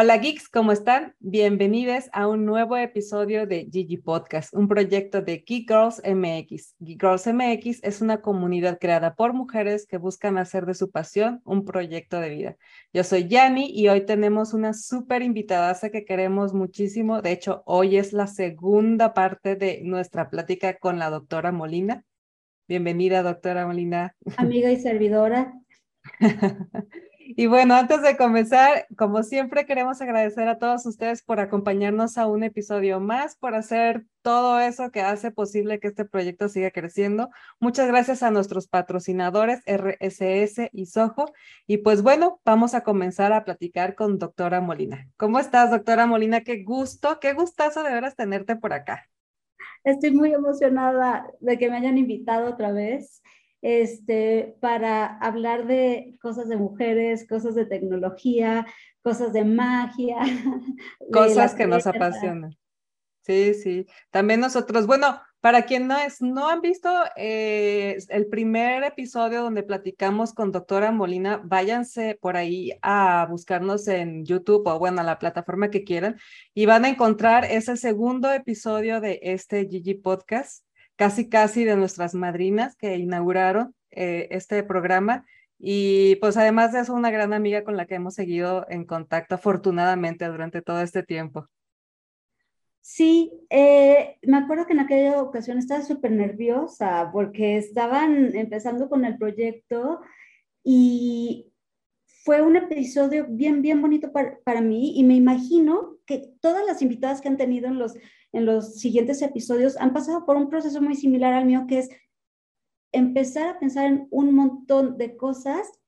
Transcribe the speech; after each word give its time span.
Hola 0.00 0.16
geeks, 0.18 0.48
¿cómo 0.48 0.70
están? 0.70 1.16
Bienvenidos 1.18 2.08
a 2.12 2.28
un 2.28 2.44
nuevo 2.44 2.76
episodio 2.76 3.48
de 3.48 3.68
Gigi 3.68 3.96
Podcast, 3.96 4.54
un 4.54 4.68
proyecto 4.68 5.22
de 5.22 5.38
Geek 5.44 5.68
Girls 5.68 6.00
MX. 6.04 6.76
Geek 6.78 7.00
Girls 7.00 7.26
MX 7.26 7.82
es 7.82 8.00
una 8.00 8.20
comunidad 8.20 8.78
creada 8.78 9.16
por 9.16 9.32
mujeres 9.32 9.88
que 9.88 9.96
buscan 9.96 10.38
hacer 10.38 10.66
de 10.66 10.74
su 10.74 10.92
pasión 10.92 11.42
un 11.44 11.64
proyecto 11.64 12.20
de 12.20 12.30
vida. 12.30 12.56
Yo 12.92 13.02
soy 13.02 13.26
Yani 13.26 13.72
y 13.74 13.88
hoy 13.88 14.06
tenemos 14.06 14.54
una 14.54 14.72
súper 14.72 15.22
invitada 15.22 15.76
que 15.90 16.04
queremos 16.04 16.54
muchísimo. 16.54 17.20
De 17.20 17.32
hecho, 17.32 17.64
hoy 17.66 17.96
es 17.96 18.12
la 18.12 18.28
segunda 18.28 19.14
parte 19.14 19.56
de 19.56 19.80
nuestra 19.82 20.30
plática 20.30 20.78
con 20.78 21.00
la 21.00 21.10
doctora 21.10 21.50
Molina. 21.50 22.04
Bienvenida, 22.68 23.24
doctora 23.24 23.66
Molina. 23.66 24.14
Amiga 24.36 24.70
y 24.70 24.76
servidora. 24.76 25.54
Y 27.30 27.46
bueno, 27.46 27.74
antes 27.74 28.00
de 28.00 28.16
comenzar, 28.16 28.86
como 28.96 29.22
siempre, 29.22 29.66
queremos 29.66 30.00
agradecer 30.00 30.48
a 30.48 30.58
todos 30.58 30.86
ustedes 30.86 31.22
por 31.22 31.40
acompañarnos 31.40 32.16
a 32.16 32.26
un 32.26 32.42
episodio 32.42 33.00
más, 33.00 33.36
por 33.36 33.54
hacer 33.54 34.06
todo 34.22 34.58
eso 34.60 34.90
que 34.90 35.02
hace 35.02 35.30
posible 35.30 35.78
que 35.78 35.88
este 35.88 36.06
proyecto 36.06 36.48
siga 36.48 36.70
creciendo. 36.70 37.28
Muchas 37.60 37.86
gracias 37.86 38.22
a 38.22 38.30
nuestros 38.30 38.66
patrocinadores 38.66 39.60
RSS 39.66 40.70
y 40.72 40.86
Soho. 40.86 41.26
Y 41.66 41.78
pues 41.78 42.02
bueno, 42.02 42.40
vamos 42.46 42.72
a 42.72 42.82
comenzar 42.82 43.34
a 43.34 43.44
platicar 43.44 43.94
con 43.94 44.18
doctora 44.18 44.62
Molina. 44.62 45.06
¿Cómo 45.18 45.38
estás, 45.38 45.70
doctora 45.70 46.06
Molina? 46.06 46.40
Qué 46.40 46.62
gusto, 46.62 47.20
qué 47.20 47.34
gustazo 47.34 47.82
de 47.82 47.92
veras 47.92 48.16
tenerte 48.16 48.56
por 48.56 48.72
acá. 48.72 49.06
Estoy 49.84 50.12
muy 50.12 50.32
emocionada 50.32 51.26
de 51.40 51.58
que 51.58 51.68
me 51.68 51.76
hayan 51.76 51.98
invitado 51.98 52.48
otra 52.48 52.72
vez 52.72 53.22
este, 53.62 54.56
para 54.60 55.18
hablar 55.18 55.66
de 55.66 56.16
cosas 56.20 56.48
de 56.48 56.56
mujeres, 56.56 57.26
cosas 57.26 57.54
de 57.54 57.66
tecnología, 57.66 58.66
cosas 59.02 59.32
de 59.32 59.44
magia. 59.44 60.18
Cosas 61.12 61.54
que 61.54 61.66
nos 61.66 61.86
apasionan. 61.86 62.56
Sí, 63.22 63.54
sí. 63.54 63.86
También 64.10 64.40
nosotros, 64.40 64.86
bueno, 64.86 65.20
para 65.40 65.66
quien 65.66 65.86
no 65.86 65.96
es, 65.98 66.20
no 66.20 66.48
han 66.48 66.60
visto 66.60 66.90
eh, 67.16 67.98
el 68.08 68.26
primer 68.26 68.82
episodio 68.84 69.42
donde 69.42 69.62
platicamos 69.62 70.32
con 70.32 70.50
doctora 70.50 70.90
Molina, 70.92 71.40
váyanse 71.44 72.18
por 72.20 72.36
ahí 72.36 72.72
a 72.82 73.26
buscarnos 73.30 73.86
en 73.86 74.24
YouTube 74.24 74.66
o 74.66 74.78
bueno, 74.78 75.00
a 75.00 75.04
la 75.04 75.18
plataforma 75.18 75.70
que 75.70 75.84
quieran 75.84 76.18
y 76.54 76.66
van 76.66 76.84
a 76.84 76.88
encontrar 76.88 77.44
ese 77.44 77.76
segundo 77.76 78.32
episodio 78.32 79.00
de 79.00 79.20
este 79.22 79.68
Gigi 79.68 79.94
Podcast 79.94 80.64
casi 80.98 81.28
casi 81.28 81.64
de 81.64 81.76
nuestras 81.76 82.14
madrinas 82.14 82.76
que 82.76 82.96
inauguraron 82.96 83.74
eh, 83.92 84.28
este 84.32 84.62
programa. 84.64 85.24
Y 85.58 86.16
pues 86.16 86.36
además 86.36 86.72
de 86.72 86.80
eso, 86.80 86.92
una 86.92 87.10
gran 87.10 87.32
amiga 87.32 87.64
con 87.64 87.76
la 87.76 87.86
que 87.86 87.94
hemos 87.94 88.14
seguido 88.14 88.66
en 88.68 88.84
contacto 88.84 89.36
afortunadamente 89.36 90.26
durante 90.26 90.60
todo 90.60 90.82
este 90.82 91.04
tiempo. 91.04 91.46
Sí, 92.80 93.32
eh, 93.48 94.16
me 94.22 94.38
acuerdo 94.38 94.66
que 94.66 94.72
en 94.72 94.80
aquella 94.80 95.22
ocasión 95.22 95.58
estaba 95.58 95.82
súper 95.82 96.10
nerviosa 96.10 97.10
porque 97.12 97.58
estaban 97.58 98.34
empezando 98.34 98.88
con 98.88 99.04
el 99.04 99.18
proyecto 99.18 100.00
y 100.64 101.52
fue 102.24 102.42
un 102.42 102.56
episodio 102.56 103.26
bien, 103.28 103.62
bien 103.62 103.80
bonito 103.80 104.10
para, 104.10 104.38
para 104.40 104.60
mí 104.60 104.98
y 104.98 105.04
me 105.04 105.14
imagino 105.14 105.98
que 106.06 106.32
todas 106.40 106.66
las 106.66 106.82
invitadas 106.82 107.20
que 107.20 107.28
han 107.28 107.36
tenido 107.36 107.68
en 107.68 107.78
los 107.78 107.94
en 108.32 108.46
los 108.46 108.76
siguientes 108.76 109.22
episodios 109.22 109.76
han 109.76 109.92
pasado 109.92 110.26
por 110.26 110.36
un 110.36 110.48
proceso 110.50 110.80
muy 110.80 110.94
similar 110.94 111.32
al 111.32 111.46
mío, 111.46 111.66
que 111.68 111.78
es 111.78 111.90
empezar 112.92 113.48
a 113.48 113.58
pensar 113.58 113.86
en 113.86 114.06
un 114.10 114.34
montón 114.34 114.96
de 114.98 115.16
cosas 115.16 115.80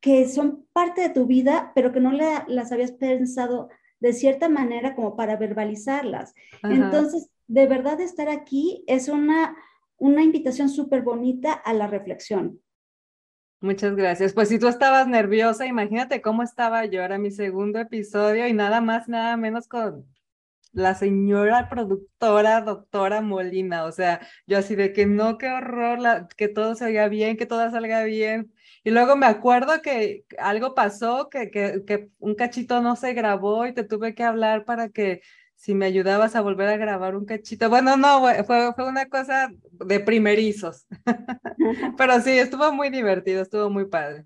que 0.00 0.28
son 0.28 0.66
parte 0.72 1.00
de 1.00 1.10
tu 1.10 1.26
vida, 1.26 1.72
pero 1.74 1.92
que 1.92 2.00
no 2.00 2.12
las 2.12 2.72
habías 2.72 2.92
pensado 2.92 3.68
de 4.00 4.12
cierta 4.12 4.48
manera 4.48 4.94
como 4.94 5.16
para 5.16 5.36
verbalizarlas. 5.36 6.34
Entonces, 6.62 7.30
de 7.48 7.66
verdad 7.66 8.00
estar 8.00 8.28
aquí 8.28 8.84
es 8.86 9.08
una, 9.08 9.56
una 9.96 10.22
invitación 10.22 10.68
súper 10.68 11.02
bonita 11.02 11.52
a 11.52 11.72
la 11.72 11.88
reflexión. 11.88 12.60
Muchas 13.60 13.96
gracias. 13.96 14.34
Pues 14.34 14.50
si 14.50 14.60
tú 14.60 14.68
estabas 14.68 15.08
nerviosa, 15.08 15.66
imagínate 15.66 16.22
cómo 16.22 16.44
estaba 16.44 16.84
yo. 16.84 17.02
Era 17.02 17.18
mi 17.18 17.32
segundo 17.32 17.80
episodio 17.80 18.46
y 18.46 18.52
nada 18.52 18.80
más, 18.80 19.08
nada 19.08 19.36
menos 19.36 19.66
con 19.66 20.06
la 20.72 20.94
señora 20.94 21.68
productora, 21.68 22.60
doctora 22.62 23.20
Molina, 23.20 23.84
o 23.84 23.92
sea, 23.92 24.20
yo 24.46 24.58
así 24.58 24.74
de 24.76 24.92
que 24.92 25.06
no, 25.06 25.38
qué 25.38 25.48
horror, 25.48 25.98
la, 25.98 26.28
que 26.36 26.48
todo 26.48 26.74
salga 26.74 27.08
bien, 27.08 27.36
que 27.36 27.46
todo 27.46 27.70
salga 27.70 28.04
bien. 28.04 28.52
Y 28.84 28.90
luego 28.90 29.16
me 29.16 29.26
acuerdo 29.26 29.82
que 29.82 30.24
algo 30.38 30.74
pasó, 30.74 31.28
que, 31.28 31.50
que, 31.50 31.82
que 31.86 32.10
un 32.18 32.34
cachito 32.34 32.80
no 32.80 32.96
se 32.96 33.12
grabó 33.12 33.66
y 33.66 33.74
te 33.74 33.84
tuve 33.84 34.14
que 34.14 34.24
hablar 34.24 34.64
para 34.64 34.88
que 34.88 35.20
si 35.58 35.74
me 35.74 35.86
ayudabas 35.86 36.36
a 36.36 36.40
volver 36.40 36.68
a 36.68 36.76
grabar 36.76 37.16
un 37.16 37.24
cachito. 37.24 37.68
Bueno, 37.68 37.96
no, 37.96 38.20
fue, 38.44 38.72
fue 38.74 38.88
una 38.88 39.08
cosa 39.08 39.50
de 39.72 40.00
primerizos. 40.00 40.86
Pero 41.98 42.20
sí, 42.20 42.30
estuvo 42.30 42.72
muy 42.72 42.90
divertido, 42.90 43.42
estuvo 43.42 43.68
muy 43.68 43.86
padre. 43.86 44.24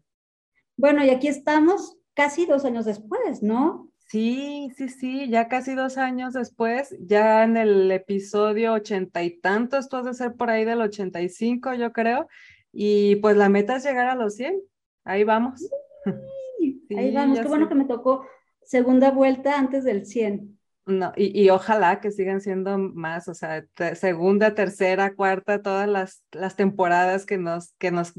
Bueno, 0.77 1.03
y 1.05 1.09
aquí 1.09 1.29
estamos 1.29 1.97
casi 2.13 2.45
dos 2.45 2.67
años 2.67 2.85
después, 2.85 3.43
¿no? 3.43 3.92
Sí, 4.13 4.71
sí, 4.77 4.91
sí, 4.91 5.31
ya 5.31 5.49
casi 5.49 5.75
dos 5.75 5.97
años 5.97 6.35
después, 6.35 6.95
ya 7.01 7.45
en 7.45 7.57
el 7.57 7.91
episodio 7.91 8.75
ochenta 8.75 9.23
y 9.23 9.41
tanto, 9.41 9.79
esto 9.79 9.97
ha 9.97 10.03
de 10.03 10.13
ser 10.13 10.35
por 10.35 10.51
ahí 10.51 10.67
del 10.67 10.83
ochenta 10.83 11.23
y 11.23 11.31
cinco, 11.31 11.73
yo 11.73 11.95
creo, 11.95 12.29
y 12.75 13.17
pues 13.17 13.39
la 13.39 13.49
meta 13.49 13.77
es 13.77 13.85
llegar 13.85 14.09
a 14.09 14.15
los 14.15 14.35
cien, 14.35 14.61
ahí 15.05 15.25
vamos. 15.25 15.67
ahí 16.95 17.15
vamos, 17.15 17.41
qué 17.41 17.49
bueno 17.49 17.71
que 17.71 17.75
me 17.75 17.87
tocó 17.87 18.27
segunda 18.63 19.11
vuelta 19.13 19.59
antes 19.59 19.83
del 19.83 20.05
cien. 20.05 20.59
No, 20.85 21.15
y, 21.17 21.43
y, 21.43 21.49
ojalá 21.49 22.03
que 22.03 22.11
sigan 22.11 22.43
siendo 22.43 22.77
más, 22.77 23.29
o 23.29 23.35
sea, 23.35 23.65
segunda, 23.95 24.55
tercera, 24.55 25.15
cuarta, 25.15 25.63
todas 25.63 25.89
las, 25.89 26.23
las 26.33 26.55
temporadas 26.55 27.25
que 27.25 27.39
nos, 27.39 27.73
que 27.79 27.91
nos 27.91 28.13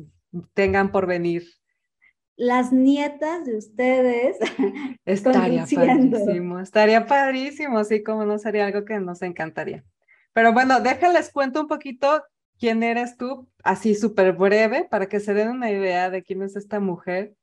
tengan 0.55 0.91
por 0.91 1.05
venir 1.05 1.43
las 2.35 2.71
nietas 2.71 3.45
de 3.45 3.57
ustedes. 3.57 4.37
Estaría 5.05 5.65
padrísimo, 5.65 6.59
estaría 6.59 7.05
padrísimo, 7.05 7.83
sí, 7.83 8.03
como 8.03 8.25
no 8.25 8.37
sería 8.39 8.65
algo 8.65 8.85
que 8.85 8.99
nos 8.99 9.21
encantaría. 9.21 9.83
Pero 10.33 10.53
bueno, 10.53 10.79
déjales 10.79 11.31
cuento 11.31 11.61
un 11.61 11.67
poquito 11.67 12.23
quién 12.59 12.81
eres 12.81 13.17
tú, 13.17 13.49
así 13.63 13.95
súper 13.95 14.33
breve, 14.33 14.87
para 14.89 15.07
que 15.07 15.19
se 15.19 15.33
den 15.33 15.49
una 15.49 15.69
idea 15.69 16.09
de 16.09 16.23
quién 16.23 16.41
es 16.41 16.55
esta 16.55 16.79
mujer, 16.79 17.35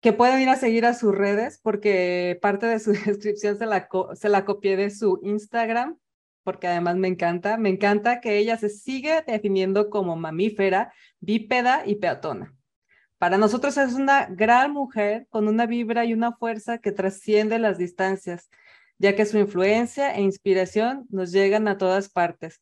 que 0.00 0.12
pueden 0.12 0.40
ir 0.40 0.48
a 0.48 0.56
seguir 0.56 0.86
a 0.86 0.94
sus 0.94 1.14
redes, 1.14 1.60
porque 1.62 2.38
parte 2.40 2.66
de 2.66 2.78
su 2.78 2.92
descripción 3.06 3.58
se 3.58 3.66
la, 3.66 3.88
se 4.14 4.28
la 4.28 4.44
copié 4.44 4.76
de 4.76 4.90
su 4.90 5.20
Instagram, 5.22 5.98
porque 6.44 6.66
además 6.66 6.96
me 6.96 7.08
encanta, 7.08 7.56
me 7.56 7.68
encanta 7.68 8.20
que 8.20 8.38
ella 8.38 8.56
se 8.56 8.68
sigue 8.68 9.22
definiendo 9.26 9.90
como 9.90 10.16
mamífera, 10.16 10.92
bípeda 11.20 11.82
y 11.86 11.96
peatona. 11.96 12.54
Para 13.22 13.38
nosotros 13.38 13.78
es 13.78 13.94
una 13.94 14.26
gran 14.26 14.72
mujer 14.72 15.28
con 15.30 15.46
una 15.46 15.64
vibra 15.64 16.04
y 16.04 16.12
una 16.12 16.32
fuerza 16.32 16.78
que 16.78 16.90
trasciende 16.90 17.60
las 17.60 17.78
distancias, 17.78 18.50
ya 18.98 19.14
que 19.14 19.26
su 19.26 19.38
influencia 19.38 20.16
e 20.16 20.22
inspiración 20.22 21.06
nos 21.08 21.30
llegan 21.30 21.68
a 21.68 21.78
todas 21.78 22.08
partes. 22.08 22.60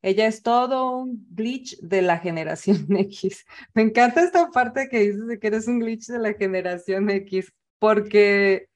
Ella 0.00 0.26
es 0.26 0.42
todo 0.42 0.96
un 0.96 1.26
glitch 1.32 1.78
de 1.80 2.00
la 2.00 2.16
generación 2.16 2.86
X. 2.96 3.44
Me 3.74 3.82
encanta 3.82 4.22
esta 4.24 4.48
parte 4.50 4.88
que 4.88 5.00
dices 5.00 5.26
de 5.26 5.38
que 5.38 5.48
eres 5.48 5.68
un 5.68 5.78
glitch 5.78 6.06
de 6.06 6.20
la 6.20 6.32
generación 6.32 7.10
X, 7.10 7.52
porque 7.78 8.70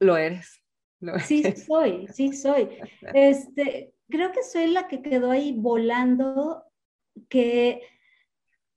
lo 0.00 0.18
eres. 0.18 0.60
Sí, 1.24 1.42
soy, 1.66 2.08
sí, 2.12 2.34
soy. 2.34 2.68
Este, 3.14 3.94
creo 4.10 4.32
que 4.32 4.42
soy 4.42 4.66
la 4.66 4.86
que 4.86 5.00
quedó 5.00 5.30
ahí 5.30 5.56
volando, 5.56 6.62
que 7.30 7.80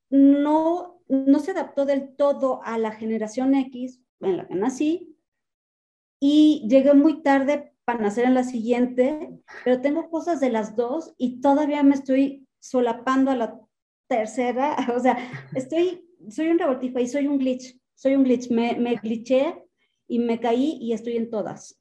no 0.10 0.95
no 1.08 1.40
se 1.40 1.52
adaptó 1.52 1.86
del 1.86 2.16
todo 2.16 2.62
a 2.64 2.78
la 2.78 2.92
generación 2.92 3.56
X 3.56 4.02
en 4.22 4.38
la 4.38 4.48
que 4.48 4.56
nací 4.56 5.16
y 6.20 6.66
llegué 6.68 6.94
muy 6.94 7.22
tarde 7.22 7.74
para 7.84 8.00
nacer 8.00 8.26
en 8.26 8.34
la 8.34 8.44
siguiente, 8.44 9.30
pero 9.64 9.82
tengo 9.82 10.10
cosas 10.10 10.40
de 10.40 10.50
las 10.50 10.76
dos 10.76 11.14
y 11.18 11.40
todavía 11.42 11.84
me 11.84 11.96
estoy 11.96 12.48
solapando 12.60 13.32
a 13.32 13.36
la 13.36 13.60
tercera, 14.08 14.76
o 14.96 15.00
sea, 15.00 15.18
estoy, 15.54 16.08
soy 16.30 16.50
un 16.50 16.60
revoltijo 16.60 17.00
y 17.00 17.08
soy 17.08 17.28
un 17.28 17.38
glitch, 17.38 17.80
soy 17.94 18.16
un 18.16 18.24
glitch, 18.24 18.50
me, 18.50 18.76
me 18.76 18.96
glitché 18.96 19.64
y 20.08 20.20
me 20.20 20.40
caí 20.40 20.78
y 20.82 20.94
estoy 20.94 21.18
en 21.18 21.30
todas 21.30 21.80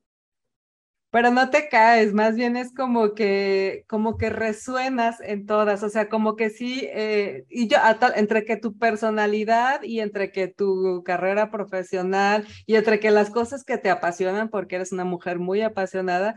pero 1.15 1.31
no 1.31 1.49
te 1.49 1.69
caes, 1.69 2.13
más 2.13 2.35
bien 2.35 2.57
es 2.57 2.75
como 2.75 3.15
que, 3.15 3.85
como 3.87 4.19
que 4.19 4.31
resuenas 4.31 5.21
en 5.21 5.47
todas, 5.47 5.85
o 5.85 5.89
sea, 5.89 6.09
como 6.09 6.35
que 6.35 6.51
sí, 6.51 6.89
eh, 6.93 7.45
y 7.49 7.69
yo, 7.69 7.79
entre 8.17 8.45
que 8.45 8.57
tu 8.57 8.77
personalidad 8.79 9.85
y 9.85 10.01
entre 10.01 10.33
que 10.33 10.49
tu 10.49 11.05
carrera 11.05 11.53
profesional 11.53 12.45
y 12.67 12.75
entre 12.75 12.99
que 12.99 13.13
las 13.13 13.31
cosas 13.31 13.63
que 13.63 13.79
te 13.79 13.91
apasionan, 13.91 14.49
porque 14.49 14.75
eres 14.75 14.91
una 14.91 15.05
mujer 15.05 15.39
muy 15.39 15.63
apasionada, 15.63 16.35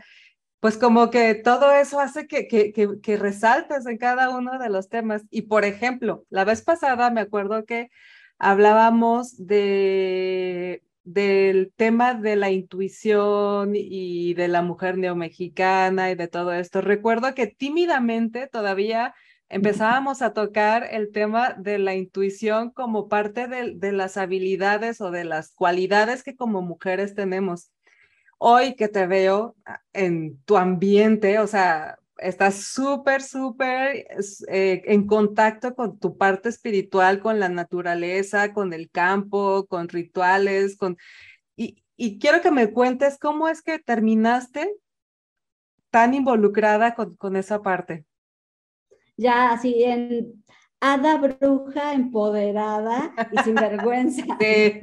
pues 0.60 0.78
como 0.78 1.10
que 1.10 1.34
todo 1.34 1.72
eso 1.72 1.98
hace 1.98 2.28
que, 2.28 2.46
que, 2.46 2.72
que, 2.72 3.00
que 3.02 3.16
resaltes 3.16 3.84
en 3.84 3.98
cada 3.98 4.30
uno 4.30 4.60
de 4.60 4.70
los 4.70 4.88
temas. 4.88 5.22
Y 5.28 5.42
por 5.42 5.64
ejemplo, 5.64 6.24
la 6.30 6.44
vez 6.44 6.62
pasada 6.62 7.10
me 7.10 7.22
acuerdo 7.22 7.64
que 7.64 7.90
hablábamos 8.38 9.44
de 9.44 10.84
del 11.12 11.72
tema 11.76 12.14
de 12.14 12.36
la 12.36 12.50
intuición 12.50 13.72
y 13.74 14.34
de 14.34 14.48
la 14.48 14.60
mujer 14.62 14.98
neomexicana 14.98 16.10
y 16.10 16.14
de 16.14 16.28
todo 16.28 16.52
esto. 16.52 16.82
Recuerdo 16.82 17.34
que 17.34 17.46
tímidamente 17.46 18.46
todavía 18.46 19.14
empezábamos 19.48 20.20
a 20.20 20.34
tocar 20.34 20.86
el 20.90 21.10
tema 21.10 21.54
de 21.54 21.78
la 21.78 21.94
intuición 21.94 22.70
como 22.70 23.08
parte 23.08 23.48
de, 23.48 23.74
de, 23.74 23.92
las 23.92 24.18
habilidades 24.18 25.00
o 25.00 25.10
de 25.10 25.24
las 25.24 25.54
cualidades 25.54 26.22
que 26.22 26.36
como 26.36 26.60
mujeres 26.60 27.14
tenemos. 27.14 27.72
Hoy 28.36 28.74
que 28.74 28.88
te 28.88 29.06
veo 29.06 29.56
en 29.94 30.38
tu 30.44 30.58
ambiente, 30.58 31.38
o 31.38 31.46
sea, 31.46 31.98
estás 32.18 32.64
súper, 32.64 33.22
súper 33.22 34.06
eh, 34.48 34.82
en 34.84 35.06
contacto 35.06 35.74
con 35.74 35.98
tu 35.98 36.16
parte 36.16 36.48
espiritual, 36.48 37.20
con 37.20 37.40
la 37.40 37.48
naturaleza, 37.48 38.52
con 38.52 38.72
el 38.72 38.90
campo, 38.90 39.66
con 39.66 39.88
rituales, 39.88 40.76
con... 40.76 40.96
Y, 41.56 41.82
y 41.96 42.18
quiero 42.18 42.40
que 42.40 42.50
me 42.50 42.72
cuentes 42.72 43.18
cómo 43.18 43.48
es 43.48 43.62
que 43.62 43.78
terminaste 43.78 44.70
tan 45.90 46.14
involucrada 46.14 46.94
con, 46.94 47.16
con 47.16 47.36
esa 47.36 47.62
parte. 47.62 48.04
Ya, 49.16 49.50
así 49.50 49.82
en 49.82 50.44
hada 50.80 51.18
bruja 51.18 51.92
empoderada 51.92 53.12
y 53.32 53.38
sin 53.38 53.54
vergüenza. 53.54 54.24
Sí. 54.40 54.80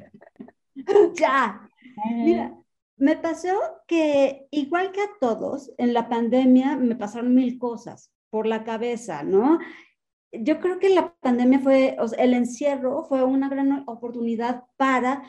ya. 1.15 1.69
Mira, 2.13 2.53
me 2.97 3.17
pasó 3.17 3.53
que, 3.87 4.47
igual 4.51 4.91
que 4.91 5.01
a 5.01 5.09
todos, 5.19 5.71
en 5.77 5.93
la 5.93 6.09
pandemia 6.09 6.77
me 6.77 6.95
pasaron 6.95 7.33
mil 7.35 7.57
cosas 7.57 8.11
por 8.29 8.47
la 8.47 8.63
cabeza, 8.63 9.23
¿no? 9.23 9.59
Yo 10.31 10.59
creo 10.59 10.79
que 10.79 10.89
la 10.89 11.13
pandemia 11.21 11.59
fue, 11.59 11.95
o 11.99 12.07
sea, 12.07 12.23
el 12.23 12.33
encierro 12.33 13.03
fue 13.03 13.23
una 13.23 13.49
gran 13.49 13.83
oportunidad 13.87 14.63
para 14.77 15.23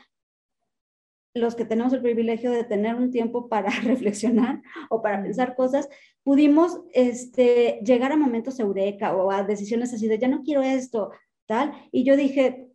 los 1.34 1.54
que 1.54 1.66
tenemos 1.66 1.92
el 1.92 2.02
privilegio 2.02 2.50
de 2.50 2.64
tener 2.64 2.94
un 2.94 3.10
tiempo 3.10 3.48
para 3.48 3.70
reflexionar 3.84 4.62
o 4.88 5.02
para 5.02 5.22
pensar 5.22 5.54
cosas, 5.54 5.88
pudimos 6.22 6.80
este, 6.92 7.80
llegar 7.84 8.12
a 8.12 8.16
momentos 8.16 8.58
eureka 8.58 9.14
o 9.14 9.30
a 9.30 9.44
decisiones 9.44 9.92
así 9.92 10.08
de 10.08 10.18
ya 10.18 10.28
no 10.28 10.42
quiero 10.42 10.62
esto, 10.62 11.12
tal. 11.46 11.72
Y 11.92 12.04
yo 12.04 12.16
dije, 12.16 12.68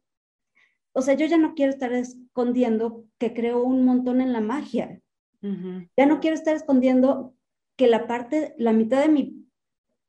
o 0.94 1.02
sea, 1.02 1.16
yo 1.16 1.26
ya 1.26 1.38
no 1.38 1.54
quiero 1.56 1.72
estar 1.72 1.92
escondiendo 1.94 3.06
que 3.22 3.36
creo 3.36 3.62
un 3.62 3.86
montón 3.86 4.20
en 4.20 4.34
la 4.34 4.42
magia. 4.42 5.00
Ya 5.96 6.06
no 6.08 6.20
quiero 6.20 6.36
estar 6.36 6.56
escondiendo 6.56 7.36
que 7.76 7.86
la 7.86 8.08
parte, 8.08 8.56
la 8.58 8.74
mitad 8.74 9.00
de 9.00 9.10
mi 9.10 9.46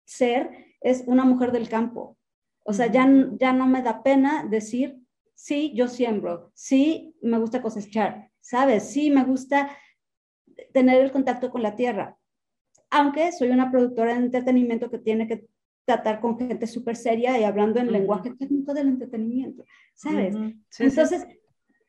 ser 0.06 0.50
es 0.80 1.04
una 1.06 1.26
mujer 1.26 1.52
del 1.52 1.68
campo. 1.68 2.16
O 2.64 2.72
sea, 2.72 2.90
ya, 2.90 3.06
ya 3.38 3.52
no 3.52 3.66
me 3.66 3.82
da 3.82 4.02
pena 4.02 4.46
decir, 4.48 4.98
sí, 5.34 5.72
yo 5.74 5.88
siembro, 5.88 6.50
sí, 6.54 7.14
me 7.20 7.38
gusta 7.38 7.60
cosechar, 7.60 8.30
¿sabes? 8.40 8.90
Sí, 8.90 9.10
me 9.10 9.24
gusta 9.24 9.76
tener 10.72 11.02
el 11.02 11.12
contacto 11.12 11.50
con 11.50 11.62
la 11.62 11.76
tierra. 11.76 12.16
Aunque 12.88 13.30
soy 13.32 13.50
una 13.50 13.70
productora 13.70 14.14
de 14.14 14.24
entretenimiento 14.24 14.90
que 14.90 14.98
tiene 14.98 15.28
que 15.28 15.46
tratar 15.84 16.20
con 16.20 16.38
gente 16.38 16.66
súper 16.66 16.96
seria 16.96 17.38
y 17.38 17.44
hablando 17.44 17.78
en 17.78 17.92
lenguaje 17.92 18.34
técnico 18.38 18.72
del 18.72 18.88
entretenimiento, 18.88 19.64
¿sabes? 19.94 20.34
Entonces, 20.78 21.26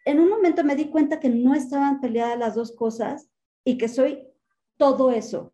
en 0.05 0.19
un 0.19 0.29
momento 0.29 0.63
me 0.63 0.75
di 0.75 0.89
cuenta 0.89 1.19
que 1.19 1.29
no 1.29 1.53
estaban 1.53 2.01
peleadas 2.01 2.37
las 2.37 2.55
dos 2.55 2.75
cosas 2.75 3.29
y 3.63 3.77
que 3.77 3.87
soy 3.87 4.27
todo 4.77 5.11
eso. 5.11 5.53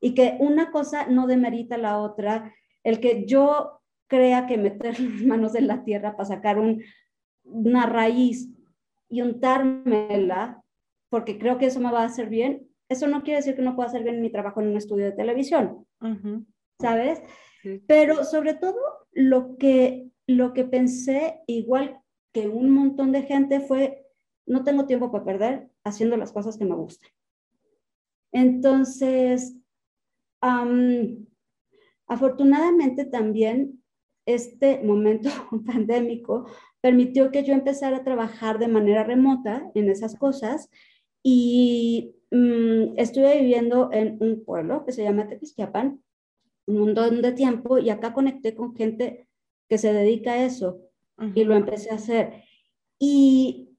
Y 0.00 0.14
que 0.14 0.36
una 0.40 0.70
cosa 0.70 1.06
no 1.06 1.26
demerita 1.26 1.76
la 1.76 1.98
otra, 1.98 2.54
el 2.84 3.00
que 3.00 3.26
yo 3.26 3.80
crea 4.06 4.46
que 4.46 4.58
meter 4.58 4.98
las 5.00 5.22
manos 5.22 5.54
en 5.54 5.66
la 5.66 5.84
tierra 5.84 6.16
para 6.16 6.28
sacar 6.28 6.58
un, 6.58 6.82
una 7.44 7.86
raíz 7.86 8.48
y 9.08 9.22
untármela, 9.22 10.62
porque 11.08 11.38
creo 11.38 11.58
que 11.58 11.66
eso 11.66 11.80
me 11.80 11.90
va 11.90 12.02
a 12.02 12.06
hacer 12.06 12.28
bien, 12.28 12.68
eso 12.88 13.06
no 13.06 13.22
quiere 13.22 13.38
decir 13.38 13.56
que 13.56 13.62
no 13.62 13.76
pueda 13.76 13.88
hacer 13.88 14.02
bien 14.02 14.20
mi 14.20 14.30
trabajo 14.30 14.60
en 14.60 14.68
un 14.68 14.76
estudio 14.76 15.06
de 15.06 15.12
televisión, 15.12 15.86
¿sabes? 16.80 17.22
Pero 17.86 18.24
sobre 18.24 18.54
todo 18.54 18.78
lo 19.12 19.56
que, 19.58 20.08
lo 20.26 20.52
que 20.52 20.64
pensé, 20.64 21.40
igual 21.46 22.00
que 22.32 22.48
un 22.48 22.70
montón 22.70 23.12
de 23.12 23.22
gente, 23.22 23.60
fue, 23.60 24.06
no 24.46 24.64
tengo 24.64 24.86
tiempo 24.86 25.10
para 25.10 25.24
perder 25.24 25.70
haciendo 25.84 26.16
las 26.16 26.32
cosas 26.32 26.56
que 26.56 26.64
me 26.64 26.74
gustan. 26.74 27.10
Entonces, 28.32 29.56
afortunadamente 32.06 33.04
también 33.04 33.82
este 34.26 34.82
momento 34.82 35.28
pandémico 35.66 36.46
permitió 36.80 37.30
que 37.30 37.44
yo 37.44 37.52
empezara 37.52 37.98
a 37.98 38.04
trabajar 38.04 38.58
de 38.58 38.68
manera 38.68 39.04
remota 39.04 39.70
en 39.74 39.90
esas 39.90 40.16
cosas 40.16 40.70
y 41.22 42.14
mm, 42.30 42.94
estuve 42.96 43.40
viviendo 43.40 43.90
en 43.92 44.16
un 44.20 44.44
pueblo 44.44 44.84
que 44.84 44.92
se 44.92 45.02
llama 45.02 45.28
Tequisquiapan 45.28 46.02
un 46.66 46.78
montón 46.78 47.20
de 47.20 47.32
tiempo 47.32 47.78
y 47.78 47.90
acá 47.90 48.14
conecté 48.14 48.54
con 48.54 48.74
gente 48.74 49.26
que 49.68 49.78
se 49.78 49.92
dedica 49.92 50.32
a 50.32 50.44
eso 50.44 50.80
y 51.34 51.44
lo 51.44 51.54
empecé 51.54 51.90
a 51.90 51.94
hacer. 51.94 52.44
Y 52.98 53.76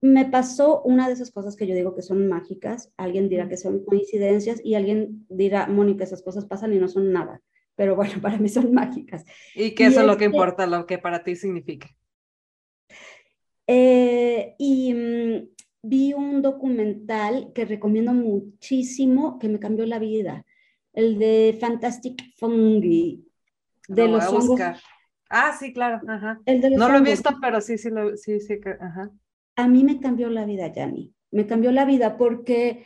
me 0.00 0.26
pasó 0.26 0.82
una 0.82 1.06
de 1.06 1.14
esas 1.14 1.30
cosas 1.30 1.56
que 1.56 1.66
yo 1.66 1.74
digo 1.74 1.94
que 1.94 2.02
son 2.02 2.28
mágicas. 2.28 2.92
Alguien 2.96 3.28
dirá 3.28 3.48
que 3.48 3.56
son 3.56 3.84
coincidencias 3.84 4.60
y 4.64 4.74
alguien 4.74 5.26
dirá, 5.28 5.66
Mónica, 5.66 6.04
esas 6.04 6.22
cosas 6.22 6.46
pasan 6.46 6.72
y 6.72 6.78
no 6.78 6.88
son 6.88 7.12
nada. 7.12 7.40
Pero 7.76 7.96
bueno, 7.96 8.14
para 8.22 8.38
mí 8.38 8.48
son 8.48 8.72
mágicas. 8.72 9.24
Y 9.54 9.74
que 9.74 9.86
eso 9.86 10.00
es 10.00 10.06
lo 10.06 10.16
que 10.16 10.26
importa, 10.26 10.66
lo 10.66 10.86
que 10.86 10.98
para 10.98 11.22
ti 11.22 11.36
significa. 11.36 11.88
Eh, 13.66 14.54
y 14.58 14.92
mm, 14.92 15.48
vi 15.82 16.12
un 16.12 16.42
documental 16.42 17.52
que 17.54 17.64
recomiendo 17.64 18.12
muchísimo, 18.12 19.38
que 19.38 19.48
me 19.48 19.60
cambió 19.60 19.86
la 19.86 19.98
vida 19.98 20.44
el 20.92 21.18
de 21.18 21.56
Fantastic 21.60 22.34
Fungi, 22.36 23.24
de 23.88 24.08
los 24.08 24.26
hongos. 24.26 24.60
Ah, 25.34 25.56
sí, 25.58 25.72
claro, 25.72 26.02
ajá. 26.06 26.42
no 26.76 26.90
lo 26.90 26.98
he 26.98 27.00
visto, 27.00 27.30
pero 27.40 27.62
sí, 27.62 27.78
sí, 27.78 27.88
lo, 27.88 28.18
sí, 28.18 28.38
sí, 28.38 28.60
ajá. 28.78 29.10
A 29.56 29.66
mí 29.66 29.82
me 29.82 29.98
cambió 29.98 30.28
la 30.28 30.44
vida, 30.44 30.70
Yanni. 30.70 31.14
Me 31.30 31.46
cambió 31.46 31.72
la 31.72 31.86
vida 31.86 32.18
porque 32.18 32.84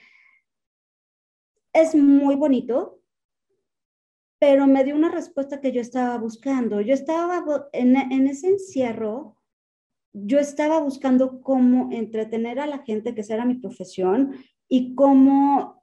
es 1.73 1.97
muy 1.97 2.37
bonito, 2.37 3.01
pero 4.39 4.69
me 4.69 4.85
dio 4.85 4.95
una 4.95 5.11
respuesta 5.11 5.61
que 5.61 5.73
yo 5.73 5.81
estaba 5.81 6.17
buscando. 6.19 6.81
Yo 6.81 6.95
estaba 6.95 7.45
en, 7.73 7.97
en 7.97 8.29
ese 8.29 8.51
encierro, 8.51 9.37
yo 10.13 10.39
estaba 10.39 10.79
buscando 10.79 11.41
cómo 11.43 11.89
entretener 11.91 12.61
a 12.61 12.69
la 12.69 12.79
gente, 12.79 13.13
que 13.13 13.23
esa 13.23 13.35
era 13.35 13.45
mi 13.45 13.57
profesión, 13.57 14.37
y 14.69 14.95
cómo 14.95 15.76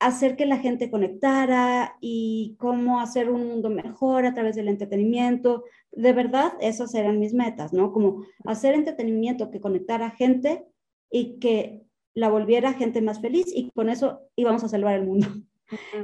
hacer 0.00 0.34
que 0.34 0.46
la 0.46 0.58
gente 0.58 0.90
conectara 0.90 1.96
y 2.00 2.56
cómo 2.58 3.00
hacer 3.00 3.30
un 3.30 3.46
mundo 3.46 3.68
mejor 3.68 4.24
a 4.24 4.32
través 4.32 4.56
del 4.56 4.68
entretenimiento. 4.68 5.64
De 5.92 6.14
verdad, 6.14 6.54
esas 6.60 6.94
eran 6.94 7.18
mis 7.18 7.34
metas, 7.34 7.72
¿no? 7.72 7.92
Como 7.92 8.24
hacer 8.46 8.74
entretenimiento 8.74 9.50
que 9.50 9.60
conectara 9.60 10.10
gente 10.10 10.64
y 11.10 11.38
que 11.38 11.82
la 12.14 12.30
volviera 12.30 12.72
gente 12.72 13.02
más 13.02 13.20
feliz 13.20 13.46
y 13.54 13.70
con 13.70 13.90
eso 13.90 14.22
íbamos 14.36 14.64
a 14.64 14.68
salvar 14.68 14.94
el 14.96 15.06
mundo. 15.06 15.28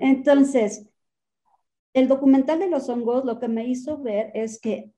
Entonces, 0.01 0.87
el 1.95 2.07
documental 2.07 2.59
de 2.59 2.69
los 2.69 2.89
hongos 2.91 3.25
lo 3.25 3.41
que 3.41 3.49
me 3.49 3.67
hizo 3.67 3.99
ver 3.99 4.31
es 4.35 4.61
que 4.61 4.93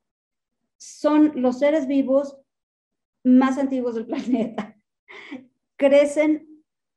son 0.77 1.31
los 1.35 1.59
seres 1.59 1.87
vivos 1.87 2.37
más 3.23 3.57
antiguos 3.57 3.95
del 3.95 4.05
planeta. 4.07 4.77
Crecen 5.77 6.48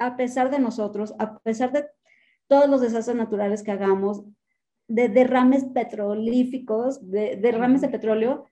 a 0.06 0.16
pesar 0.16 0.50
de 0.50 0.58
nosotros, 0.58 1.14
a 1.18 1.38
pesar 1.38 1.72
de 1.72 1.86
todos 2.48 2.68
los 2.68 2.80
desastres 2.80 3.16
naturales 3.16 3.62
que 3.62 3.70
hagamos, 3.70 4.24
de 4.88 5.08
derrames 5.08 5.64
petrolíficos, 5.64 7.10
de 7.10 7.36
derrames 7.36 7.80
de 7.80 7.88
petróleo, 7.88 8.46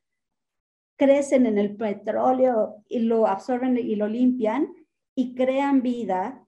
crecen 0.97 1.47
en 1.47 1.59
el 1.59 1.77
petróleo 1.77 2.85
y 2.89 3.01
lo 3.01 3.27
absorben 3.27 3.77
y 3.77 3.97
lo 3.97 4.07
limpian 4.07 4.69
y 5.15 5.35
crean 5.35 5.83
vida, 5.83 6.47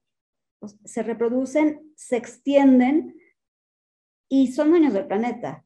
se 0.85 1.03
reproducen, 1.03 1.91
se 1.95 2.17
extienden 2.17 3.15
y 4.29 4.51
son 4.51 4.69
dueños 4.69 4.93
del 4.93 5.07
planeta 5.07 5.65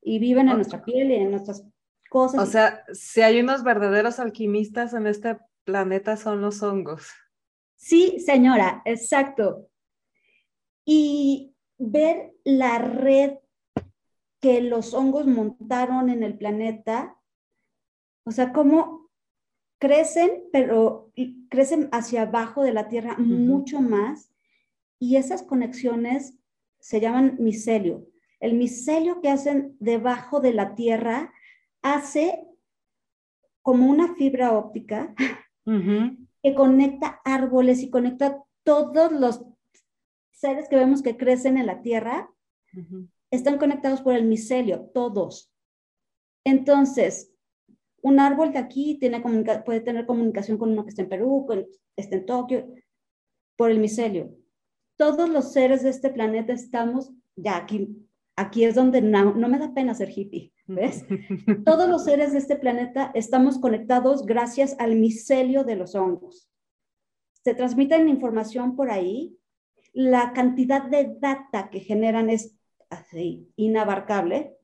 y 0.00 0.18
viven 0.18 0.48
en 0.48 0.56
nuestra 0.56 0.84
piel 0.84 1.10
y 1.10 1.16
en 1.16 1.30
nuestras 1.30 1.64
cosas. 2.08 2.40
O 2.40 2.46
sea, 2.46 2.84
si 2.92 3.20
hay 3.20 3.40
unos 3.40 3.62
verdaderos 3.62 4.18
alquimistas 4.18 4.94
en 4.94 5.06
este 5.06 5.36
planeta 5.64 6.16
son 6.16 6.40
los 6.40 6.62
hongos. 6.62 7.08
Sí, 7.78 8.18
señora, 8.18 8.82
exacto. 8.84 9.68
Y 10.84 11.54
ver 11.78 12.34
la 12.44 12.78
red 12.78 13.38
que 14.40 14.60
los 14.60 14.94
hongos 14.94 15.26
montaron 15.26 16.10
en 16.10 16.24
el 16.24 16.36
planeta, 16.36 17.16
o 18.24 18.32
sea, 18.32 18.52
cómo 18.52 19.08
crecen, 19.78 20.42
pero 20.52 21.12
crecen 21.48 21.88
hacia 21.92 22.22
abajo 22.22 22.62
de 22.62 22.72
la 22.72 22.88
Tierra 22.88 23.16
mucho 23.16 23.80
más, 23.80 24.32
y 24.98 25.16
esas 25.16 25.44
conexiones 25.44 26.34
se 26.80 27.00
llaman 27.00 27.36
micelio. 27.38 28.08
El 28.40 28.54
micelio 28.54 29.20
que 29.20 29.30
hacen 29.30 29.76
debajo 29.78 30.40
de 30.40 30.52
la 30.52 30.74
Tierra 30.74 31.32
hace 31.82 32.44
como 33.62 33.88
una 33.88 34.14
fibra 34.16 34.52
óptica 34.52 35.14
que 36.42 36.54
conecta 36.54 37.20
árboles 37.24 37.82
y 37.82 37.90
conecta 37.90 38.42
todos 38.64 39.12
los 39.12 39.44
seres 40.30 40.68
que 40.68 40.76
vemos 40.76 41.02
que 41.02 41.16
crecen 41.16 41.58
en 41.58 41.66
la 41.66 41.82
tierra, 41.82 42.30
están 43.30 43.58
conectados 43.58 44.02
por 44.02 44.14
el 44.14 44.24
micelio, 44.24 44.90
todos. 44.94 45.52
Entonces, 46.44 47.32
un 48.02 48.20
árbol 48.20 48.52
de 48.52 48.58
aquí 48.58 48.98
tiene 48.98 49.20
puede 49.20 49.80
tener 49.80 50.06
comunicación 50.06 50.58
con 50.58 50.70
uno 50.70 50.84
que 50.84 50.90
está 50.90 51.02
en 51.02 51.08
Perú, 51.08 51.44
con, 51.46 51.66
está 51.96 52.16
en 52.16 52.26
Tokio, 52.26 52.72
por 53.56 53.70
el 53.70 53.80
micelio. 53.80 54.34
Todos 54.96 55.28
los 55.28 55.52
seres 55.52 55.82
de 55.82 55.90
este 55.90 56.10
planeta 56.10 56.52
estamos, 56.52 57.12
ya 57.36 57.56
aquí, 57.56 57.88
aquí 58.36 58.64
es 58.64 58.74
donde 58.74 59.02
no, 59.02 59.34
no 59.34 59.48
me 59.48 59.58
da 59.58 59.74
pena 59.74 59.94
ser 59.94 60.10
hippie, 60.16 60.52
¿ves? 60.68 61.04
Todos 61.64 61.88
los 61.88 62.04
seres 62.04 62.32
de 62.32 62.38
este 62.38 62.56
planeta 62.56 63.10
estamos 63.14 63.58
conectados 63.58 64.24
gracias 64.24 64.76
al 64.78 64.96
micelio 64.96 65.64
de 65.64 65.76
los 65.76 65.94
hongos. 65.94 66.48
Se 67.42 67.54
transmiten 67.54 68.08
información 68.08 68.76
por 68.76 68.90
ahí. 68.90 69.36
La 69.92 70.32
cantidad 70.32 70.82
de 70.82 71.16
data 71.18 71.70
que 71.70 71.80
generan 71.80 72.30
es 72.30 72.56
así, 72.90 73.50
inabarcable. 73.56 74.56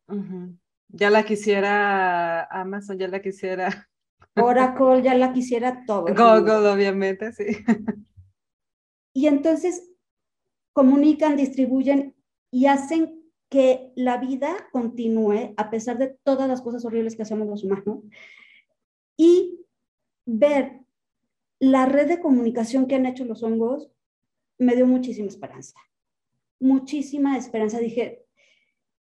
Ya 0.89 1.11
la 1.11 1.25
quisiera 1.25 2.45
Amazon, 2.45 2.99
ya 2.99 3.09
la 3.09 3.21
quisiera. 3.21 3.89
Oracle, 4.37 5.03
ya 5.03 5.15
la 5.15 5.33
quisiera 5.33 5.85
todo. 5.87 6.07
Google, 6.07 6.69
obviamente, 6.69 7.33
sí. 7.33 7.45
Y 9.13 9.29
entonces 9.29 9.91
comunican, 10.73 11.37
distribuyen 11.37 12.15
y 12.51 12.67
hacen 12.67 13.24
que 13.49 13.93
la 13.95 14.19
vida 14.19 14.69
continúe 14.73 15.55
a 15.57 15.71
pesar 15.71 15.99
de 15.99 16.17
todas 16.25 16.49
las 16.49 16.63
cosas 16.63 16.85
horribles 16.85 17.17
que 17.17 17.23
hacemos 17.23 17.49
los 17.49 17.65
humanos. 17.65 18.01
Y 19.17 19.61
ver 20.27 20.81
la 21.61 21.87
red 21.87 22.09
de 22.09 22.21
comunicación 22.21 22.87
que 22.87 22.97
han 22.97 23.07
hecho 23.07 23.25
los 23.25 23.43
hongos 23.43 23.91
me 24.59 24.75
dio 24.75 24.87
muchísima 24.87 25.29
esperanza. 25.29 25.79
Muchísima 26.61 27.37
esperanza. 27.37 27.79
Dije, 27.79 28.25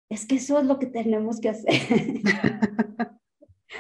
es 0.10 0.26
que 0.26 0.36
eso 0.36 0.60
es 0.60 0.66
lo 0.66 0.80
que 0.80 0.88
tenemos 0.88 1.40
que 1.40 1.50
hacer. 1.50 1.74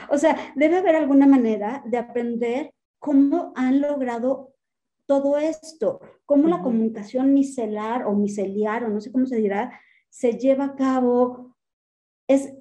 o 0.09 0.17
sea, 0.17 0.53
debe 0.55 0.77
haber 0.77 0.95
alguna 0.95 1.27
manera 1.27 1.83
de 1.85 1.97
aprender 1.97 2.73
cómo 2.99 3.53
han 3.55 3.81
logrado 3.81 4.53
todo 5.05 5.37
esto, 5.37 6.01
cómo 6.25 6.47
la 6.49 6.61
comunicación 6.61 7.33
micelar 7.33 8.05
o 8.05 8.13
miceliar, 8.13 8.83
o 8.83 8.89
no 8.89 8.99
sé 8.99 9.11
cómo 9.11 9.25
se 9.25 9.37
dirá, 9.37 9.79
se 10.09 10.33
lleva 10.33 10.65
a 10.65 10.75
cabo. 10.75 11.55
Es, 12.27 12.53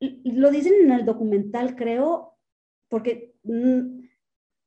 lo 0.00 0.50
dicen 0.50 0.74
en 0.80 0.92
el 0.92 1.04
documental, 1.04 1.74
creo, 1.76 2.36
porque 2.88 3.34
mm, 3.42 4.00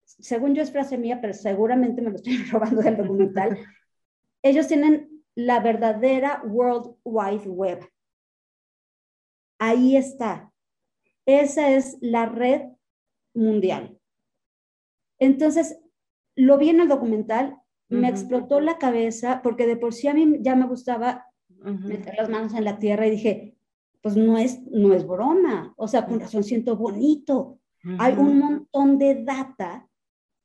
según 0.04 0.56
yo 0.56 0.62
es 0.62 0.72
frase 0.72 0.98
mía, 0.98 1.20
pero 1.22 1.34
seguramente 1.34 2.02
me 2.02 2.10
lo 2.10 2.16
estoy 2.16 2.38
robando 2.52 2.82
del 2.82 2.98
documental. 2.98 3.58
Ellos 4.44 4.68
tienen 4.68 5.24
la 5.36 5.60
verdadera 5.60 6.42
World 6.44 6.96
Wide 7.04 7.48
Web. 7.48 7.88
Ahí 9.60 9.96
está. 9.96 10.52
Esa 11.26 11.70
es 11.70 11.98
la 12.02 12.26
red 12.26 12.64
mundial. 13.34 13.98
Entonces, 15.20 15.80
lo 16.36 16.58
vi 16.58 16.70
en 16.70 16.82
el 16.82 16.88
documental, 16.88 17.58
me 17.90 18.08
explotó 18.08 18.62
la 18.62 18.78
cabeza 18.78 19.42
porque 19.44 19.68
de 19.68 19.76
por 19.76 19.94
sí 19.94 20.08
a 20.08 20.14
mí 20.14 20.38
ya 20.40 20.56
me 20.56 20.66
gustaba 20.66 21.28
meter 21.64 22.16
las 22.18 22.30
manos 22.30 22.54
en 22.54 22.64
la 22.64 22.80
tierra 22.80 23.08
y 23.08 23.12
dije, 23.12 23.56
pues 24.02 24.18
no 24.18 24.38
es, 24.38 24.62
no 24.64 24.94
es 24.94 25.06
broma, 25.06 25.74
o 25.78 25.88
sea, 25.88 26.06
con 26.06 26.20
razón 26.20 26.44
siento 26.44 26.76
bonito. 26.76 27.60
Hay 27.98 28.14
un 28.14 28.38
montón 28.38 28.98
de 28.98 29.24
data 29.24 29.88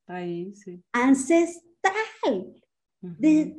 Ahí, 0.06 0.54
sí. 0.54 0.82
ancestral, 0.92 2.54
de 3.00 3.58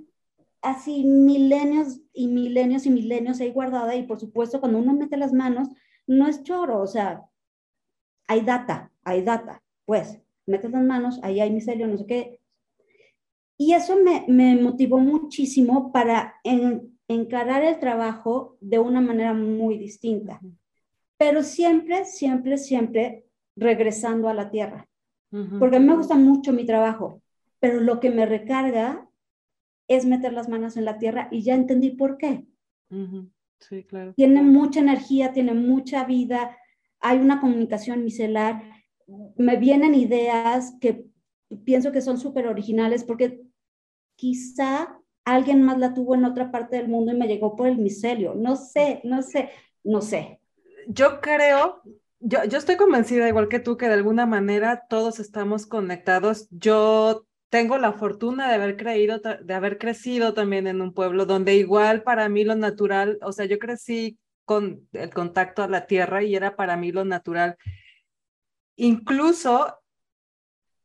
así 0.61 1.03
milenios 1.03 1.99
y 2.13 2.27
milenios 2.27 2.85
y 2.85 2.89
milenios 2.89 3.39
ahí 3.39 3.51
guardada. 3.51 3.95
Y 3.95 4.03
por 4.03 4.19
supuesto 4.19 4.59
cuando 4.59 4.79
uno 4.79 4.93
mete 4.93 5.17
las 5.17 5.33
manos, 5.33 5.69
no 6.07 6.27
es 6.27 6.41
choro, 6.43 6.81
o 6.81 6.87
sea, 6.87 7.21
hay 8.27 8.41
data, 8.41 8.91
hay 9.03 9.23
data, 9.23 9.63
pues, 9.85 10.19
metes 10.45 10.71
las 10.71 10.83
manos, 10.83 11.19
ahí 11.23 11.39
hay 11.39 11.51
micelio, 11.51 11.87
no 11.87 11.97
sé 11.97 12.05
qué. 12.05 12.39
Y 13.57 13.73
eso 13.73 13.95
me, 14.03 14.25
me 14.27 14.55
motivó 14.55 14.99
muchísimo 14.99 15.91
para 15.91 16.35
encarar 17.07 17.63
el 17.63 17.79
trabajo 17.79 18.57
de 18.59 18.79
una 18.79 19.01
manera 19.01 19.33
muy 19.33 19.77
distinta, 19.77 20.41
pero 21.17 21.43
siempre, 21.43 22.05
siempre, 22.05 22.57
siempre 22.57 23.25
regresando 23.55 24.29
a 24.29 24.33
la 24.33 24.49
tierra, 24.49 24.87
porque 25.59 25.77
a 25.77 25.79
mí 25.79 25.85
me 25.85 25.95
gusta 25.95 26.15
mucho 26.15 26.53
mi 26.53 26.65
trabajo, 26.65 27.21
pero 27.59 27.79
lo 27.79 27.99
que 27.99 28.11
me 28.11 28.25
recarga 28.25 29.07
es 29.87 30.05
meter 30.05 30.33
las 30.33 30.49
manos 30.49 30.77
en 30.77 30.85
la 30.85 30.97
tierra 30.97 31.27
y 31.31 31.43
ya 31.43 31.55
entendí 31.55 31.91
por 31.91 32.17
qué. 32.17 32.45
Sí, 33.59 33.83
claro. 33.83 34.13
Tiene 34.13 34.43
mucha 34.43 34.81
energía, 34.81 35.33
tiene 35.33 35.53
mucha 35.53 36.03
vida, 36.05 36.55
hay 36.99 37.17
una 37.19 37.39
comunicación 37.39 38.03
micelar, 38.03 38.61
me 39.35 39.55
vienen 39.57 39.95
ideas 39.95 40.75
que 40.81 41.05
pienso 41.63 41.91
que 41.91 42.01
son 42.01 42.17
súper 42.17 42.47
originales 42.47 43.03
porque 43.03 43.41
quizá 44.15 44.96
alguien 45.27 45.61
más 45.61 45.77
la 45.77 45.93
tuvo 45.93 46.15
en 46.15 46.25
otra 46.25 46.51
parte 46.51 46.77
del 46.77 46.87
mundo 46.87 47.11
y 47.11 47.17
me 47.17 47.27
llegó 47.27 47.55
por 47.55 47.67
el 47.67 47.77
micelio. 47.77 48.33
No 48.35 48.55
sé, 48.55 49.01
no 49.03 49.21
sé, 49.21 49.49
no 49.83 50.01
sé. 50.01 50.39
Yo 50.87 51.19
creo, 51.19 51.81
yo, 52.19 52.45
yo 52.45 52.57
estoy 52.57 52.77
convencida, 52.77 53.27
igual 53.27 53.49
que 53.49 53.59
tú, 53.59 53.75
que 53.75 53.87
de 53.87 53.93
alguna 53.93 54.25
manera 54.25 54.85
todos 54.89 55.19
estamos 55.19 55.65
conectados. 55.65 56.47
Yo 56.49 57.25
tengo 57.49 57.77
la 57.77 57.93
fortuna 57.93 58.47
de 58.47 58.55
haber 58.55 58.77
creído, 58.77 59.19
de 59.19 59.53
haber 59.53 59.77
crecido 59.77 60.33
también 60.33 60.65
en 60.65 60.81
un 60.81 60.93
pueblo 60.93 61.25
donde 61.25 61.55
igual 61.55 62.03
para 62.03 62.29
mí 62.29 62.43
lo 62.45 62.55
natural, 62.55 63.19
o 63.21 63.31
sea, 63.31 63.45
yo 63.45 63.59
crecí 63.59 64.17
con 64.45 64.87
el 64.93 65.13
contacto 65.13 65.61
a 65.61 65.67
la 65.67 65.87
tierra 65.87 66.23
y 66.23 66.35
era 66.35 66.55
para 66.55 66.77
mí 66.77 66.93
lo 66.93 67.03
natural. 67.03 67.57
Incluso 68.77 69.77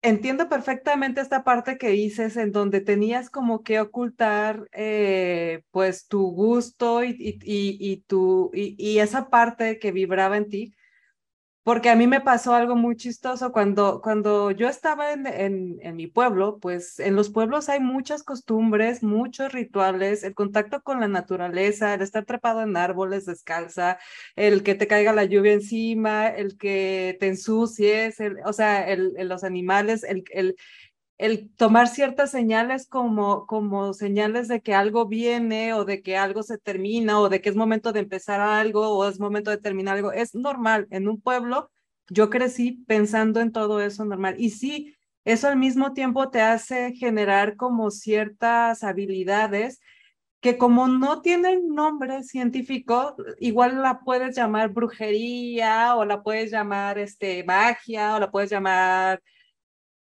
entiendo 0.02 0.48
perfectamente 0.48 1.20
esta 1.20 1.44
parte 1.44 1.78
que 1.78 1.88
dices 1.90 2.36
en 2.36 2.52
donde 2.52 2.80
tenías 2.80 3.30
como 3.30 3.62
que 3.62 3.80
ocultar 3.80 4.68
eh, 4.72 5.62
pues 5.70 6.08
tu 6.08 6.30
gusto 6.32 7.04
y, 7.04 7.10
y, 7.10 7.78
y, 7.80 7.96
tu, 8.02 8.50
y, 8.52 8.98
esa 8.98 9.30
parte 9.30 9.78
que 9.78 9.92
vibraba 9.92 10.36
en 10.36 10.48
ti 10.48 10.74
porque 11.64 11.90
a 11.90 11.96
mí 11.96 12.08
me 12.08 12.20
pasó 12.20 12.54
algo 12.54 12.74
muy 12.74 12.96
chistoso 12.96 13.52
cuando, 13.52 14.00
cuando 14.02 14.50
yo 14.50 14.68
estaba 14.68 15.12
en, 15.12 15.26
en, 15.26 15.96
mi 15.96 16.08
pueblo, 16.08 16.58
pues 16.60 16.98
en 16.98 17.14
los 17.14 17.30
pueblos 17.30 17.68
hay 17.68 17.78
muchas 17.78 18.24
costumbres, 18.24 19.04
muchos 19.04 19.52
rituales, 19.52 20.24
el 20.24 20.34
contacto 20.34 20.82
con 20.82 20.98
la 21.00 21.06
naturaleza, 21.06 21.94
el 21.94 22.02
estar 22.02 22.24
trepado 22.24 22.62
en 22.62 22.76
árboles 22.76 23.26
descalza, 23.26 23.98
el 24.34 24.64
que 24.64 24.74
te 24.74 24.88
caiga 24.88 25.12
la 25.12 25.24
lluvia 25.24 25.52
encima, 25.52 26.28
el 26.28 26.58
que 26.58 27.16
te 27.20 27.28
ensucies, 27.28 28.16
o 28.44 28.52
sea, 28.52 28.88
el, 28.88 29.14
los 29.28 29.44
animales, 29.44 30.02
el, 30.02 30.24
el, 30.32 30.56
el 31.22 31.54
tomar 31.54 31.86
ciertas 31.86 32.32
señales 32.32 32.88
como, 32.88 33.46
como 33.46 33.94
señales 33.94 34.48
de 34.48 34.60
que 34.60 34.74
algo 34.74 35.06
viene 35.06 35.72
o 35.72 35.84
de 35.84 36.02
que 36.02 36.16
algo 36.16 36.42
se 36.42 36.58
termina 36.58 37.20
o 37.20 37.28
de 37.28 37.40
que 37.40 37.48
es 37.48 37.54
momento 37.54 37.92
de 37.92 38.00
empezar 38.00 38.40
algo 38.40 38.88
o 38.88 39.08
es 39.08 39.20
momento 39.20 39.52
de 39.52 39.58
terminar 39.58 39.96
algo, 39.96 40.10
es 40.10 40.34
normal. 40.34 40.88
En 40.90 41.06
un 41.06 41.20
pueblo, 41.20 41.70
yo 42.08 42.28
crecí 42.28 42.72
pensando 42.88 43.38
en 43.40 43.52
todo 43.52 43.80
eso 43.80 44.04
normal. 44.04 44.34
Y 44.36 44.50
sí, 44.50 44.96
eso 45.24 45.46
al 45.46 45.56
mismo 45.56 45.92
tiempo 45.92 46.28
te 46.28 46.40
hace 46.40 46.92
generar 46.94 47.54
como 47.54 47.92
ciertas 47.92 48.82
habilidades 48.82 49.80
que 50.40 50.58
como 50.58 50.88
no 50.88 51.22
tienen 51.22 51.68
nombre 51.68 52.24
científico, 52.24 53.14
igual 53.38 53.80
la 53.80 54.00
puedes 54.00 54.34
llamar 54.34 54.70
brujería 54.70 55.94
o 55.94 56.04
la 56.04 56.24
puedes 56.24 56.50
llamar 56.50 56.98
este, 56.98 57.44
magia 57.44 58.16
o 58.16 58.18
la 58.18 58.28
puedes 58.32 58.50
llamar 58.50 59.22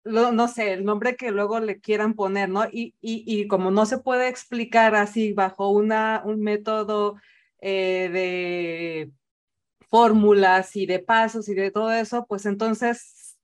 no 0.05 0.49
sé, 0.49 0.73
el 0.73 0.85
nombre 0.85 1.17
que 1.17 1.31
luego 1.31 1.61
le 1.61 1.81
quieran 1.81 2.15
poner, 2.15 2.49
¿no? 2.49 2.65
Y, 2.65 2.95
y, 3.01 3.25
y 3.27 3.47
como 3.49 3.71
no 3.71 3.87
se 3.87 3.99
puede 3.99 4.29
explicar 4.29 4.95
así 4.95 5.33
bajo 5.33 5.71
una, 5.71 6.23
un 6.25 6.41
método 6.41 7.17
eh, 7.61 8.09
de 8.13 9.13
fórmulas 9.89 10.75
y 10.77 10.87
de 10.87 10.99
pasos 10.99 11.49
y 11.49 11.55
de 11.55 11.71
todo 11.71 11.93
eso, 11.93 12.27
pues 12.27 12.47
entonces 12.47 13.39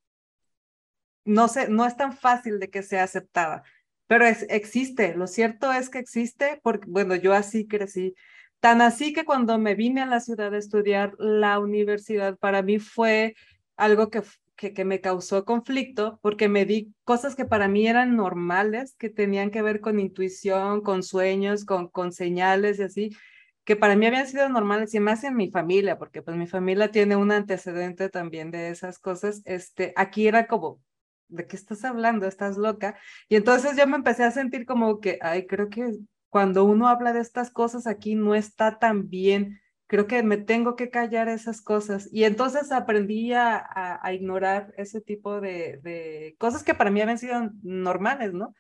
no, 1.25 1.47
sé, 1.49 1.69
no 1.69 1.87
es 1.87 1.97
tan 1.97 2.13
fácil 2.17 2.59
de 2.59 2.71
que 2.71 2.83
sea 2.83 3.05
aceptada, 3.05 3.63
pero 4.07 4.25
es, 4.25 4.47
existe, 4.49 5.15
lo 5.15 5.27
cierto 5.27 5.73
es 5.73 5.91
que 5.91 5.99
existe, 5.99 6.59
porque 6.63 6.87
bueno, 6.89 7.15
yo 7.15 7.35
así 7.35 7.69
crecí. 7.69 8.15
Tan 8.61 8.81
así 8.81 9.13
que 9.13 9.25
cuando 9.25 9.59
me 9.59 9.75
vine 9.75 10.01
a 10.01 10.07
la 10.07 10.21
ciudad 10.21 10.53
a 10.55 10.59
estudiar 10.59 11.15
la 11.19 11.61
universidad, 11.61 12.37
para 12.39 12.63
mí 12.63 12.79
fue 12.79 13.37
algo 13.77 14.11
que 14.11 14.23
que, 14.59 14.85
me 14.85 15.01
causó 15.01 15.45
conflicto 15.45 16.19
porque 16.21 16.49
me 16.49 16.67
di 16.67 16.93
cosas 17.05 17.37
que 17.37 17.45
para 17.45 17.69
mí 17.69 17.87
eran 17.87 18.17
normales, 18.17 18.97
que 18.99 19.09
tenían 19.09 19.51
que 19.51 19.63
ver 19.63 19.81
con 19.81 20.01
intuición, 20.01 20.83
con 20.83 21.03
sueños, 21.03 21.65
con, 21.65 21.89
con 21.89 22.13
señales 22.13 22.81
y 22.81 22.83
así, 22.83 23.17
que 23.65 23.77
para 23.77 23.97
mí 23.97 24.07
habían 24.07 24.27
sido 24.27 24.49
normales 24.49 24.93
y 24.95 25.01
más 25.01 25.23
en 25.25 25.37
mi 25.37 25.51
familia, 25.51 25.97
porque 25.97 26.23
pues 26.23 26.37
mi 26.37 26.47
familia 26.47 26.91
tiene 26.91 27.17
un 27.17 27.31
antecedente 27.31 28.09
también 28.09 28.51
de 28.51 28.71
esas 28.71 28.99
cosas. 28.99 29.43
Este, 29.45 29.93
aquí 29.97 30.27
era 30.27 30.49
como, 30.49 30.81
¿de 31.29 31.47
qué 31.47 31.55
estás 31.55 31.85
hablando? 31.85 32.27
¿Estás 32.27 32.57
loca? 32.57 32.99
Y 33.29 33.37
entonces 33.37 33.77
yo 33.77 33.87
me 33.87 33.97
empecé 33.97 34.25
a 34.25 34.33
sentir 34.33 34.67
como 34.67 35.01
que, 35.01 35.19
ay, 35.23 35.47
creo 35.47 35.69
que 35.69 35.93
cuando 36.31 36.65
uno 36.65 36.89
habla 36.89 37.13
de 37.13 37.21
estas 37.21 37.51
cosas 37.51 37.87
aquí 37.87 38.17
no 38.17 38.35
está 38.35 38.79
tan 38.79 39.09
bien, 39.09 39.61
creo 39.89 40.07
que 40.07 40.23
me 40.23 40.37
tengo 40.37 40.77
que 40.77 40.91
callar 40.91 41.29
esas 41.29 41.61
cosas. 41.61 42.09
Y 42.13 42.25
entonces 42.25 42.71
aprendí 42.71 43.33
a, 43.33 43.67
a, 44.01 44.13
ignorar 44.13 44.73
ese 44.77 45.01
tipo 45.01 45.41
de, 45.41 45.81
de, 45.83 46.37
cosas 46.39 46.63
que 46.63 46.75
para 46.75 46.91
mí 46.91 47.01
habían 47.01 47.19
sido 47.19 47.51
normales, 47.63 48.33
¿no? 48.35 48.55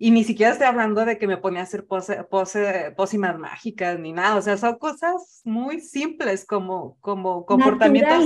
Y 0.00 0.10
ni 0.12 0.22
siquiera 0.22 0.52
estoy 0.52 0.68
hablando 0.68 1.04
de 1.04 1.18
que 1.18 1.26
me 1.26 1.38
ponía 1.38 1.60
a 1.60 1.64
hacer 1.64 1.84
pose, 1.84 2.22
pose, 2.24 2.92
pócimas 2.96 3.36
mágicas 3.36 3.98
ni 3.98 4.12
nada, 4.12 4.36
o 4.36 4.42
sea, 4.42 4.56
son 4.56 4.78
cosas 4.78 5.42
muy 5.44 5.80
simples 5.80 6.46
como, 6.46 6.98
como 7.00 7.44
comportamientos, 7.44 8.24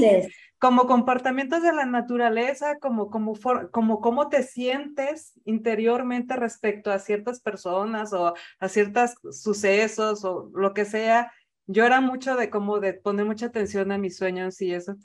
como 0.58 0.86
comportamientos 0.86 1.62
de 1.62 1.72
la 1.72 1.86
naturaleza, 1.86 2.78
como, 2.78 3.08
como, 3.08 3.32
como 3.70 4.00
cómo 4.00 4.28
te 4.28 4.42
sientes 4.42 5.32
interiormente 5.46 6.36
respecto 6.36 6.92
a 6.92 6.98
ciertas 6.98 7.40
personas 7.40 8.12
o 8.12 8.34
a 8.58 8.68
ciertos 8.68 9.14
sucesos 9.30 10.26
o 10.26 10.50
lo 10.54 10.74
que 10.74 10.84
sea. 10.84 11.32
Yo 11.66 11.84
era 11.84 12.00
mucho 12.00 12.36
de 12.36 12.50
como 12.50 12.80
de 12.80 12.94
poner 12.94 13.24
mucha 13.26 13.46
atención 13.46 13.92
a 13.92 13.98
mis 13.98 14.16
sueños 14.16 14.60
y 14.60 14.72
eso. 14.74 14.96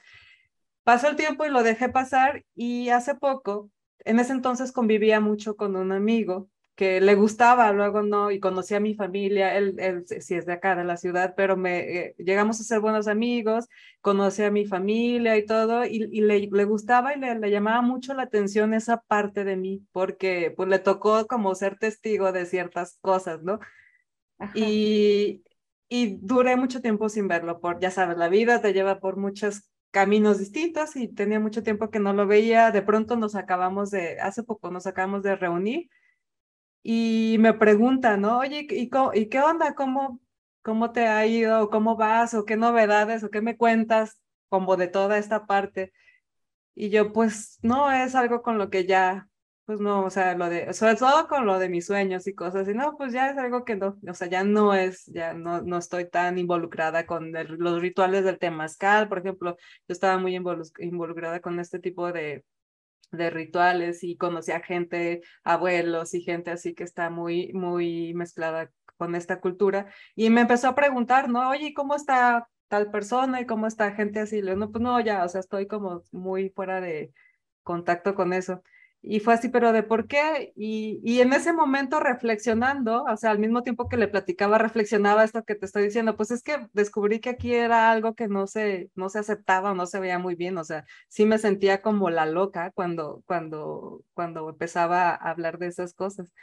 Pasó 0.83 1.07
el 1.09 1.15
tiempo 1.15 1.45
y 1.45 1.49
lo 1.49 1.63
dejé 1.63 1.89
pasar 1.89 2.45
y 2.55 2.89
hace 2.89 3.15
poco, 3.15 3.69
en 4.05 4.19
ese 4.19 4.33
entonces 4.33 4.71
convivía 4.71 5.19
mucho 5.19 5.55
con 5.55 5.75
un 5.75 5.91
amigo 5.91 6.49
que 6.77 7.01
le 7.01 7.15
gustaba, 7.15 7.71
luego 7.73 8.03
no, 8.03 8.29
y 8.29 8.39
conocí 8.39 8.75
a 8.75 8.79
mi 8.79 8.93
familia, 8.93 9.57
él, 9.57 9.75
él 9.79 10.05
sí 10.07 10.35
es 10.35 10.45
de 10.45 10.53
acá, 10.53 10.75
de 10.75 10.83
la 10.83 10.95
ciudad, 10.95 11.33
pero 11.35 11.57
me 11.57 11.79
eh, 11.79 12.15
llegamos 12.19 12.61
a 12.61 12.63
ser 12.63 12.81
buenos 12.81 13.07
amigos, 13.07 13.67
conocí 13.99 14.43
a 14.43 14.51
mi 14.51 14.67
familia 14.67 15.37
y 15.37 15.45
todo, 15.45 15.85
y, 15.85 16.07
y 16.11 16.21
le, 16.21 16.39
le, 16.39 16.63
gustaba 16.65 17.15
y 17.15 17.19
le, 17.19 17.33
le, 17.39 17.49
llamaba 17.49 17.81
mucho 17.81 18.13
la 18.13 18.23
atención 18.23 18.75
esa 18.75 19.01
parte 19.01 19.43
de 19.43 19.57
mí, 19.57 19.81
porque 19.91 20.53
pues 20.55 20.69
le 20.69 20.77
tocó 20.77 21.25
como 21.25 21.55
ser 21.55 21.79
testigo 21.79 22.31
de 22.31 22.45
ciertas 22.45 22.99
cosas, 23.01 23.41
¿no? 23.41 23.59
Y, 24.53 25.43
y 25.89 26.17
duré 26.21 26.55
mucho 26.55 26.81
tiempo 26.81 27.09
sin 27.09 27.27
verlo, 27.27 27.59
por, 27.59 27.79
ya 27.79 27.91
sabes, 27.91 28.17
la 28.17 28.29
vida 28.29 28.61
te 28.61 28.73
lleva 28.73 28.99
por 28.99 29.17
muchos 29.17 29.69
caminos 29.91 30.39
distintos 30.39 30.95
y 30.95 31.07
tenía 31.07 31.39
mucho 31.39 31.63
tiempo 31.63 31.89
que 31.89 31.99
no 31.99 32.13
lo 32.13 32.27
veía, 32.27 32.71
de 32.71 32.81
pronto 32.81 33.15
nos 33.15 33.35
acabamos 33.35 33.91
de, 33.91 34.19
hace 34.19 34.43
poco 34.43 34.69
nos 34.71 34.85
acabamos 34.87 35.23
de 35.23 35.35
reunir, 35.35 35.89
y 36.89 37.35
me 37.39 37.53
preguntan, 37.53 38.21
¿no? 38.21 38.39
Oye, 38.39 38.65
¿y, 38.69 38.89
¿y 39.13 39.29
qué 39.29 39.39
onda? 39.41 39.75
¿Cómo, 39.75 40.21
¿Cómo 40.61 40.93
te 40.93 41.07
ha 41.07 41.25
ido? 41.25 41.69
¿Cómo 41.69 41.97
vas? 41.97 42.33
¿O 42.33 42.45
qué 42.45 42.55
novedades? 42.55 43.23
¿O 43.25 43.29
qué 43.29 43.41
me 43.41 43.57
cuentas? 43.57 44.21
Como 44.47 44.77
de 44.77 44.87
toda 44.87 45.17
esta 45.17 45.45
parte. 45.47 45.91
Y 46.75 46.89
yo, 46.89 47.11
pues, 47.11 47.59
no, 47.61 47.91
es 47.91 48.15
algo 48.15 48.41
con 48.41 48.57
lo 48.57 48.69
que 48.69 48.85
ya, 48.85 49.27
pues 49.67 49.81
no, 49.81 50.05
o 50.05 50.09
sea, 50.09 50.35
lo 50.35 50.49
de, 50.49 50.73
sobre 50.73 50.95
todo 50.95 51.27
con 51.27 51.45
lo 51.45 51.59
de 51.59 51.67
mis 51.67 51.85
sueños 51.87 52.25
y 52.27 52.33
cosas, 52.33 52.69
y 52.69 52.73
no, 52.73 52.95
pues 52.97 53.11
ya 53.11 53.29
es 53.31 53.37
algo 53.37 53.65
que 53.65 53.75
no, 53.75 53.97
o 54.09 54.13
sea, 54.13 54.27
ya 54.29 54.45
no 54.45 54.73
es, 54.73 55.05
ya 55.07 55.33
no, 55.33 55.61
no 55.61 55.77
estoy 55.77 56.09
tan 56.09 56.37
involucrada 56.37 57.05
con 57.05 57.33
los 57.33 57.81
rituales 57.81 58.23
del 58.23 58.39
temazcal, 58.39 59.09
por 59.09 59.19
ejemplo, 59.19 59.57
yo 59.59 59.93
estaba 59.93 60.17
muy 60.19 60.35
involucrada 60.35 61.41
con 61.41 61.59
este 61.59 61.79
tipo 61.79 62.13
de, 62.13 62.45
de 63.11 63.29
rituales 63.29 64.03
y 64.03 64.15
conocí 64.15 64.53
a 64.53 64.61
gente, 64.61 65.21
abuelos 65.43 66.13
y 66.13 66.21
gente 66.21 66.51
así 66.51 66.73
que 66.73 66.85
está 66.85 67.09
muy, 67.09 67.51
muy 67.53 68.13
mezclada 68.13 68.71
con 68.97 69.15
esta 69.15 69.41
cultura. 69.41 69.87
Y 70.15 70.29
me 70.29 70.41
empezó 70.41 70.69
a 70.69 70.75
preguntar, 70.75 71.29
¿no? 71.29 71.49
Oye, 71.49 71.73
¿cómo 71.73 71.95
está 71.95 72.47
tal 72.69 72.89
persona 72.91 73.41
y 73.41 73.45
cómo 73.45 73.67
está 73.67 73.91
gente 73.91 74.21
así? 74.21 74.41
Le 74.41 74.55
no, 74.55 74.71
pues 74.71 74.81
no, 74.81 74.99
ya, 75.01 75.25
o 75.25 75.29
sea, 75.29 75.41
estoy 75.41 75.67
como 75.67 76.03
muy 76.13 76.49
fuera 76.51 76.81
de 76.81 77.11
contacto 77.63 78.15
con 78.15 78.31
eso. 78.33 78.63
Y 79.01 79.19
fue 79.21 79.35
así, 79.35 79.49
pero 79.49 79.71
¿de 79.71 79.83
por 79.83 80.07
qué? 80.07 80.51
Y, 80.55 80.99
y 81.03 81.21
en 81.21 81.31
ese 81.31 81.53
momento 81.53 81.99
reflexionando, 81.99 83.03
o 83.03 83.17
sea, 83.17 83.31
al 83.31 83.39
mismo 83.39 83.63
tiempo 83.63 83.87
que 83.87 83.95
le 83.97 84.07
platicaba, 84.07 84.57
reflexionaba 84.57 85.23
esto 85.23 85.43
que 85.45 85.55
te 85.55 85.65
estoy 85.65 85.83
diciendo, 85.83 86.17
pues 86.17 86.31
es 86.31 86.43
que 86.43 86.67
descubrí 86.73 87.19
que 87.19 87.29
aquí 87.29 87.53
era 87.53 87.91
algo 87.91 88.15
que 88.15 88.27
no 88.27 88.47
se, 88.47 88.89
no 88.95 89.09
se 89.09 89.19
aceptaba, 89.19 89.73
no 89.73 89.85
se 89.85 89.99
veía 89.99 90.19
muy 90.19 90.35
bien, 90.35 90.57
o 90.57 90.63
sea, 90.63 90.85
sí 91.07 91.25
me 91.25 91.37
sentía 91.37 91.81
como 91.81 92.09
la 92.09 92.25
loca 92.25 92.71
cuando, 92.71 93.23
cuando, 93.27 94.03
cuando 94.13 94.49
empezaba 94.49 95.09
a 95.11 95.15
hablar 95.15 95.57
de 95.59 95.67
esas 95.67 95.93
cosas. 95.93 96.33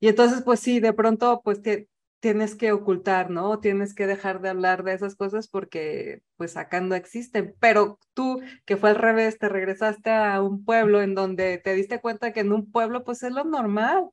Y 0.00 0.08
entonces, 0.08 0.42
pues 0.42 0.60
sí, 0.60 0.80
de 0.80 0.92
pronto, 0.92 1.40
pues 1.44 1.60
que 1.60 1.88
tienes 2.24 2.54
que 2.54 2.72
ocultar, 2.72 3.28
¿no? 3.28 3.60
Tienes 3.60 3.92
que 3.92 4.06
dejar 4.06 4.40
de 4.40 4.48
hablar 4.48 4.82
de 4.82 4.94
esas 4.94 5.14
cosas 5.14 5.46
porque 5.46 6.22
pues 6.38 6.56
acá 6.56 6.80
no 6.80 6.94
existen. 6.94 7.54
Pero 7.60 7.98
tú, 8.14 8.40
que 8.64 8.78
fue 8.78 8.88
al 8.88 8.96
revés, 8.96 9.38
te 9.38 9.50
regresaste 9.50 10.08
a 10.08 10.40
un 10.40 10.64
pueblo 10.64 11.02
en 11.02 11.14
donde 11.14 11.58
te 11.58 11.74
diste 11.74 12.00
cuenta 12.00 12.32
que 12.32 12.40
en 12.40 12.54
un 12.54 12.72
pueblo 12.72 13.04
pues 13.04 13.22
es 13.24 13.30
lo 13.30 13.44
normal. 13.44 14.08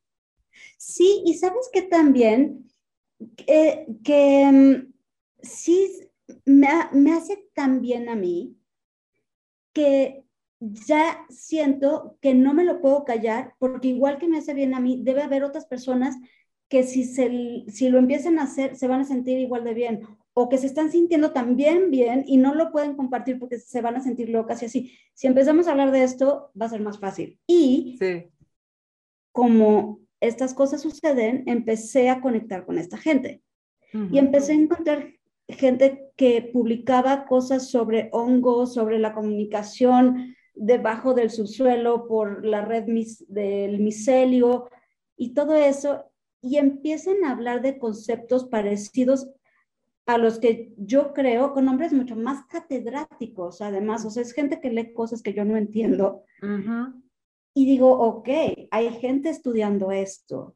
Sí, 0.78 1.24
y 1.26 1.36
sabes 1.36 1.70
que 1.72 1.84
también, 1.84 2.70
que, 3.38 3.86
que 4.04 4.52
mm, 4.52 4.94
sí 5.42 6.10
me, 6.44 6.68
me 6.92 7.14
hace 7.14 7.48
tan 7.54 7.80
bien 7.80 8.10
a 8.10 8.18
mí 8.18 8.58
que 9.72 10.26
ya 10.60 11.26
siento 11.30 12.18
que 12.20 12.34
no 12.34 12.54
me 12.54 12.66
lo 12.66 12.82
puedo 12.82 13.06
callar 13.06 13.56
porque 13.58 13.88
igual 13.88 14.18
que 14.18 14.28
me 14.28 14.40
hace 14.40 14.54
bien 14.54 14.74
a 14.74 14.82
mí, 14.82 15.00
debe 15.02 15.22
haber 15.22 15.46
otras 15.46 15.66
personas 15.66 16.18
que 16.72 16.84
si, 16.84 17.04
se, 17.04 17.66
si 17.68 17.90
lo 17.90 18.00
empiezan 18.00 18.40
a 18.40 18.44
hacer, 18.44 18.78
se 18.78 18.88
van 18.88 19.02
a 19.02 19.04
sentir 19.04 19.38
igual 19.38 19.66
de 19.66 19.74
bien, 19.74 20.08
o 20.34 20.48
que 20.48 20.58
se 20.58 20.68
están 20.68 20.90
sintiendo 20.90 21.34
también 21.34 21.92
bien 21.92 22.24
y 22.26 22.38
no 22.38 22.56
lo 22.56 22.72
pueden 22.72 22.96
compartir 22.96 23.38
porque 23.40 23.60
se 23.60 23.82
van 23.82 23.98
a 23.98 24.00
sentir 24.00 24.30
locas 24.30 24.64
y 24.64 24.68
así. 24.68 24.98
Si 25.14 25.28
empezamos 25.28 25.68
a 25.68 25.72
hablar 25.72 25.92
de 25.92 26.04
esto, 26.04 26.50
va 26.60 26.68
a 26.68 26.70
ser 26.70 26.80
más 26.80 26.98
fácil. 26.98 27.38
Y 27.46 28.00
como 29.34 30.00
estas 30.22 30.54
cosas 30.54 30.82
suceden, 30.82 31.44
empecé 31.46 32.10
a 32.10 32.22
conectar 32.22 32.66
con 32.66 32.78
esta 32.78 32.98
gente. 32.98 33.44
Y 34.10 34.18
empecé 34.18 34.54
a 34.54 34.56
encontrar 34.56 35.10
gente 35.50 36.06
que 36.16 36.42
publicaba 36.54 37.26
cosas 37.26 37.70
sobre 37.70 38.08
hongos, 38.14 38.74
sobre 38.76 38.98
la 38.98 39.14
comunicación 39.14 40.38
debajo 40.56 41.14
del 41.14 41.32
subsuelo 41.32 42.08
por 42.08 42.46
la 42.46 42.64
red 42.64 42.86
del 43.28 43.80
micelio 43.80 44.70
y 45.18 45.34
todo 45.34 45.56
eso 45.56 46.11
y 46.42 46.58
empiecen 46.58 47.24
a 47.24 47.32
hablar 47.32 47.62
de 47.62 47.78
conceptos 47.78 48.46
parecidos 48.46 49.30
a 50.08 50.18
los 50.18 50.40
que 50.40 50.74
yo 50.78 51.14
creo 51.14 51.54
con 51.54 51.66
nombres 51.66 51.94
mucho 51.94 52.16
más 52.16 52.46
catedráticos, 52.48 53.62
además, 53.62 54.04
o 54.06 54.10
sea, 54.10 54.24
es 54.24 54.34
gente 54.34 54.60
que 54.60 54.72
lee 54.72 54.94
cosas 54.94 55.22
que 55.22 55.34
yo 55.34 55.46
no 55.46 55.56
entiendo. 55.58 56.24
Y 57.54 57.66
digo, 57.66 57.92
ok, 57.92 58.30
hay 58.72 58.90
gente 58.92 59.30
estudiando 59.30 59.92
esto, 59.92 60.56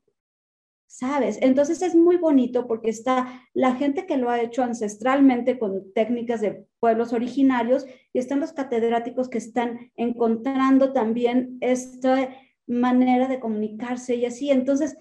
¿sabes? 0.87 1.37
Entonces 1.41 1.81
es 1.81 1.93
muy 1.93 2.17
bonito 2.17 2.67
porque 2.67 2.89
está 2.89 3.43
la 3.53 3.75
gente 3.75 4.05
que 4.05 4.17
lo 4.17 4.29
ha 4.29 4.41
hecho 4.41 4.63
ancestralmente 4.63 5.59
con 5.59 5.93
técnicas 5.93 6.41
de 6.41 6.65
pueblos 6.79 7.13
originarios 7.13 7.85
y 8.13 8.19
están 8.19 8.39
los 8.39 8.53
catedráticos 8.53 9.29
que 9.29 9.37
están 9.37 9.91
encontrando 9.95 10.93
también 10.93 11.57
esta 11.61 12.29
manera 12.65 13.27
de 13.27 13.39
comunicarse 13.39 14.15
y 14.15 14.25
así. 14.25 14.49
Entonces, 14.49 14.97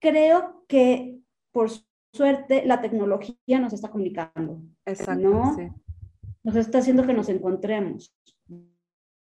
creo 0.00 0.64
que 0.68 1.18
por 1.52 1.70
suerte 2.12 2.64
la 2.64 2.80
tecnología 2.80 3.58
nos 3.60 3.72
está 3.72 3.90
comunicando. 3.90 4.62
Exacto. 4.84 5.28
¿no? 5.28 5.56
Nos 6.42 6.56
está 6.56 6.78
haciendo 6.78 7.06
que 7.06 7.14
nos 7.14 7.28
encontremos. 7.28 8.14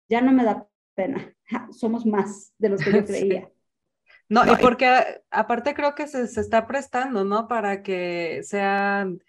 Ya 0.09 0.21
no 0.21 0.31
me 0.31 0.43
da 0.43 0.67
pena. 0.93 1.33
Somos 1.71 2.05
más 2.05 2.53
de 2.57 2.69
los 2.69 2.81
que 2.81 2.91
yo 2.91 3.05
creía. 3.05 3.49
No, 4.27 4.41
y 4.51 4.55
porque 4.57 5.21
aparte 5.29 5.75
creo 5.75 5.93
que 5.93 6.07
se, 6.07 6.27
se, 6.27 6.41
está 6.41 6.65
prestando, 6.65 7.23
¿no? 7.23 7.47
Para 7.47 7.83
que 7.83 8.41
sean, 8.43 9.21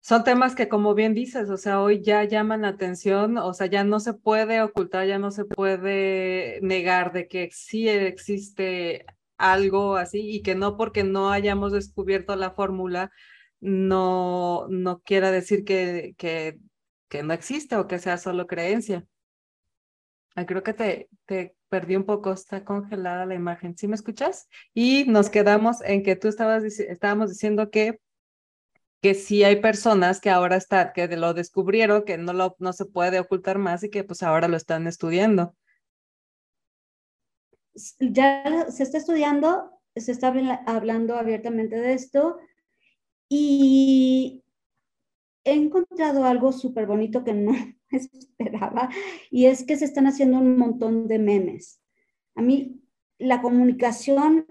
son 0.00 0.24
temas 0.24 0.54
que 0.54 0.68
como 0.68 0.94
bien 0.94 1.14
dices, 1.14 1.48
o 1.48 1.56
sea, 1.56 1.80
hoy 1.80 2.02
ya 2.02 2.22
llaman 2.24 2.62
la 2.62 2.68
atención, 2.68 3.38
o 3.38 3.54
sea, 3.54 3.66
ya 3.66 3.82
no 3.82 3.98
se 3.98 4.12
puede 4.12 4.60
ocultar, 4.60 5.06
ya 5.06 5.18
no 5.18 5.30
se 5.30 5.46
puede 5.46 6.60
negar 6.60 7.12
de 7.12 7.28
que 7.28 7.48
sí 7.50 7.88
existe 7.88 9.06
algo 9.38 9.96
así 9.96 10.20
y 10.30 10.42
que 10.42 10.54
no 10.54 10.76
porque 10.76 11.04
no 11.04 11.30
hayamos 11.30 11.72
descubierto 11.72 12.36
la 12.36 12.52
fórmula 12.52 13.10
no, 13.60 14.66
no 14.68 15.00
quiera 15.00 15.30
decir 15.30 15.64
que, 15.64 16.14
que, 16.18 16.58
no 17.22 17.32
existe 17.32 17.76
o 17.76 17.86
que 17.86 17.98
sea 17.98 18.18
solo 18.18 18.46
creencia. 18.46 19.06
creo 20.46 20.62
que 20.62 20.74
te, 20.74 21.08
te 21.24 21.56
perdí 21.68 21.96
un 21.96 22.04
poco, 22.04 22.32
está 22.32 22.64
congelada 22.64 23.24
la 23.26 23.34
imagen. 23.34 23.76
¿Sí 23.76 23.88
me 23.88 23.94
escuchas? 23.94 24.48
Y 24.74 25.04
nos 25.06 25.30
quedamos 25.30 25.80
en 25.82 26.02
que 26.02 26.16
tú 26.16 26.28
estabas 26.28 26.62
estábamos 26.64 27.30
diciendo 27.30 27.70
que 27.70 27.98
que 29.02 29.14
sí 29.14 29.44
hay 29.44 29.60
personas 29.60 30.20
que 30.20 30.30
ahora 30.30 30.56
están, 30.56 30.92
que 30.94 31.06
lo 31.16 31.34
descubrieron, 31.34 32.04
que 32.04 32.18
no, 32.18 32.32
lo, 32.32 32.56
no 32.58 32.72
se 32.72 32.86
puede 32.86 33.20
ocultar 33.20 33.58
más 33.58 33.84
y 33.84 33.90
que 33.90 34.04
pues 34.04 34.22
ahora 34.22 34.48
lo 34.48 34.56
están 34.56 34.86
estudiando 34.86 35.54
ya 38.00 38.70
se 38.70 38.82
está 38.82 38.98
estudiando, 38.98 39.70
se 39.94 40.12
está 40.12 40.32
hablando 40.66 41.16
abiertamente 41.16 41.76
de 41.76 41.94
esto 41.94 42.38
y 43.28 44.44
he 45.44 45.54
encontrado 45.54 46.24
algo 46.24 46.52
súper 46.52 46.86
bonito 46.86 47.24
que 47.24 47.34
no, 47.34 47.52
esperaba, 47.90 48.90
y 49.30 49.46
es 49.46 49.64
que 49.64 49.76
se 49.76 49.84
están 49.84 50.06
haciendo 50.06 50.38
un 50.38 50.58
montón 50.58 51.06
de 51.08 51.18
memes. 51.18 51.80
A 52.34 52.42
mí 52.42 52.82
la 53.18 53.40
comunicación 53.40 54.46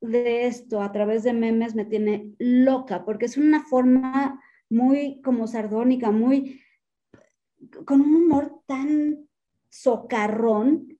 de 0.00 0.46
esto 0.46 0.82
a 0.82 0.92
través 0.92 1.22
de 1.22 1.32
memes 1.32 1.74
me 1.74 1.84
tiene 1.84 2.34
loca, 2.38 3.04
porque 3.04 3.26
es 3.26 3.36
una 3.36 3.64
forma 3.64 4.42
muy 4.68 5.20
como 5.22 5.46
sardónica, 5.46 6.10
muy 6.10 6.60
con 7.84 8.00
un 8.00 8.14
humor 8.16 8.60
tan 8.66 9.28
socarrón 9.70 10.91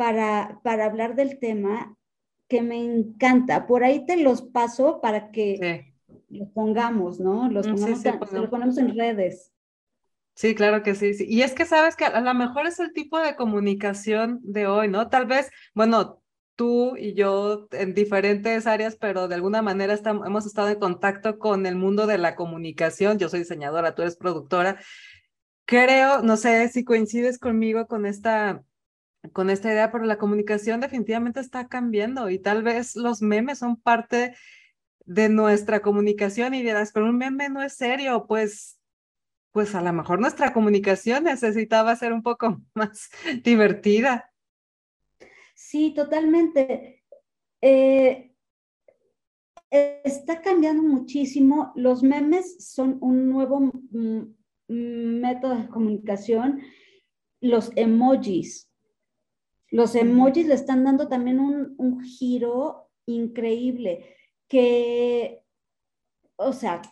para, 0.00 0.58
para 0.64 0.86
hablar 0.86 1.14
del 1.14 1.38
tema 1.38 1.94
que 2.48 2.62
me 2.62 2.82
encanta. 2.82 3.66
Por 3.66 3.84
ahí 3.84 4.06
te 4.06 4.16
los 4.16 4.40
paso 4.40 4.98
para 5.02 5.30
que 5.30 5.92
los 6.30 6.48
pongamos, 6.48 7.20
¿no? 7.20 7.50
Los 7.50 7.68
mm, 7.68 7.74
pongamos, 7.74 8.32
lo 8.32 8.48
ponemos 8.48 8.78
en 8.78 8.96
redes. 8.96 9.52
Sí, 10.34 10.54
claro 10.54 10.82
que 10.82 10.94
sí, 10.94 11.12
sí. 11.12 11.26
Y 11.28 11.42
es 11.42 11.52
que 11.52 11.66
sabes 11.66 11.96
que 11.96 12.06
a 12.06 12.20
lo 12.22 12.32
mejor 12.32 12.66
es 12.66 12.80
el 12.80 12.94
tipo 12.94 13.18
de 13.18 13.36
comunicación 13.36 14.40
de 14.42 14.66
hoy, 14.66 14.88
¿no? 14.88 15.10
Tal 15.10 15.26
vez, 15.26 15.50
bueno, 15.74 16.22
tú 16.56 16.96
y 16.96 17.12
yo 17.12 17.68
en 17.72 17.92
diferentes 17.92 18.66
áreas, 18.66 18.96
pero 18.96 19.28
de 19.28 19.34
alguna 19.34 19.60
manera 19.60 19.92
estamos, 19.92 20.26
hemos 20.26 20.46
estado 20.46 20.70
en 20.70 20.80
contacto 20.80 21.38
con 21.38 21.66
el 21.66 21.76
mundo 21.76 22.06
de 22.06 22.16
la 22.16 22.36
comunicación. 22.36 23.18
Yo 23.18 23.28
soy 23.28 23.40
diseñadora, 23.40 23.94
tú 23.94 24.00
eres 24.00 24.16
productora. 24.16 24.80
Creo, 25.66 26.22
no 26.22 26.38
sé 26.38 26.70
si 26.70 26.84
coincides 26.84 27.38
conmigo 27.38 27.86
con 27.86 28.06
esta, 28.06 28.64
con 29.32 29.50
esta 29.50 29.70
idea, 29.72 29.92
pero 29.92 30.04
la 30.04 30.18
comunicación 30.18 30.80
definitivamente 30.80 31.40
está 31.40 31.68
cambiando 31.68 32.30
y 32.30 32.38
tal 32.38 32.62
vez 32.62 32.96
los 32.96 33.22
memes 33.22 33.58
son 33.58 33.76
parte 33.76 34.34
de 35.04 35.28
nuestra 35.28 35.80
comunicación 35.80 36.54
y 36.54 36.62
dirás, 36.62 36.92
pero 36.92 37.06
un 37.06 37.18
meme 37.18 37.48
no 37.48 37.62
es 37.62 37.74
serio, 37.74 38.26
pues 38.26 38.80
pues 39.52 39.74
a 39.74 39.82
lo 39.82 39.92
mejor 39.92 40.20
nuestra 40.20 40.52
comunicación 40.52 41.24
necesitaba 41.24 41.96
ser 41.96 42.12
un 42.12 42.22
poco 42.22 42.60
más 42.74 43.10
divertida. 43.42 44.32
Sí, 45.54 45.92
totalmente. 45.94 47.04
Eh, 47.60 48.34
está 49.70 50.40
cambiando 50.40 50.82
muchísimo. 50.82 51.72
Los 51.74 52.02
memes 52.02 52.64
son 52.64 52.98
un 53.00 53.28
nuevo 53.28 53.60
mm, 53.60 54.22
método 54.68 55.56
de 55.56 55.68
comunicación. 55.68 56.62
Los 57.40 57.72
emojis. 57.76 58.69
Los 59.70 59.94
emojis 59.94 60.46
le 60.46 60.54
están 60.54 60.84
dando 60.84 61.08
también 61.08 61.40
un, 61.40 61.74
un 61.78 62.02
giro 62.02 62.90
increíble 63.06 64.16
que, 64.48 65.42
o 66.36 66.52
sea, 66.52 66.82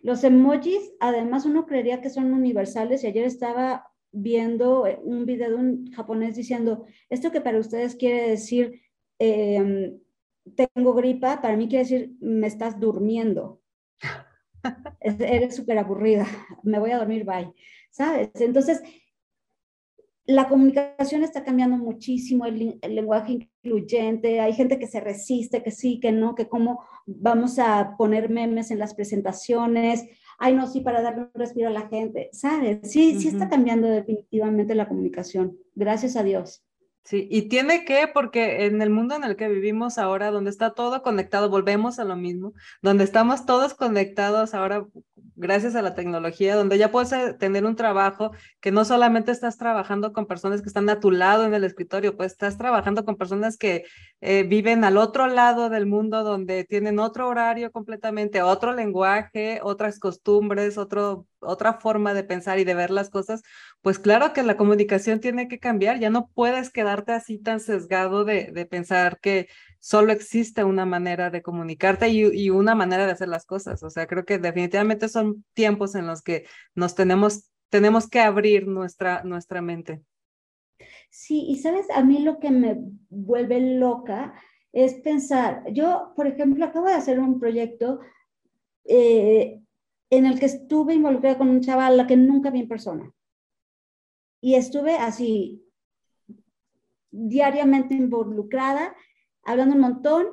los 0.00 0.24
emojis, 0.24 0.92
además, 1.00 1.46
uno 1.46 1.66
creería 1.66 2.00
que 2.00 2.10
son 2.10 2.32
universales 2.32 3.04
y 3.04 3.06
ayer 3.06 3.24
estaba 3.24 3.92
viendo 4.10 4.86
eh, 4.86 4.98
un 5.02 5.24
video 5.26 5.50
de 5.50 5.54
un 5.56 5.92
japonés 5.92 6.36
diciendo, 6.36 6.86
esto 7.08 7.30
que 7.30 7.40
para 7.40 7.58
ustedes 7.58 7.96
quiere 7.96 8.30
decir, 8.30 8.80
em, 9.18 9.98
tengo 10.56 10.94
gripa, 10.94 11.40
para 11.40 11.56
mí 11.56 11.68
quiere 11.68 11.84
decir, 11.84 12.16
me 12.20 12.48
estás 12.48 12.80
durmiendo. 12.80 13.60
Eres 15.00 15.56
súper 15.56 15.78
aburrida, 15.78 16.26
me 16.62 16.78
voy 16.78 16.90
a 16.90 16.98
dormir, 16.98 17.24
bye. 17.24 17.52
¿Sabes? 17.90 18.30
Entonces, 18.40 18.82
la 20.26 20.48
comunicación 20.48 21.24
está 21.24 21.44
cambiando 21.44 21.76
muchísimo, 21.76 22.46
el, 22.46 22.78
lenguaje 22.88 23.48
incluyente, 23.64 24.40
hay 24.40 24.52
gente 24.52 24.78
que 24.78 24.86
se 24.86 25.00
resiste, 25.00 25.62
que 25.62 25.70
sí, 25.70 25.98
que 26.00 26.12
no, 26.12 26.34
que 26.34 26.48
cómo 26.48 26.84
vamos 27.06 27.58
a 27.58 27.96
poner 27.96 28.30
memes 28.30 28.70
en 28.70 28.78
las 28.78 28.94
presentaciones, 28.94 30.04
ay 30.38 30.54
no, 30.54 30.66
sí, 30.66 30.80
para 30.80 31.02
darle 31.02 31.22
un 31.22 31.30
respiro 31.34 31.68
a 31.68 31.72
la 31.72 31.88
gente, 31.88 32.30
¿sabes? 32.32 32.78
Sí, 32.82 33.18
sí 33.20 33.28
está 33.28 33.48
cambiando 33.48 33.88
definitivamente 33.88 34.74
la 34.74 34.88
comunicación, 34.88 35.56
gracias 35.74 36.16
a 36.16 36.22
Dios. 36.22 36.64
Sí, 37.04 37.26
y 37.32 37.48
tiene 37.48 37.84
que, 37.84 38.06
porque 38.06 38.66
en 38.66 38.80
el 38.80 38.90
mundo 38.90 39.16
en 39.16 39.24
el 39.24 39.34
que 39.34 39.48
vivimos 39.48 39.98
ahora, 39.98 40.30
donde 40.30 40.50
está 40.50 40.72
todo 40.72 41.02
conectado, 41.02 41.50
volvemos 41.50 41.98
a 41.98 42.04
lo 42.04 42.14
mismo, 42.14 42.52
donde 42.80 43.02
estamos 43.02 43.44
todos 43.44 43.74
conectados 43.74 44.54
ahora 44.54 44.86
gracias 45.36 45.74
a 45.74 45.82
la 45.82 45.94
tecnología, 45.94 46.56
donde 46.56 46.78
ya 46.78 46.90
puedes 46.90 47.12
eh, 47.12 47.34
tener 47.34 47.64
un 47.64 47.76
trabajo 47.76 48.32
que 48.60 48.72
no 48.72 48.84
solamente 48.84 49.32
estás 49.32 49.58
trabajando 49.58 50.12
con 50.12 50.26
personas 50.26 50.62
que 50.62 50.68
están 50.68 50.88
a 50.90 51.00
tu 51.00 51.10
lado 51.10 51.44
en 51.44 51.54
el 51.54 51.64
escritorio, 51.64 52.16
pues 52.16 52.32
estás 52.32 52.58
trabajando 52.58 53.04
con 53.04 53.16
personas 53.16 53.56
que 53.56 53.84
eh, 54.20 54.44
viven 54.44 54.84
al 54.84 54.96
otro 54.96 55.26
lado 55.26 55.70
del 55.70 55.86
mundo, 55.86 56.24
donde 56.24 56.64
tienen 56.64 56.98
otro 56.98 57.28
horario 57.28 57.72
completamente, 57.72 58.42
otro 58.42 58.72
lenguaje, 58.72 59.60
otras 59.62 59.98
costumbres, 59.98 60.78
otro, 60.78 61.26
otra 61.40 61.74
forma 61.74 62.14
de 62.14 62.24
pensar 62.24 62.58
y 62.58 62.64
de 62.64 62.74
ver 62.74 62.90
las 62.90 63.10
cosas, 63.10 63.42
pues 63.80 63.98
claro 63.98 64.32
que 64.32 64.42
la 64.42 64.56
comunicación 64.56 65.20
tiene 65.20 65.48
que 65.48 65.58
cambiar, 65.58 65.98
ya 65.98 66.10
no 66.10 66.28
puedes 66.34 66.70
quedarte 66.70 67.12
así 67.12 67.38
tan 67.38 67.60
sesgado 67.60 68.24
de, 68.24 68.52
de 68.52 68.66
pensar 68.66 69.18
que 69.20 69.48
solo 69.82 70.12
existe 70.12 70.62
una 70.62 70.86
manera 70.86 71.30
de 71.30 71.42
comunicarte 71.42 72.08
y, 72.08 72.50
una 72.50 72.76
manera 72.76 73.04
de 73.04 73.12
hacer 73.12 73.26
las 73.26 73.44
cosas. 73.44 73.82
O 73.82 73.90
sea, 73.90 74.06
creo 74.06 74.24
que 74.24 74.38
definitivamente 74.38 75.08
son 75.22 75.44
tiempos 75.54 75.94
en 75.94 76.06
los 76.06 76.22
que 76.22 76.44
nos 76.74 76.94
tenemos, 76.94 77.50
tenemos 77.68 78.08
que 78.08 78.20
abrir 78.20 78.66
nuestra, 78.66 79.22
nuestra 79.24 79.62
mente. 79.62 80.02
Sí, 81.10 81.44
y 81.48 81.58
sabes, 81.58 81.88
a 81.90 82.02
mí 82.02 82.20
lo 82.20 82.38
que 82.38 82.50
me 82.50 82.78
vuelve 83.08 83.60
loca 83.76 84.34
es 84.72 84.94
pensar, 84.94 85.64
yo, 85.72 86.12
por 86.16 86.26
ejemplo, 86.26 86.64
acabo 86.64 86.86
de 86.86 86.94
hacer 86.94 87.20
un 87.20 87.38
proyecto 87.38 88.00
eh, 88.84 89.60
en 90.10 90.26
el 90.26 90.40
que 90.40 90.46
estuve 90.46 90.94
involucrada 90.94 91.38
con 91.38 91.48
un 91.48 91.60
chaval 91.60 91.96
la 91.96 92.06
que 92.06 92.16
nunca 92.16 92.50
vi 92.50 92.60
en 92.60 92.68
persona. 92.68 93.12
Y 94.40 94.54
estuve 94.54 94.96
así, 94.96 95.62
diariamente 97.10 97.94
involucrada 97.94 98.94
hablando 99.44 99.74
un 99.74 99.82
montón 99.82 100.26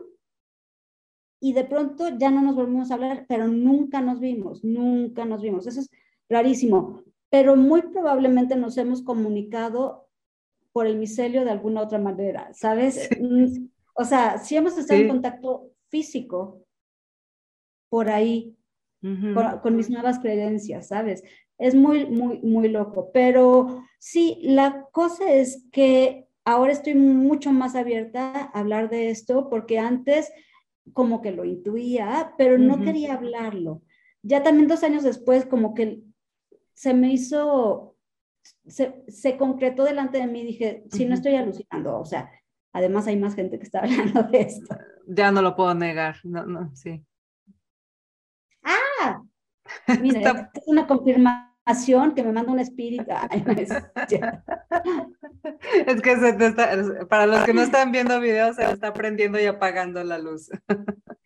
y 1.40 1.54
de 1.54 1.64
pronto 1.64 2.10
ya 2.18 2.32
no 2.32 2.42
nos 2.42 2.56
volvimos 2.56 2.92
a 2.92 2.96
hablar, 2.96 3.26
pero 3.28 3.48
nunca 3.48 4.02
nos 4.02 4.20
vimos, 4.20 4.64
nunca 4.64 5.26
nos 5.26 5.42
vimos. 5.42 5.68
Eso 5.68 5.80
es 5.80 5.90
rarísimo, 6.28 7.04
pero 7.30 7.56
muy 7.56 7.82
probablemente 7.84 8.56
nos 8.56 8.78
hemos 8.78 9.02
comunicado 9.02 10.08
por 10.72 10.86
el 10.86 10.98
micelio 10.98 11.46
de 11.46 11.52
alguna 11.52 11.82
otra 11.82 12.00
manera, 12.00 12.54
¿sabes? 12.54 13.10
Mm, 13.20 13.68
o 13.96 14.06
sea, 14.06 14.38
si 14.38 14.56
hemos 14.56 14.78
estado 14.78 15.02
en 15.02 15.08
contacto 15.08 15.72
físico 15.90 16.64
por 17.90 18.10
ahí, 18.10 18.56
con, 19.02 19.60
con, 19.62 19.76
mis 19.76 19.90
nuevas 19.90 20.20
creencias, 20.20 20.90
¿sabes? 20.90 21.24
Es 21.58 21.74
muy, 21.74 22.06
muy, 22.06 22.40
muy 22.42 22.68
loco, 22.68 23.12
pero 23.14 23.84
sí, 23.98 24.40
la 24.42 24.88
cosa 24.92 25.32
es 25.34 25.66
que 25.72 26.28
ahora 26.46 26.74
estoy 26.74 26.96
mucho 26.96 27.52
más 27.52 27.76
abierta 27.76 28.52
a 28.54 28.60
hablar 28.60 28.90
de 28.90 29.10
esto 29.10 29.50
porque 29.50 29.80
antes 29.80 30.32
como 30.94 31.22
que 31.22 31.32
lo 31.32 31.46
intuía, 31.46 32.34
pero 32.38 32.58
no 32.58 32.80
quería 32.82 33.16
hablarlo. 33.16 33.82
Ya 34.22 34.44
también 34.44 34.68
dos 34.68 34.84
años 34.84 35.04
después 35.04 35.46
como 35.46 35.74
que 35.74 36.02
se 36.74 36.94
me 36.94 37.12
hizo, 37.12 37.98
se, 38.68 39.38
concretó 39.38 39.84
delante 39.84 40.18
de 40.18 40.28
mí, 40.28 40.44
dije, 40.44 40.84
si 40.92 41.06
no 41.06 41.14
estoy 41.14 41.36
alucinando, 41.36 42.00
o 42.00 42.06
sea, 42.06 42.32
además 42.74 43.08
hay 43.08 43.18
más 43.18 43.36
gente 43.36 43.58
que 43.58 43.66
está 43.66 43.80
hablando 43.84 44.24
de 44.24 44.42
esto. 44.42 44.78
Ya 45.08 45.32
no 45.32 45.42
lo 45.42 45.56
puedo 45.56 45.74
negar, 45.74 46.18
no, 46.24 46.46
no, 46.46 46.76
sí. 46.76 47.04
Ah, 48.64 49.22
mira, 50.02 50.52
es 50.54 50.64
una 50.68 50.88
confirmación 50.88 51.49
que 52.16 52.24
me 52.24 52.32
manda 52.32 52.52
un 52.52 52.60
espíritu. 52.60 53.12
es 55.88 56.02
que 56.02 56.18
se 56.18 56.34
te 56.34 56.48
está, 56.48 57.08
para 57.08 57.26
los 57.26 57.44
que 57.44 57.54
no 57.54 57.62
están 57.62 57.92
viendo 57.92 58.20
videos, 58.20 58.56
se 58.56 58.72
está 58.72 58.94
prendiendo 58.94 59.40
y 59.40 59.46
apagando 59.46 60.04
la 60.04 60.18
luz. 60.18 60.50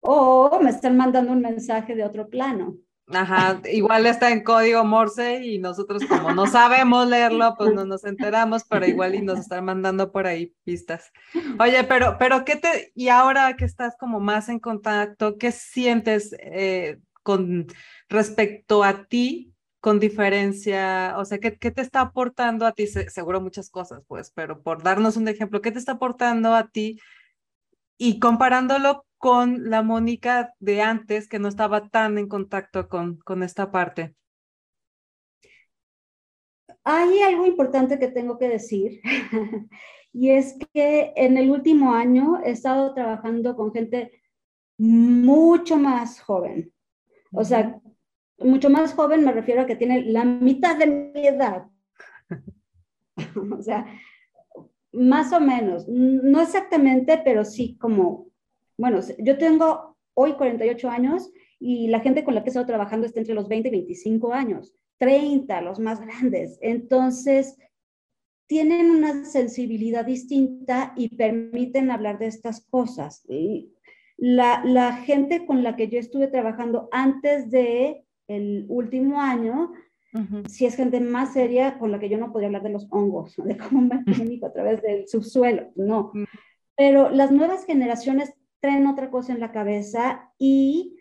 o 0.00 0.58
me 0.60 0.70
están 0.70 0.96
mandando 0.96 1.32
un 1.32 1.40
mensaje 1.40 1.94
de 1.94 2.04
otro 2.04 2.28
plano. 2.28 2.76
Ajá, 3.08 3.60
igual 3.70 4.06
está 4.06 4.30
en 4.30 4.42
código 4.42 4.82
Morse 4.82 5.44
y 5.44 5.58
nosotros 5.58 6.06
como 6.06 6.32
no 6.32 6.46
sabemos 6.46 7.06
leerlo, 7.06 7.54
pues 7.58 7.74
no 7.74 7.84
nos 7.84 8.02
enteramos, 8.04 8.64
pero 8.64 8.86
igual 8.86 9.14
y 9.14 9.20
nos 9.20 9.40
están 9.40 9.66
mandando 9.66 10.10
por 10.10 10.26
ahí 10.26 10.54
pistas. 10.64 11.12
Oye, 11.60 11.84
pero, 11.84 12.16
pero 12.18 12.46
¿qué 12.46 12.56
te, 12.56 12.92
y 12.94 13.08
ahora 13.08 13.56
que 13.56 13.66
estás 13.66 13.94
como 13.98 14.20
más 14.20 14.48
en 14.48 14.58
contacto, 14.58 15.36
qué 15.36 15.52
sientes 15.52 16.34
eh, 16.38 16.98
con 17.24 17.66
respecto 18.08 18.84
a 18.84 19.06
ti 19.06 19.54
con 19.84 20.00
diferencia, 20.00 21.14
o 21.18 21.26
sea, 21.26 21.36
¿qué, 21.38 21.58
qué 21.58 21.70
te 21.70 21.82
está 21.82 22.00
aportando 22.00 22.64
a 22.64 22.72
ti? 22.72 22.86
seguro 22.86 23.42
muchas 23.42 23.68
cosas, 23.68 24.02
pues, 24.08 24.30
pero 24.30 24.62
por 24.62 24.82
darnos 24.82 25.18
un 25.18 25.28
ejemplo, 25.28 25.60
¿qué 25.60 25.72
te 25.72 25.78
está 25.78 25.92
aportando 25.92 26.54
a 26.54 26.68
ti? 26.68 26.98
Y 27.98 28.18
comparándolo 28.18 29.04
con 29.18 29.68
la 29.68 29.82
Mónica 29.82 30.54
de 30.58 30.80
antes, 30.80 31.28
que 31.28 31.38
no 31.38 31.48
estaba 31.48 31.88
tan 31.88 32.16
en 32.16 32.28
contacto 32.28 32.88
con, 32.88 33.18
con 33.18 33.42
esta 33.42 33.70
parte. 33.70 34.14
Hay 36.84 37.20
algo 37.20 37.46
importante 37.46 37.98
que 37.98 38.08
tengo 38.08 38.38
que 38.38 38.48
decir, 38.48 39.02
y 40.14 40.30
es 40.30 40.56
que 40.72 41.12
en 41.16 41.36
el 41.36 41.50
último 41.50 41.94
año 41.94 42.40
he 42.42 42.52
estado 42.52 42.94
trabajando 42.94 43.54
con 43.54 43.70
gente 43.72 44.12
mucho 44.78 45.76
más 45.76 46.20
joven. 46.20 46.73
O 47.34 47.44
sea, 47.44 47.80
mucho 48.38 48.70
más 48.70 48.94
joven 48.94 49.24
me 49.24 49.32
refiero 49.32 49.62
a 49.62 49.66
que 49.66 49.76
tiene 49.76 50.04
la 50.04 50.24
mitad 50.24 50.76
de 50.76 50.86
mi 50.86 51.26
edad. 51.26 51.66
o 53.58 53.62
sea, 53.62 53.86
más 54.92 55.32
o 55.32 55.40
menos, 55.40 55.88
no 55.88 56.40
exactamente, 56.40 57.20
pero 57.24 57.44
sí 57.44 57.76
como, 57.78 58.28
bueno, 58.78 59.00
yo 59.18 59.38
tengo 59.38 59.96
hoy 60.14 60.34
48 60.34 60.88
años 60.88 61.30
y 61.58 61.88
la 61.88 62.00
gente 62.00 62.24
con 62.24 62.34
la 62.34 62.42
que 62.42 62.48
he 62.48 62.50
estado 62.50 62.66
trabajando 62.66 63.06
está 63.06 63.20
entre 63.20 63.34
los 63.34 63.48
20 63.48 63.68
y 63.68 63.72
25 63.72 64.32
años, 64.32 64.74
30 64.98 65.60
los 65.62 65.80
más 65.80 66.00
grandes. 66.00 66.58
Entonces, 66.62 67.56
tienen 68.46 68.90
una 68.90 69.24
sensibilidad 69.24 70.04
distinta 70.04 70.92
y 70.96 71.16
permiten 71.16 71.90
hablar 71.90 72.18
de 72.18 72.26
estas 72.26 72.64
cosas. 72.66 73.26
La, 74.16 74.62
la 74.64 74.92
gente 74.92 75.44
con 75.46 75.62
la 75.62 75.76
que 75.76 75.88
yo 75.88 75.98
estuve 75.98 76.28
trabajando 76.28 76.88
antes 76.92 77.50
de 77.50 78.04
el 78.28 78.66
último 78.68 79.20
año, 79.20 79.72
si 80.48 80.64
es 80.64 80.76
gente 80.76 81.00
más 81.00 81.32
seria 81.32 81.76
con 81.78 81.90
la 81.90 81.98
que 81.98 82.08
yo 82.08 82.18
no 82.18 82.32
podía 82.32 82.46
hablar 82.46 82.62
de 82.62 82.70
los 82.70 82.86
hongos, 82.90 83.34
de 83.36 83.56
cómo 83.56 83.80
un 83.80 84.44
a 84.44 84.52
través 84.52 84.80
del 84.82 85.08
subsuelo, 85.08 85.72
no. 85.74 86.12
Pero 86.76 87.10
las 87.10 87.32
nuevas 87.32 87.64
generaciones 87.64 88.32
traen 88.60 88.86
otra 88.86 89.10
cosa 89.10 89.32
en 89.32 89.40
la 89.40 89.52
cabeza 89.52 90.30
y 90.38 90.96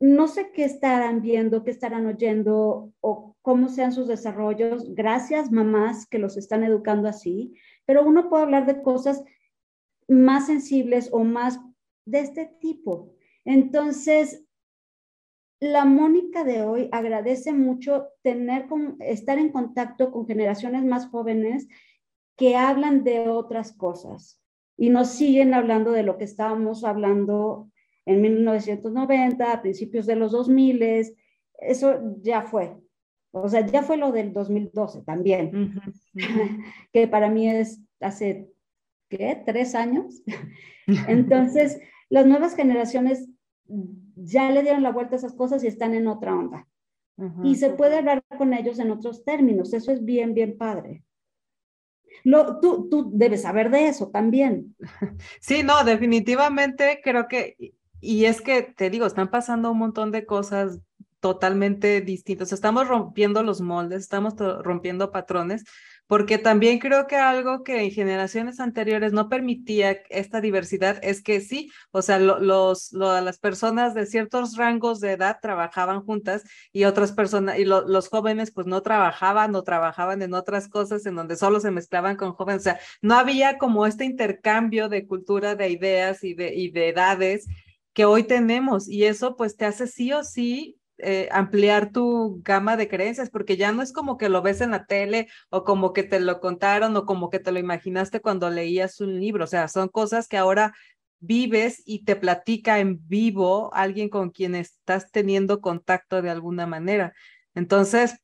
no 0.00 0.26
sé 0.26 0.50
qué 0.50 0.64
estarán 0.64 1.22
viendo, 1.22 1.62
qué 1.62 1.70
estarán 1.70 2.06
oyendo 2.06 2.92
o 3.00 3.36
cómo 3.40 3.68
sean 3.68 3.92
sus 3.92 4.08
desarrollos. 4.08 4.92
Gracias, 4.94 5.52
mamás, 5.52 6.06
que 6.06 6.18
los 6.18 6.36
están 6.36 6.64
educando 6.64 7.08
así, 7.08 7.54
pero 7.86 8.04
uno 8.04 8.28
puede 8.28 8.42
hablar 8.42 8.66
de 8.66 8.82
cosas 8.82 9.22
más 10.08 10.46
sensibles 10.46 11.08
o 11.12 11.22
más 11.22 11.60
de 12.04 12.20
este 12.20 12.46
tipo. 12.60 13.14
Entonces, 13.44 14.44
la 15.60 15.84
Mónica 15.84 16.44
de 16.44 16.62
hoy 16.62 16.88
agradece 16.90 17.52
mucho 17.52 18.08
tener 18.22 18.66
estar 19.00 19.38
en 19.38 19.50
contacto 19.50 20.10
con 20.10 20.26
generaciones 20.26 20.84
más 20.84 21.06
jóvenes 21.06 21.68
que 22.36 22.56
hablan 22.56 23.04
de 23.04 23.28
otras 23.28 23.72
cosas 23.72 24.42
y 24.76 24.90
nos 24.90 25.10
siguen 25.10 25.54
hablando 25.54 25.92
de 25.92 26.02
lo 26.02 26.18
que 26.18 26.24
estábamos 26.24 26.82
hablando 26.82 27.70
en 28.06 28.20
1990, 28.20 29.52
a 29.52 29.62
principios 29.62 30.06
de 30.06 30.16
los 30.16 30.32
2000, 30.32 31.14
eso 31.60 32.00
ya 32.20 32.42
fue. 32.42 32.76
O 33.30 33.48
sea, 33.48 33.64
ya 33.64 33.82
fue 33.82 33.96
lo 33.96 34.12
del 34.12 34.32
2012 34.32 35.02
también, 35.02 35.80
que 36.92 37.06
para 37.06 37.30
mí 37.30 37.48
es 37.48 37.80
hace, 38.00 38.50
¿qué? 39.16 39.42
Tres 39.44 39.74
años. 39.74 40.22
Entonces, 41.08 41.80
las 42.08 42.26
nuevas 42.26 42.56
generaciones 42.56 43.28
ya 44.16 44.50
le 44.50 44.62
dieron 44.62 44.82
la 44.82 44.92
vuelta 44.92 45.14
a 45.14 45.18
esas 45.18 45.34
cosas 45.34 45.62
y 45.64 45.66
están 45.66 45.94
en 45.94 46.06
otra 46.06 46.34
onda. 46.34 46.66
y 47.44 47.54
se 47.56 47.70
puede 47.70 47.98
hablar 47.98 48.24
con 48.36 48.52
ellos 48.54 48.78
en 48.78 48.90
otros 48.90 49.24
términos. 49.24 49.72
Eso 49.72 49.92
es 49.92 50.04
bien, 50.04 50.34
bien 50.34 50.56
padre. 50.56 51.04
Lo, 52.24 52.60
tú, 52.60 52.88
tú 52.90 53.10
debes 53.12 53.42
saber 53.42 53.70
de 53.70 53.88
eso 53.88 54.08
también. 54.08 54.76
Sí, 55.40 55.62
no, 55.62 55.84
definitivamente 55.84 57.00
creo 57.02 57.28
que, 57.28 57.56
y 58.00 58.24
es 58.24 58.40
que 58.40 58.62
te 58.62 58.90
digo, 58.90 59.06
están 59.06 59.30
pasando 59.30 59.70
un 59.70 59.78
montón 59.78 60.10
de 60.10 60.26
cosas 60.26 60.80
totalmente 61.20 62.00
distintas. 62.00 62.52
Estamos 62.52 62.88
rompiendo 62.88 63.42
los 63.42 63.60
moldes, 63.60 64.02
estamos 64.02 64.34
rompiendo 64.36 65.12
patrones, 65.12 65.64
porque 66.12 66.36
también 66.36 66.78
creo 66.78 67.06
que 67.06 67.16
algo 67.16 67.64
que 67.64 67.80
en 67.80 67.90
generaciones 67.90 68.60
anteriores 68.60 69.14
no 69.14 69.30
permitía 69.30 69.92
esta 70.10 70.42
diversidad 70.42 70.98
es 71.02 71.22
que 71.22 71.40
sí, 71.40 71.72
o 71.90 72.02
sea, 72.02 72.18
los, 72.18 72.92
las 72.92 73.38
personas 73.38 73.94
de 73.94 74.04
ciertos 74.04 74.58
rangos 74.58 75.00
de 75.00 75.12
edad 75.12 75.38
trabajaban 75.40 76.04
juntas 76.04 76.42
y 76.70 76.84
otras 76.84 77.12
personas, 77.12 77.58
y 77.58 77.64
los 77.64 78.10
jóvenes 78.10 78.50
pues 78.50 78.66
no 78.66 78.82
trabajaban 78.82 79.54
o 79.54 79.62
trabajaban 79.62 80.20
en 80.20 80.34
otras 80.34 80.68
cosas 80.68 81.06
en 81.06 81.14
donde 81.14 81.34
solo 81.34 81.60
se 81.60 81.70
mezclaban 81.70 82.16
con 82.16 82.34
jóvenes, 82.34 82.60
o 82.60 82.64
sea, 82.64 82.80
no 83.00 83.14
había 83.14 83.56
como 83.56 83.86
este 83.86 84.04
intercambio 84.04 84.90
de 84.90 85.06
cultura, 85.06 85.54
de 85.54 85.70
ideas 85.70 86.24
y 86.24 86.34
de, 86.34 86.54
y 86.54 86.70
de 86.72 86.90
edades 86.90 87.46
que 87.94 88.04
hoy 88.04 88.24
tenemos 88.24 88.86
y 88.86 89.04
eso 89.04 89.34
pues 89.34 89.56
te 89.56 89.64
hace 89.64 89.86
sí 89.86 90.12
o 90.12 90.24
sí 90.24 90.76
eh, 90.98 91.28
ampliar 91.32 91.90
tu 91.92 92.40
gama 92.44 92.76
de 92.76 92.88
creencias, 92.88 93.30
porque 93.30 93.56
ya 93.56 93.72
no 93.72 93.82
es 93.82 93.92
como 93.92 94.16
que 94.18 94.28
lo 94.28 94.42
ves 94.42 94.60
en 94.60 94.72
la 94.72 94.86
tele 94.86 95.28
o 95.50 95.64
como 95.64 95.92
que 95.92 96.02
te 96.02 96.20
lo 96.20 96.40
contaron 96.40 96.96
o 96.96 97.06
como 97.06 97.30
que 97.30 97.40
te 97.40 97.52
lo 97.52 97.58
imaginaste 97.58 98.20
cuando 98.20 98.50
leías 98.50 99.00
un 99.00 99.18
libro, 99.18 99.44
o 99.44 99.48
sea, 99.48 99.68
son 99.68 99.88
cosas 99.88 100.28
que 100.28 100.36
ahora 100.36 100.74
vives 101.20 101.82
y 101.86 102.04
te 102.04 102.16
platica 102.16 102.80
en 102.80 103.06
vivo 103.08 103.72
alguien 103.74 104.08
con 104.08 104.30
quien 104.30 104.54
estás 104.54 105.10
teniendo 105.10 105.60
contacto 105.60 106.20
de 106.20 106.30
alguna 106.30 106.66
manera. 106.66 107.14
Entonces, 107.54 108.16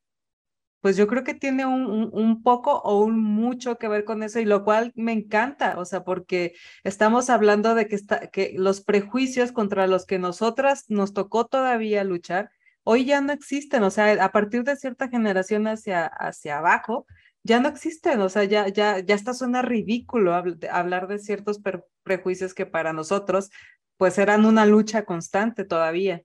pues 0.81 0.96
yo 0.96 1.07
creo 1.07 1.24
que 1.24 1.35
tiene 1.35 1.66
un, 1.66 2.11
un, 2.12 2.42
poco 2.42 2.78
o 2.78 3.02
un 3.02 3.18
mucho 3.18 3.78
que 3.78 3.88
ver 3.88 4.04
con 4.04 4.22
eso 4.22 4.40
y 4.40 4.44
lo 4.44 4.64
cual 4.64 4.92
me 4.94 5.12
encanta, 5.12 5.78
o 5.78 5.85
sea, 5.85 6.04
porque 6.04 6.54
estamos 6.85 7.31
hablando 7.31 7.74
de 7.74 7.88
que, 7.88 7.96
está, 7.96 8.28
que 8.28 8.54
los 8.57 8.81
prejuicios 8.81 9.52
contra 9.52 9.87
los 9.87 10.07
que 10.07 10.18
nosotras 10.18 10.85
nos 10.88 11.12
tocó 11.12 11.46
todavía 11.46 12.04
luchar 12.04 12.50
hoy 12.90 13.05
ya 13.05 13.20
no 13.20 13.35
existen, 13.35 13.83
o 13.83 13.90
sea, 13.90 14.24
a 14.24 14.33
partir 14.33 14.64
de 14.64 14.74
cierta 14.74 15.09
generación 15.09 15.66
hacia, 15.66 16.07
hacia 16.07 16.57
abajo, 16.57 17.07
ya 17.44 17.61
no 17.61 17.68
existen, 17.68 18.18
o 18.22 18.31
sea, 18.31 18.44
ya, 18.44 18.68
ya, 18.68 19.01
ya 19.01 19.14
está 19.14 19.35
suena 19.35 19.61
ridículo 19.61 20.33
hablar 20.72 21.07
de 21.07 21.18
ciertos 21.18 21.61
prejuicios 22.03 22.55
que 22.55 22.64
para 22.64 22.94
nosotros 22.94 23.51
pues 23.98 24.16
eran 24.16 24.46
una 24.46 24.64
lucha 24.64 25.05
constante 25.05 25.66
todavía. 25.66 26.22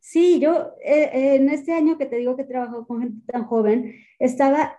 Sí, 0.00 0.40
yo 0.40 0.72
eh, 0.84 1.36
en 1.36 1.48
este 1.48 1.72
año 1.72 1.98
que 1.98 2.06
te 2.06 2.16
digo 2.16 2.34
que 2.34 2.42
he 2.42 2.46
trabajado 2.46 2.84
con 2.84 3.02
gente 3.02 3.24
tan 3.32 3.44
joven, 3.44 3.94
estaba 4.18 4.76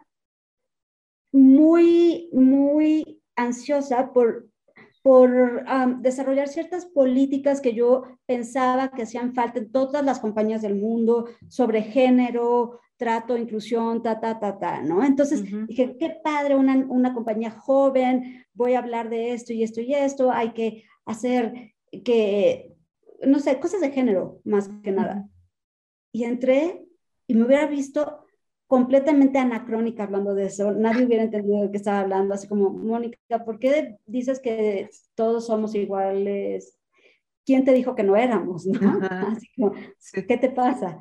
muy, 1.32 2.28
muy 2.34 3.22
ansiosa 3.38 4.12
por 4.12 4.50
por 5.06 5.64
desarrollar 6.00 6.48
ciertas 6.48 6.88
políticas 6.88 7.62
que 7.62 7.76
yo 7.76 8.18
pensaba 8.26 8.90
que 8.90 9.04
hacían 9.04 9.36
falta 9.36 9.60
en 9.60 9.72
todas 9.72 10.04
las 10.04 10.20
compañías 10.20 10.64
del 10.64 10.74
mundo 10.74 11.30
sobre 11.48 11.84
género, 11.84 12.80
trato, 12.98 13.38
inclusión, 13.38 14.02
ta, 14.02 14.20
ta, 14.20 14.40
ta, 14.40 14.58
ta, 14.58 14.82
¿no? 14.82 15.04
Entonces 15.04 15.44
dije, 15.68 15.96
qué 16.00 16.18
padre, 16.24 16.56
una, 16.56 16.84
una 16.90 17.14
compañía 17.14 17.52
joven, 17.52 18.48
voy 18.56 18.74
a 18.74 18.80
hablar 18.80 19.12
de 19.12 19.34
esto 19.34 19.54
y 19.54 19.62
esto 19.62 19.80
y 19.80 19.94
esto, 19.94 20.32
hay 20.32 20.54
que 20.54 20.86
hacer 21.06 21.76
que, 22.04 22.74
no 23.28 23.38
sé, 23.38 23.60
cosas 23.60 23.82
de 23.82 23.92
género 23.92 24.42
más 24.44 24.72
que 24.82 24.92
nada. 24.92 25.30
Y 26.12 26.24
entré 26.24 26.84
y 27.28 27.36
me 27.36 27.46
hubiera 27.46 27.68
visto 27.68 28.25
completamente 28.68 29.38
anacrónica 29.38 30.04
hablando 30.04 30.34
de 30.34 30.46
eso. 30.46 30.72
Nadie 30.72 31.06
hubiera 31.06 31.24
entendido 31.24 31.62
de 31.62 31.72
qué 31.72 31.78
estaba 31.78 32.00
hablando, 32.00 32.34
así 32.34 32.48
como, 32.48 32.70
Mónica, 32.70 33.46
¿por 33.46 33.60
qué 33.60 33.98
dices 34.06 34.40
que 34.40 34.90
todos 35.14 35.48
somos 35.48 35.76
iguales? 35.76 36.78
¿Quién 37.46 37.64
te 37.64 37.74
dijo 37.74 37.96
que 37.96 38.04
no 38.04 38.16
éramos? 38.16 38.66
¿no? 38.66 38.80
Así 39.38 39.48
como, 39.56 39.74
¿qué 40.28 40.38
te 40.38 40.50
pasa? 40.50 41.00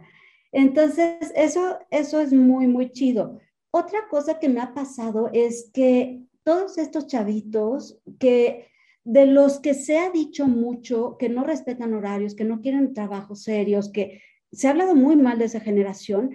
Entonces, 0.52 1.32
eso, 1.34 1.78
eso 1.90 2.20
es 2.20 2.32
muy, 2.34 2.66
muy 2.66 2.90
chido. 2.90 3.40
Otra 3.70 4.06
cosa 4.10 4.38
que 4.38 4.48
me 4.48 4.60
ha 4.60 4.74
pasado 4.74 5.30
es 5.32 5.70
que 5.72 6.22
todos 6.42 6.76
estos 6.76 7.06
chavitos 7.06 7.98
que 8.18 8.68
de 9.04 9.26
los 9.26 9.58
que 9.58 9.74
se 9.74 9.98
ha 9.98 10.10
dicho 10.10 10.46
mucho 10.46 11.16
que 11.18 11.28
no 11.28 11.44
respetan 11.44 11.94
horarios, 11.94 12.34
que 12.34 12.44
no 12.44 12.60
quieren 12.60 12.94
trabajos 12.94 13.42
serios, 13.42 13.90
que 13.90 14.22
se 14.52 14.66
ha 14.66 14.70
hablado 14.70 14.94
muy 14.94 15.16
mal 15.16 15.38
de 15.38 15.46
esa 15.46 15.60
generación, 15.60 16.30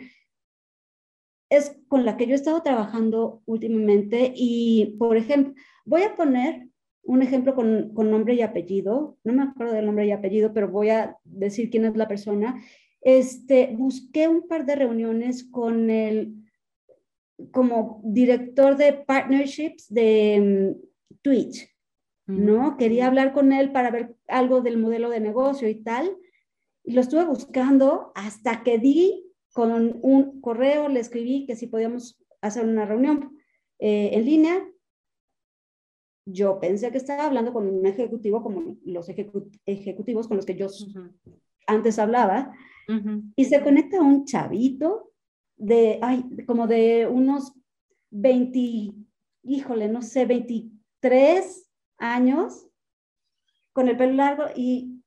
es 1.50 1.76
con 1.88 2.06
la 2.06 2.16
que 2.16 2.28
yo 2.28 2.34
he 2.34 2.36
estado 2.36 2.62
trabajando 2.62 3.42
últimamente 3.46 4.32
y, 4.36 4.96
por 5.00 5.18
ejemplo, 5.18 5.54
voy 5.86 6.04
a 6.04 6.16
poner 6.16 6.68
un 7.04 7.24
ejemplo 7.24 7.56
con, 7.56 7.94
con, 7.94 8.12
nombre 8.12 8.36
y 8.36 8.42
apellido, 8.42 9.18
no 9.24 9.34
me 9.34 9.44
acuerdo 9.44 9.74
del 9.74 9.88
nombre 9.88 10.06
y 10.06 10.12
apellido, 10.12 10.54
pero 10.54 10.70
voy 10.70 10.90
a 10.90 11.18
decir 11.24 11.72
quién 11.72 11.86
es 11.86 11.96
la 11.98 12.08
persona. 12.08 12.62
Este, 13.02 13.74
busqué 13.76 14.28
un 14.28 14.48
par 14.48 14.66
de 14.66 14.76
reuniones 14.76 15.44
con 15.44 15.90
el, 15.90 16.36
como 17.52 18.02
director 18.04 18.78
de 18.78 18.94
partnerships 18.94 19.92
de 19.92 20.76
mm, 20.76 21.18
Twitch, 21.22 21.68
¿no? 22.28 22.78
Quería 22.78 23.08
hablar 23.08 23.34
con 23.34 23.54
él 23.54 23.72
para 23.72 23.90
ver 23.90 24.16
algo 24.28 24.62
del 24.62 24.78
modelo 24.78 25.10
de 25.10 25.20
negocio 25.20 25.68
y 25.68 25.82
tal. 25.82 26.16
Y 26.84 26.94
lo 26.94 27.02
estuve 27.02 27.26
buscando 27.26 28.12
hasta 28.14 28.64
que 28.64 28.78
di 28.78 29.29
con 29.54 30.00
un 30.02 30.42
correo 30.42 30.90
le 30.90 31.00
escribí 31.00 31.46
que 31.46 31.56
si 31.56 31.68
podíamos 31.68 32.22
hacer 32.42 32.66
una 32.66 32.86
reunión 32.86 33.38
eh, 33.80 34.12
en 34.14 34.26
línea. 34.26 34.68
Yo 36.26 36.60
pensé 36.60 36.92
que 36.92 36.98
estaba 36.98 37.26
hablando 37.26 37.54
con 37.54 37.68
un 37.68 37.86
ejecutivo 37.86 38.44
como 38.44 38.78
los 38.86 39.10
ejecutivos 39.10 40.28
con 40.28 40.38
los 40.38 40.46
que 40.46 40.56
yo 40.56 40.68
antes 41.68 42.00
hablaba. 42.00 42.54
Y 43.36 43.46
se 43.46 43.62
conecta 43.62 44.02
un 44.02 44.26
chavito 44.26 45.12
de, 45.58 46.00
ay, 46.02 46.26
como 46.48 46.66
de 46.66 47.06
unos 47.06 47.54
20, 48.10 48.96
híjole, 49.44 49.88
no 49.90 50.02
sé, 50.02 50.26
23 50.26 51.70
años, 52.00 52.68
con 53.74 53.90
el 53.90 53.96
pelo 53.96 54.14
largo 54.14 54.46
y 54.56 55.04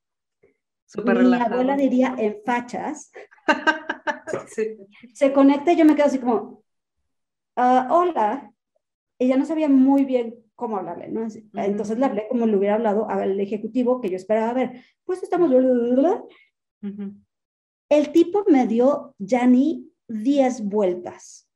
mi 1.05 1.35
abuela 1.35 1.76
diría 1.76 2.14
en 2.18 2.37
fachas. 2.44 3.11
Se 5.14 5.33
conecta 5.33 5.73
y 5.73 5.77
yo 5.77 5.85
me 5.85 5.95
quedo 5.95 6.07
así 6.07 6.18
como, 6.18 6.62
ah, 7.57 7.88
hola. 7.90 8.53
Ella 9.18 9.37
no 9.37 9.45
sabía 9.45 9.68
muy 9.68 10.05
bien 10.05 10.35
cómo 10.57 10.77
hablarle, 10.77 11.09
¿no? 11.09 11.27
Entonces 11.55 11.99
le 11.99 12.05
hablé 12.05 12.27
como 12.29 12.47
le 12.47 12.57
hubiera 12.57 12.75
hablado 12.75 13.09
al 13.09 13.38
ejecutivo 13.38 14.01
que 14.01 14.11
yo 14.11 14.16
esperaba 14.16 14.53
ver. 14.53 14.85
Pues 15.05 15.23
estamos... 15.23 15.51
El 17.88 18.12
tipo 18.12 18.45
me 18.49 18.66
dio 18.66 19.14
ya 19.18 19.47
ni 19.47 19.92
10 20.09 20.64
vueltas. 20.64 21.49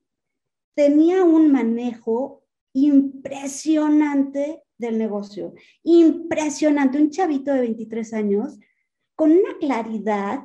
Tenía 0.74 1.24
un 1.24 1.50
manejo 1.50 2.44
impresionante 2.72 4.62
del 4.76 4.98
negocio, 4.98 5.54
impresionante. 5.82 6.98
Un 6.98 7.10
chavito 7.10 7.52
de 7.52 7.60
23 7.60 8.12
años 8.12 8.58
con 9.14 9.32
una 9.32 9.56
claridad 9.58 10.44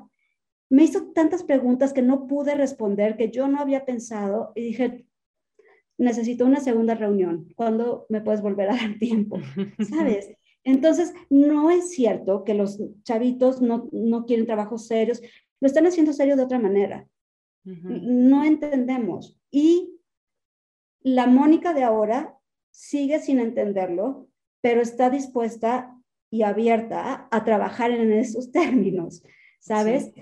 me 0.71 0.85
hizo 0.85 1.11
tantas 1.11 1.43
preguntas 1.43 1.91
que 1.91 2.01
no 2.01 2.27
pude 2.27 2.55
responder, 2.55 3.17
que 3.17 3.29
yo 3.29 3.49
no 3.49 3.59
había 3.59 3.83
pensado 3.83 4.53
y 4.55 4.63
dije, 4.63 5.05
necesito 5.97 6.45
una 6.45 6.61
segunda 6.61 6.95
reunión. 6.95 7.49
¿Cuándo 7.55 8.05
me 8.07 8.21
puedes 8.21 8.41
volver 8.41 8.69
a 8.69 8.77
dar 8.77 8.97
tiempo? 8.97 9.37
¿Sabes? 9.89 10.31
Entonces, 10.63 11.13
no 11.29 11.71
es 11.71 11.91
cierto 11.91 12.45
que 12.45 12.53
los 12.53 12.79
chavitos 13.03 13.61
no, 13.61 13.89
no 13.91 14.25
quieren 14.25 14.45
trabajos 14.45 14.87
serios, 14.87 15.21
lo 15.59 15.67
están 15.67 15.85
haciendo 15.87 16.13
serio 16.13 16.37
de 16.37 16.43
otra 16.43 16.57
manera. 16.57 17.05
No 17.63 18.43
entendemos. 18.45 19.37
Y 19.51 19.99
la 21.01 21.27
Mónica 21.27 21.73
de 21.73 21.83
ahora 21.83 22.37
sigue 22.71 23.19
sin 23.19 23.39
entenderlo, 23.39 24.29
pero 24.61 24.81
está 24.81 25.09
dispuesta 25.09 25.95
y 26.31 26.43
abierta 26.43 27.27
a 27.29 27.43
trabajar 27.43 27.91
en 27.91 28.13
esos 28.13 28.51
términos, 28.51 29.21
¿sabes? 29.59 30.13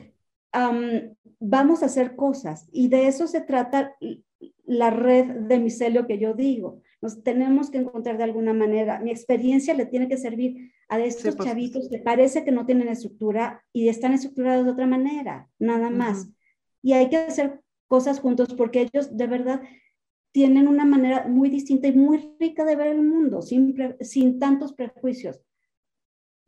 Vamos 1.39 1.83
a 1.83 1.85
hacer 1.85 2.15
cosas 2.15 2.67
y 2.71 2.89
de 2.89 3.07
eso 3.07 3.27
se 3.27 3.41
trata 3.41 3.95
la 4.65 4.89
red 4.89 5.25
de 5.25 5.59
micelio 5.59 6.07
que 6.07 6.19
yo 6.19 6.33
digo. 6.33 6.81
Nos 7.01 7.23
tenemos 7.23 7.69
que 7.69 7.77
encontrar 7.77 8.17
de 8.17 8.25
alguna 8.25 8.53
manera. 8.53 8.99
Mi 8.99 9.09
experiencia 9.09 9.73
le 9.73 9.85
tiene 9.85 10.07
que 10.07 10.17
servir 10.17 10.71
a 10.89 10.99
estos 10.99 11.37
chavitos 11.37 11.87
que 11.89 11.99
parece 11.99 12.43
que 12.43 12.51
no 12.51 12.65
tienen 12.65 12.89
estructura 12.89 13.63
y 13.71 13.87
están 13.87 14.13
estructurados 14.13 14.65
de 14.65 14.71
otra 14.71 14.85
manera, 14.85 15.49
nada 15.59 15.89
más. 15.89 16.29
Y 16.81 16.93
hay 16.93 17.09
que 17.09 17.17
hacer 17.17 17.61
cosas 17.87 18.19
juntos 18.19 18.53
porque 18.53 18.81
ellos 18.81 19.15
de 19.15 19.27
verdad 19.27 19.61
tienen 20.31 20.67
una 20.67 20.85
manera 20.85 21.27
muy 21.27 21.49
distinta 21.49 21.87
y 21.87 21.93
muy 21.93 22.35
rica 22.39 22.63
de 22.65 22.75
ver 22.75 22.87
el 22.87 23.01
mundo, 23.01 23.41
sin, 23.41 23.75
sin 24.01 24.39
tantos 24.39 24.73
prejuicios. 24.73 25.41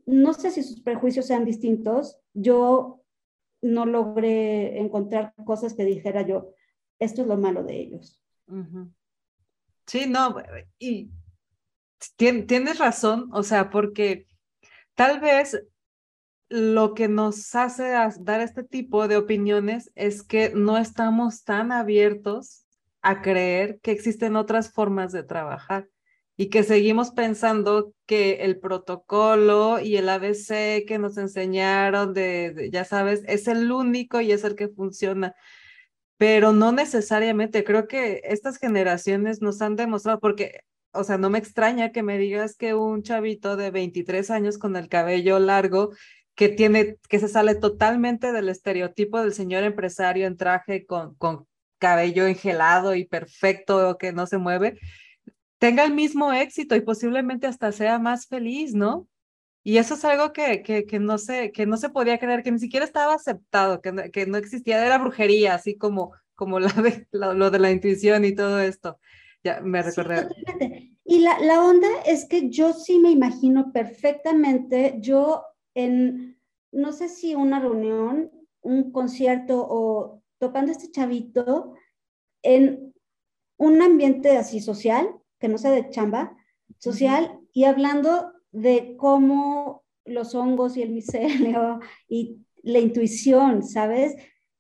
No 0.06 0.34
sé 0.34 0.52
si 0.52 0.64
sus 0.64 0.82
prejuicios 0.82 1.26
sean 1.26 1.46
distintos. 1.46 2.20
Yo 2.34 3.01
no 3.62 3.86
logré 3.86 4.80
encontrar 4.80 5.34
cosas 5.46 5.74
que 5.74 5.86
dijera 5.86 6.24
yo, 6.24 6.54
esto 7.00 7.22
es 7.22 7.28
lo 7.28 7.38
malo 7.38 7.64
de 7.64 7.80
ellos. 7.80 8.24
Sí, 9.86 10.06
no, 10.08 10.36
y 10.80 11.12
tienes 12.18 12.80
razón, 12.80 13.30
o 13.34 13.44
sea, 13.44 13.70
porque 13.70 14.28
tal 14.96 15.20
vez 15.20 15.62
lo 16.50 16.94
que 16.94 17.08
nos 17.08 17.56
hace 17.56 17.94
dar 18.20 18.42
este 18.42 18.64
tipo 18.64 19.08
de 19.08 19.18
opiniones 19.18 19.92
es 19.96 20.22
que 20.22 20.52
no 20.54 20.78
estamos 20.78 21.44
tan 21.44 21.72
abiertos 21.72 22.66
a 23.02 23.22
creer 23.22 23.80
que 23.80 23.92
existen 23.92 24.36
otras 24.36 24.72
formas 24.72 25.12
de 25.12 25.24
trabajar 25.24 25.88
y 26.38 26.50
que 26.50 26.64
seguimos 26.64 27.12
pensando 27.12 27.94
que 28.06 28.44
el 28.44 28.60
protocolo 28.60 29.80
y 29.80 29.98
el 29.98 30.10
ABC 30.10 30.86
que 30.88 30.98
nos 31.00 31.18
enseñaron 31.18 32.14
de, 32.14 32.70
ya 32.72 32.86
sabes, 32.86 33.24
es 33.28 33.48
el 33.48 33.72
único 33.72 34.22
y 34.22 34.32
es 34.32 34.44
el 34.44 34.56
que 34.56 34.70
funciona. 34.70 35.36
Pero 36.18 36.54
no 36.54 36.72
necesariamente, 36.72 37.64
creo 37.64 37.88
que 37.88 38.22
estas 38.26 38.58
generaciones 38.58 39.42
nos 39.42 39.62
han 39.62 39.76
demostrado, 39.76 40.20
porque, 40.20 40.62
o 40.94 41.04
sea, 41.04 41.18
no 41.18 41.30
me 41.30 41.40
extraña 41.40 41.92
que 41.92 42.04
me 42.04 42.18
digas 42.18 42.56
que 42.56 42.76
un 42.76 43.04
chavito 43.04 43.58
de 43.58 43.72
23 43.72 44.30
años 44.32 44.58
con 44.58 44.76
el 44.76 44.88
cabello 44.88 45.40
largo 45.40 45.92
que 46.36 46.50
tiene, 46.50 46.98
que 47.10 47.20
se 47.20 47.28
sale 47.28 47.56
totalmente 47.56 48.32
del 48.32 48.50
estereotipo 48.50 49.20
del 49.22 49.34
señor 49.34 49.64
empresario 49.64 50.28
en 50.28 50.38
traje 50.38 50.86
con, 50.86 51.16
con 51.16 51.48
cabello 51.80 52.28
engelado 52.28 52.96
y 52.96 53.06
perfecto 53.06 53.98
que 54.00 54.14
no 54.14 54.28
se 54.28 54.38
mueve, 54.38 54.80
tenga 55.62 55.84
el 55.84 55.94
mismo 55.94 56.34
éxito 56.34 56.76
y 56.76 56.82
posiblemente 56.82 57.46
hasta 57.46 57.72
sea 57.72 58.00
más 58.00 58.26
feliz, 58.26 58.74
¿no? 58.74 59.08
Y 59.64 59.78
eso 59.78 59.94
es 59.94 60.04
algo 60.04 60.34
que, 60.34 60.64
que, 60.64 60.88
que 60.88 60.98
no, 60.98 61.20
se, 61.20 61.52
que 61.52 61.68
no 61.68 61.78
se 61.78 61.90
podía 61.90 62.18
creer, 62.18 62.42
que 62.42 62.52
ni 62.52 62.58
siquiera 62.58 62.84
estaba 62.84 63.14
aceptado, 63.14 63.80
que 63.80 63.92
no, 63.92 64.02
que 64.12 64.26
no 64.26 64.40
existía, 64.40 64.84
era 64.84 64.98
brujería, 64.98 65.54
así 65.54 65.78
como, 65.78 66.14
como 66.34 66.60
la 66.60 66.70
de, 66.70 67.08
lo, 67.12 67.52
de 67.52 67.60
la 67.60 67.70
intuición 67.70 68.26
y 68.26 68.34
todo 68.34 68.60
esto. 68.60 68.98
Ya 69.44 69.62
me 69.62 69.84
recordé. 69.84 70.30
y 71.06 71.20
la, 71.20 71.38
la 71.38 71.64
onda 71.64 71.88
es 72.08 72.26
que 72.26 72.50
yo 72.50 72.74
sí 72.74 72.98
me 72.98 73.12
imagino 73.12 73.72
perfectamente, 73.72 74.96
yo 74.98 75.44
en, 75.76 76.40
no 76.72 76.92
sé 76.92 77.08
si 77.08 77.36
una 77.36 77.60
reunión, 77.60 78.32
un 78.62 78.92
concierto 78.92 79.64
o 79.70 80.24
tocando 80.40 80.72
este 80.72 80.90
chavito 80.90 81.76
en 82.42 82.96
un 83.58 83.80
ambiente 83.84 84.38
así 84.38 84.60
social, 84.60 85.21
que 85.42 85.50
no 85.50 85.58
sea 85.58 85.72
de 85.72 85.90
chamba, 85.90 86.38
social, 86.78 87.40
y 87.52 87.66
hablando 87.66 88.32
de 88.52 88.96
cómo 88.98 89.84
los 90.06 90.36
hongos 90.36 90.78
y 90.78 90.84
el 90.84 90.92
micelio 90.92 91.80
y 92.08 92.46
la 92.64 92.80
intuición, 92.80 93.64
¿sabes? 93.64 94.16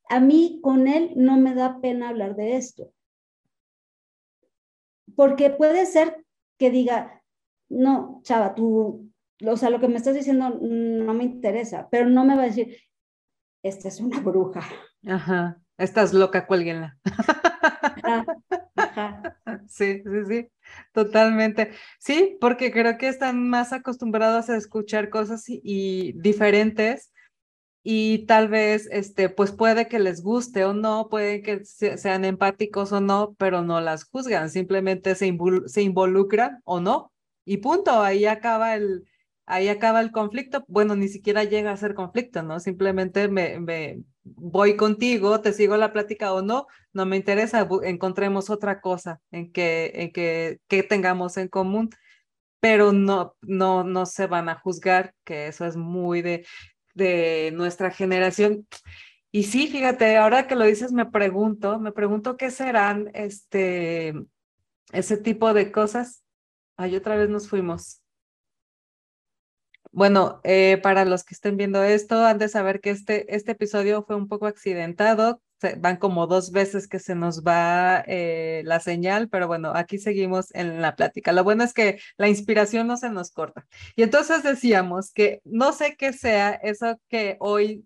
A 0.09 0.19
mí 0.19 0.59
con 0.61 0.87
él 0.87 1.13
no 1.15 1.37
me 1.37 1.53
da 1.53 1.79
pena 1.79 2.09
hablar 2.09 2.35
de 2.35 2.57
esto. 2.57 2.91
Porque 5.15 5.51
puede 5.51 5.85
ser 5.85 6.25
que 6.57 6.71
diga, 6.71 7.23
no, 7.69 8.19
chava, 8.23 8.55
tú, 8.55 9.11
o 9.45 9.57
sea, 9.57 9.69
lo 9.69 9.79
que 9.79 9.87
me 9.87 9.97
estás 9.97 10.15
diciendo 10.15 10.49
no 10.49 11.13
me 11.13 11.23
interesa, 11.23 11.87
pero 11.91 12.09
no 12.09 12.25
me 12.25 12.35
va 12.35 12.43
a 12.43 12.47
decir, 12.47 12.77
esta 13.61 13.87
es 13.87 13.99
una 13.99 14.19
bruja. 14.19 14.63
Ajá, 15.07 15.61
estás 15.77 16.13
loca, 16.13 16.47
cuélguenla. 16.47 16.97
Sí, 19.67 20.01
sí, 20.03 20.25
sí, 20.27 20.47
totalmente. 20.93 21.71
Sí, 21.99 22.37
porque 22.39 22.71
creo 22.71 22.97
que 22.97 23.07
están 23.07 23.47
más 23.49 23.73
acostumbrados 23.73 24.49
a 24.49 24.57
escuchar 24.57 25.09
cosas 25.09 25.45
y, 25.47 26.13
diferentes 26.13 27.11
y 27.83 28.25
tal 28.27 28.47
vez, 28.47 28.87
este, 28.91 29.29
pues 29.29 29.51
puede 29.51 29.87
que 29.87 29.99
les 29.99 30.21
guste 30.21 30.65
o 30.65 30.73
no, 30.73 31.09
puede 31.09 31.41
que 31.41 31.65
sean 31.65 32.25
empáticos 32.25 32.91
o 32.91 33.01
no, 33.01 33.33
pero 33.37 33.63
no 33.63 33.81
las 33.81 34.05
juzgan, 34.05 34.49
simplemente 34.49 35.15
se, 35.15 35.27
involucran 35.27 36.61
o 36.63 36.79
no 36.79 37.11
y 37.45 37.57
punto, 37.57 38.01
ahí 38.03 38.25
acaba 38.25 38.75
el, 38.75 39.05
ahí 39.45 39.67
acaba 39.67 40.01
el 40.01 40.11
conflicto. 40.11 40.63
Bueno, 40.67 40.95
ni 40.95 41.07
siquiera 41.07 41.43
llega 41.43 41.71
a 41.71 41.77
ser 41.77 41.95
conflicto, 41.95 42.43
¿no? 42.43 42.59
Simplemente 42.59 43.27
me, 43.27 43.59
me 43.59 44.03
voy 44.23 44.75
contigo, 44.75 45.41
te 45.41 45.53
sigo 45.53 45.77
la 45.77 45.93
plática 45.93 46.33
o 46.33 46.41
no, 46.41 46.67
no 46.93 47.05
me 47.05 47.17
interesa, 47.17 47.67
encontremos 47.83 48.49
otra 48.49 48.81
cosa 48.81 49.19
en 49.31 49.51
que, 49.51 49.91
en 49.95 50.11
que, 50.11 50.59
que 50.67 50.83
tengamos 50.83 51.37
en 51.37 51.47
común, 51.47 51.89
pero 52.59 52.93
no, 52.93 53.35
no, 53.41 53.83
no 53.83 54.05
se 54.05 54.27
van 54.27 54.49
a 54.49 54.55
juzgar, 54.55 55.13
que 55.23 55.47
eso 55.47 55.65
es 55.65 55.75
muy 55.75 56.21
de, 56.21 56.45
de 56.93 57.51
nuestra 57.53 57.91
generación. 57.91 58.67
Y 59.31 59.43
sí, 59.43 59.67
fíjate, 59.67 60.17
ahora 60.17 60.47
que 60.47 60.55
lo 60.55 60.65
dices, 60.65 60.91
me 60.91 61.05
pregunto, 61.05 61.79
me 61.79 61.91
pregunto 61.91 62.37
qué 62.37 62.51
serán 62.51 63.09
este, 63.13 64.13
ese 64.91 65.17
tipo 65.17 65.53
de 65.53 65.71
cosas. 65.71 66.23
Ay, 66.75 66.95
otra 66.95 67.15
vez 67.15 67.29
nos 67.29 67.47
fuimos. 67.47 68.00
Bueno, 69.93 70.39
eh, 70.45 70.79
para 70.81 71.03
los 71.03 71.23
que 71.25 71.33
estén 71.33 71.57
viendo 71.57 71.83
esto, 71.83 72.25
han 72.25 72.37
de 72.37 72.47
saber 72.47 72.79
que 72.79 72.91
este, 72.91 73.35
este 73.35 73.51
episodio 73.51 74.03
fue 74.05 74.15
un 74.15 74.29
poco 74.29 74.45
accidentado. 74.47 75.41
van 75.79 75.97
como 75.97 76.27
dos 76.27 76.51
veces 76.51 76.87
que 76.87 76.97
se 76.99 77.13
nos 77.13 77.43
va 77.43 78.03
eh, 78.07 78.63
la 78.65 78.79
señal, 78.79 79.29
pero 79.29 79.47
bueno, 79.47 79.73
aquí 79.75 79.97
seguimos 79.97 80.53
en 80.55 80.81
la 80.81 80.95
plática. 80.95 81.33
Lo 81.33 81.43
bueno 81.43 81.63
es 81.63 81.73
que 81.73 81.99
la 82.17 82.29
inspiración 82.29 82.87
no 82.87 82.97
se 82.97 83.09
nos 83.09 83.31
corta. 83.31 83.67
Y 83.95 84.03
entonces 84.03 84.43
decíamos 84.43 85.11
que 85.13 85.41
no 85.43 85.73
sé 85.73 85.95
qué 85.97 86.13
sea 86.13 86.51
eso 86.51 86.99
que 87.09 87.37
hoy, 87.39 87.85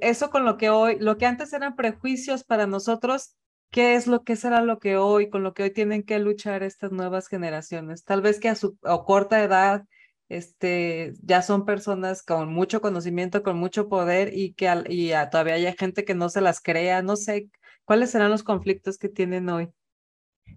eso 0.00 0.30
con 0.30 0.44
lo 0.44 0.56
que 0.58 0.70
hoy, 0.70 0.98
lo 0.98 1.16
que 1.18 1.26
antes 1.26 1.52
eran 1.52 1.76
prejuicios 1.76 2.44
para 2.44 2.66
nosotros, 2.66 3.36
¿qué 3.70 3.94
es 3.94 4.06
lo 4.06 4.22
que 4.22 4.36
será 4.36 4.62
lo 4.62 4.78
que 4.78 4.96
hoy, 4.96 5.30
con 5.30 5.42
lo 5.42 5.54
que 5.54 5.62
hoy 5.64 5.70
tienen 5.70 6.02
que 6.02 6.18
luchar 6.18 6.62
estas 6.62 6.92
nuevas 6.92 7.28
generaciones? 7.28 8.04
Tal 8.04 8.20
vez 8.22 8.38
que 8.38 8.48
a 8.50 8.54
su 8.54 8.76
corta 9.06 9.42
edad 9.42 9.84
este, 10.30 11.12
ya 11.22 11.42
son 11.42 11.66
personas 11.66 12.22
con 12.22 12.54
mucho 12.54 12.80
conocimiento, 12.80 13.42
con 13.42 13.58
mucho 13.58 13.88
poder 13.88 14.32
y 14.32 14.54
que 14.54 14.72
y 14.88 15.10
todavía 15.30 15.54
hay 15.54 15.74
gente 15.76 16.04
que 16.04 16.14
no 16.14 16.28
se 16.28 16.40
las 16.40 16.62
crea. 16.62 17.02
No 17.02 17.16
sé, 17.16 17.50
¿cuáles 17.84 18.10
serán 18.10 18.30
los 18.30 18.44
conflictos 18.44 18.96
que 18.96 19.08
tienen 19.08 19.48
hoy? 19.48 19.68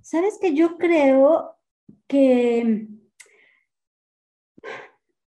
Sabes 0.02 0.38
que 0.40 0.54
yo 0.54 0.78
creo 0.78 1.58
que 2.08 2.88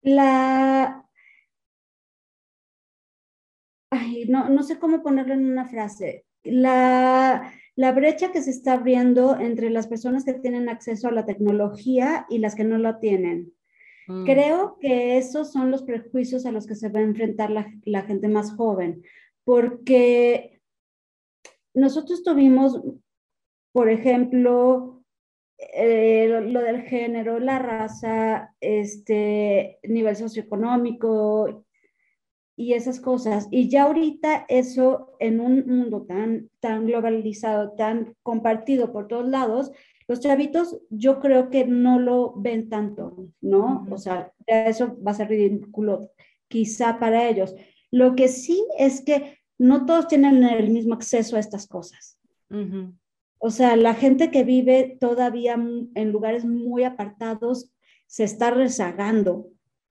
la... 0.04 1.04
ay, 3.90 4.26
no, 4.30 4.50
no 4.50 4.62
sé 4.62 4.78
cómo 4.78 5.02
ponerlo 5.02 5.34
en 5.34 5.50
una 5.52 5.66
frase. 5.66 6.28
La, 6.44 7.52
la 7.76 7.92
brecha 7.94 8.32
que 8.32 8.44
se 8.44 8.52
está 8.52 8.74
abriendo 8.74 9.40
entre 9.40 9.72
las 9.72 9.88
personas 9.88 10.24
que 10.24 10.36
tienen 10.36 10.70
acceso 10.70 11.08
a 11.08 11.12
la 11.12 11.26
tecnología 11.26 12.28
y 12.30 12.38
las 12.38 12.54
que 12.54 12.64
no 12.64 12.78
la 12.78 13.00
tienen. 13.00 13.56
Mm. 14.08 14.26
Creo 14.26 14.78
que 14.80 15.18
esos 15.18 15.52
son 15.52 15.72
los 15.72 15.84
prejuicios 15.84 16.46
a 16.46 16.52
los 16.52 16.68
que 16.68 16.76
se 16.76 16.90
va 16.90 17.00
a 17.00 17.04
enfrentar 17.04 17.50
la, 17.52 18.02
gente 18.04 18.28
más 18.28 18.54
joven, 18.56 19.04
porque 19.44 20.62
nosotros 21.74 22.24
tuvimos, 22.24 22.82
por 23.72 23.90
ejemplo, 23.90 25.04
eh, 25.58 26.28
lo, 26.28 26.62
del 26.62 26.82
género, 26.84 27.40
la 27.40 27.60
raza, 27.60 28.54
este 28.60 29.80
nivel 29.84 30.16
socioeconómico 30.16 31.66
y 32.56 32.74
esas 32.74 33.00
cosas. 33.00 33.48
Y 33.52 33.70
ya 33.70 33.84
ahorita 33.84 34.46
eso 34.48 35.16
en 35.20 35.40
un 35.40 35.66
mundo 35.68 36.04
tan, 36.04 36.50
tan 36.60 36.86
globalizado, 36.86 37.74
tan 37.74 38.16
compartido 38.24 38.92
por 38.92 39.08
todos 39.08 39.28
lados, 39.28 39.72
los 40.08 40.20
chavitos 40.20 40.78
yo 40.90 41.20
creo 41.20 41.50
que 41.50 41.66
no 41.66 42.00
lo 42.00 42.34
ven 42.36 42.70
tanto, 42.70 43.30
¿no? 43.42 43.88
O 43.90 43.98
sea, 43.98 44.32
eso 44.46 44.98
va 45.06 45.12
a 45.12 45.16
ser 45.16 45.30
ridículo 45.30 46.12
quizá 46.48 47.00
para 47.00 47.28
ellos. 47.28 47.56
Lo 47.92 48.16
que 48.16 48.28
sí 48.28 48.66
es 48.78 49.02
que 49.02 49.40
no 49.58 49.86
todos 49.86 50.08
tienen 50.08 50.44
el 50.44 50.70
mismo 50.70 50.94
acceso 50.94 51.38
a 51.38 51.40
estas 51.40 51.68
cosas. 51.68 52.20
O 53.40 53.50
sea, 53.50 53.76
la 53.76 53.94
gente 53.94 54.32
que 54.32 54.44
vive 54.44 54.98
todavía 55.00 55.54
en 55.54 56.12
lugares 56.12 56.46
muy 56.46 56.84
apartados 56.84 57.72
se 58.08 58.24
está 58.24 58.52
rezagando. 58.52 59.50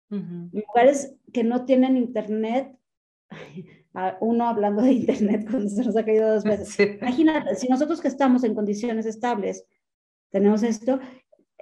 Lugares 0.09 1.17
que 1.33 1.43
no 1.43 1.65
tienen 1.65 1.97
internet, 1.97 2.73
uno 4.21 4.47
hablando 4.47 4.83
de 4.83 4.93
internet 4.93 5.47
cuando 5.51 5.69
se 5.69 5.85
nos 5.85 5.97
ha 5.97 6.05
caído 6.05 6.33
dos 6.35 6.45
veces. 6.45 6.79
Imagínate, 7.01 7.57
si 7.57 7.69
nosotros 7.69 8.01
que 8.01 8.09
estamos 8.09 8.45
en 8.45 8.55
condiciones 8.55 9.07
estables 9.07 9.65
tenemos 10.35 10.63
esto, 10.65 10.99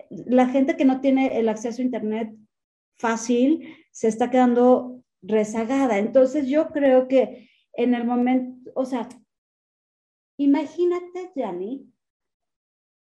la 0.08 0.48
gente 0.48 0.76
que 0.76 0.84
no 0.84 1.00
tiene 1.00 1.38
el 1.38 1.48
acceso 1.48 1.80
a 1.80 1.84
internet 1.84 2.34
fácil 2.96 3.76
se 3.92 4.08
está 4.08 4.30
quedando 4.30 5.04
rezagada. 5.22 5.98
Entonces 5.98 6.48
yo 6.48 6.70
creo 6.70 7.06
que 7.06 7.50
en 7.74 7.94
el 7.94 8.04
momento, 8.04 8.72
o 8.74 8.84
sea, 8.84 9.08
Imagínate, 10.42 11.30
Yanni, 11.36 11.88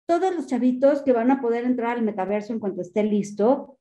todos 0.08 0.34
los 0.34 0.48
chavitos 0.48 1.02
que 1.02 1.12
van 1.12 1.32
a 1.32 1.42
poder 1.42 1.66
entrar 1.66 1.98
al 1.98 2.04
metaverso 2.04 2.54
en 2.54 2.60
cuanto 2.60 2.82
esté 2.82 3.04
listo 3.04 3.80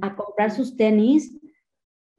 a 0.00 0.16
comprar 0.16 0.50
sus 0.50 0.76
tenis 0.76 1.38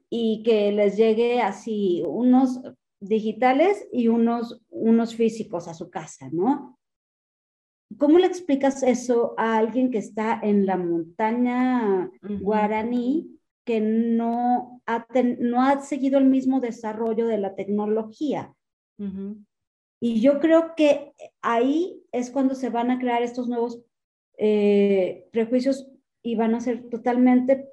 y 0.09 0.43
que 0.43 0.71
les 0.71 0.97
llegue 0.97 1.41
así 1.41 2.03
unos 2.05 2.59
digitales 2.99 3.87
y 3.91 4.07
unos, 4.07 4.61
unos 4.69 5.15
físicos 5.15 5.67
a 5.67 5.73
su 5.73 5.89
casa, 5.89 6.29
¿no? 6.31 6.78
¿Cómo 7.97 8.19
le 8.19 8.27
explicas 8.27 8.83
eso 8.83 9.33
a 9.37 9.57
alguien 9.57 9.89
que 9.91 9.97
está 9.97 10.39
en 10.41 10.65
la 10.65 10.77
montaña 10.77 12.09
guaraní 12.21 13.39
que 13.63 13.81
no 13.81 14.81
ha, 14.85 15.07
no 15.39 15.63
ha 15.63 15.81
seguido 15.81 16.19
el 16.19 16.25
mismo 16.25 16.59
desarrollo 16.59 17.27
de 17.27 17.39
la 17.39 17.55
tecnología? 17.55 18.53
Y 19.99 20.21
yo 20.21 20.39
creo 20.39 20.75
que 20.75 21.13
ahí 21.41 22.03
es 22.11 22.31
cuando 22.31 22.55
se 22.55 22.69
van 22.69 22.91
a 22.91 22.99
crear 22.99 23.21
estos 23.21 23.47
nuevos 23.47 23.81
eh, 24.37 25.27
prejuicios 25.31 25.87
y 26.21 26.35
van 26.35 26.55
a 26.55 26.61
ser 26.61 26.89
totalmente 26.89 27.67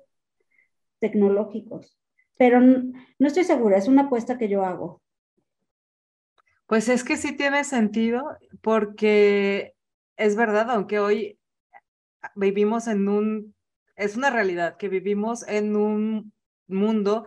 tecnológicos. 0.98 1.96
Pero 2.36 2.60
no, 2.60 2.92
estoy 3.20 3.44
segura, 3.44 3.76
es 3.76 3.88
una 3.88 4.02
apuesta 4.02 4.36
que 4.38 4.48
yo 4.48 4.64
hago. 4.64 5.02
Pues 6.66 6.88
es 6.88 7.04
que 7.04 7.16
sí 7.16 7.36
tiene 7.36 7.62
sentido 7.62 8.36
porque 8.60 9.75
es 10.16 10.36
verdad, 10.36 10.70
aunque 10.70 10.98
hoy 10.98 11.38
vivimos 12.34 12.86
en 12.86 13.08
un, 13.08 13.54
es 13.96 14.16
una 14.16 14.30
realidad 14.30 14.76
que 14.76 14.88
vivimos 14.88 15.46
en 15.48 15.76
un 15.76 16.32
mundo 16.66 17.26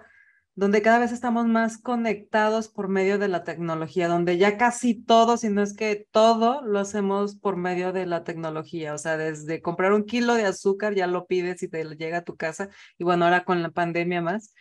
donde 0.59 0.81
cada 0.81 0.99
vez 0.99 1.13
estamos 1.13 1.47
más 1.47 1.77
conectados 1.77 2.67
por 2.67 2.89
medio 2.89 3.17
de 3.17 3.29
la 3.29 3.45
tecnología, 3.45 4.09
donde 4.09 4.37
ya 4.37 4.57
casi 4.57 4.93
todo, 4.93 5.37
si 5.37 5.47
no 5.47 5.61
es 5.61 5.73
que 5.73 6.05
todo, 6.11 6.61
lo 6.63 6.79
hacemos 6.79 7.37
por 7.37 7.55
medio 7.55 7.93
de 7.93 8.05
la 8.05 8.25
tecnología. 8.25 8.93
O 8.93 8.97
sea, 8.97 9.15
desde 9.15 9.61
comprar 9.61 9.93
un 9.93 10.03
kilo 10.03 10.33
de 10.33 10.45
azúcar 10.45 10.95
ya 10.95 11.07
lo 11.07 11.27
pides 11.27 11.63
y 11.63 11.69
te 11.69 11.85
llega 11.95 12.17
a 12.17 12.23
tu 12.25 12.35
casa. 12.35 12.67
Y 12.97 13.05
bueno, 13.05 13.23
ahora 13.23 13.45
con 13.45 13.63
la 13.63 13.69
pandemia 13.69 14.21
más. 14.21 14.53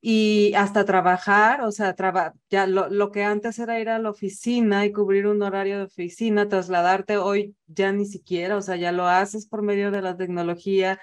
Y 0.00 0.52
hasta 0.54 0.84
trabajar, 0.84 1.62
o 1.62 1.70
sea, 1.70 1.94
ya 2.50 2.66
lo, 2.66 2.88
lo 2.88 3.12
que 3.12 3.22
antes 3.22 3.58
era 3.58 3.78
ir 3.78 3.88
a 3.88 3.98
la 3.98 4.10
oficina 4.10 4.84
y 4.84 4.92
cubrir 4.92 5.26
un 5.26 5.42
horario 5.42 5.78
de 5.78 5.84
oficina, 5.84 6.48
trasladarte, 6.48 7.18
hoy 7.18 7.54
ya 7.66 7.92
ni 7.92 8.06
siquiera, 8.06 8.56
o 8.56 8.62
sea, 8.62 8.76
ya 8.76 8.90
lo 8.90 9.06
haces 9.06 9.46
por 9.46 9.62
medio 9.62 9.90
de 9.90 10.02
la 10.02 10.16
tecnología 10.16 10.98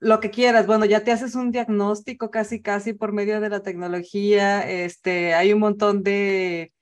lo 0.00 0.20
que 0.20 0.30
quieras. 0.30 0.66
Bueno, 0.66 0.84
ya 0.84 1.04
te 1.04 1.12
haces 1.12 1.34
un 1.34 1.50
diagnóstico 1.50 2.30
casi, 2.30 2.62
casi 2.62 2.92
por 2.92 3.12
medio 3.12 3.40
de 3.40 3.50
la 3.50 3.62
tecnología. 3.62 4.68
Este, 4.68 5.34
hay 5.34 5.52
un 5.52 5.60
montón 5.60 6.02
de, 6.02 6.72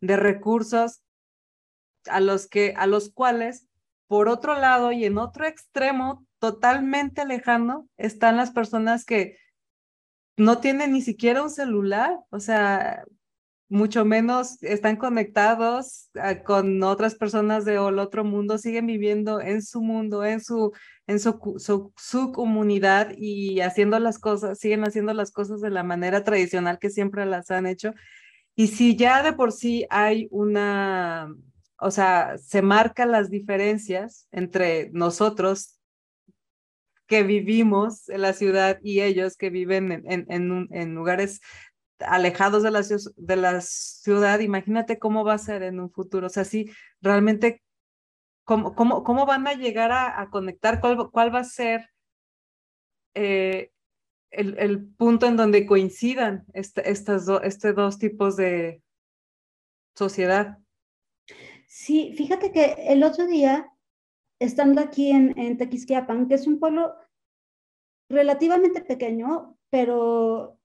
de 0.00 0.16
recursos 0.16 1.02
a 2.06 2.20
los 2.20 2.46
que, 2.46 2.74
a 2.76 2.86
los 2.86 3.10
cuales, 3.12 3.66
por 4.06 4.28
otro 4.28 4.58
lado 4.58 4.92
y 4.92 5.04
en 5.04 5.18
otro 5.18 5.46
extremo, 5.46 6.26
totalmente 6.38 7.24
lejano, 7.26 7.88
están 7.96 8.36
las 8.36 8.50
personas 8.50 9.04
que 9.04 9.36
no 10.40 10.58
tienen 10.58 10.92
ni 10.92 11.02
siquiera 11.02 11.42
un 11.42 11.50
celular. 11.50 12.18
O 12.30 12.40
sea, 12.40 13.04
mucho 13.68 14.04
menos 14.04 14.62
están 14.62 14.96
conectados 14.96 16.10
ah, 16.20 16.42
con 16.42 16.82
otras 16.82 17.14
personas 17.14 17.64
de 17.64 17.78
otro 17.78 18.24
mundo, 18.24 18.58
siguen 18.58 18.86
viviendo 18.86 19.40
en 19.40 19.62
su 19.62 19.80
mundo, 19.80 20.24
en 20.24 20.40
su, 20.40 20.72
en 21.06 21.20
su, 21.20 21.92
su, 21.96 22.32
comunidad 22.32 23.12
y 23.16 23.60
haciendo 23.60 23.98
las 24.00 24.18
cosas, 24.18 24.58
siguen 24.58 24.84
haciendo 24.84 25.12
las 25.14 25.30
cosas 25.30 25.60
de 25.60 25.70
la 25.70 25.84
manera 25.84 26.24
tradicional 26.24 26.78
que 26.78 26.90
siempre 26.90 27.26
las 27.26 27.50
han 27.50 27.66
hecho. 27.66 27.92
Y 28.56 28.68
si 28.68 28.96
ya 28.96 29.22
de 29.22 29.34
por 29.34 29.52
sí 29.52 29.86
hay 29.90 30.26
una, 30.30 31.28
o 31.78 31.90
sea, 31.90 32.38
se 32.38 32.62
marcan 32.62 33.12
las 33.12 33.30
diferencias 33.30 34.26
entre 34.32 34.90
nosotros 34.92 35.79
que 37.10 37.24
vivimos 37.24 38.08
en 38.08 38.22
la 38.22 38.32
ciudad 38.32 38.78
y 38.84 39.00
ellos 39.00 39.36
que 39.36 39.50
viven 39.50 39.90
en, 39.90 40.26
en, 40.30 40.68
en, 40.70 40.94
lugares 40.94 41.40
alejados 41.98 42.62
de 42.62 42.70
la, 42.70 42.82
de 43.16 43.36
la 43.36 43.60
ciudad, 43.62 44.38
imagínate 44.38 45.00
cómo 45.00 45.24
va 45.24 45.34
a 45.34 45.38
ser 45.38 45.64
en 45.64 45.80
un 45.80 45.90
futuro. 45.90 46.28
O 46.28 46.30
sea, 46.30 46.44
sí, 46.44 46.70
realmente, 47.00 47.64
¿cómo, 48.44 48.76
cómo, 48.76 49.02
cómo 49.02 49.26
van 49.26 49.48
a 49.48 49.54
llegar 49.54 49.90
a, 49.90 50.30
conectar? 50.30 50.80
¿Cuál, 50.80 51.10
¿Cuál, 51.10 51.34
va 51.34 51.40
a 51.40 51.44
ser 51.44 51.90
eh, 53.14 53.72
el, 54.30 54.56
el, 54.60 54.86
punto 54.94 55.26
en 55.26 55.36
donde 55.36 55.66
coincidan 55.66 56.44
este, 56.54 56.88
estas 56.92 57.26
este 57.42 57.72
dos 57.72 57.98
tipos 57.98 58.36
de 58.36 58.84
sociedad? 59.96 60.58
Sí, 61.66 62.14
fíjate 62.16 62.52
que 62.52 62.76
el 62.86 63.02
otro 63.02 63.26
día, 63.26 63.68
estando 64.40 64.80
aquí 64.80 65.10
en, 65.10 65.38
en 65.38 65.56
Tequisquiapan, 65.56 66.26
que 66.26 66.34
es 66.34 66.46
un 66.46 66.58
pueblo 66.58 66.94
relativamente 68.08 68.80
pequeño, 68.80 69.56
pero 69.68 70.58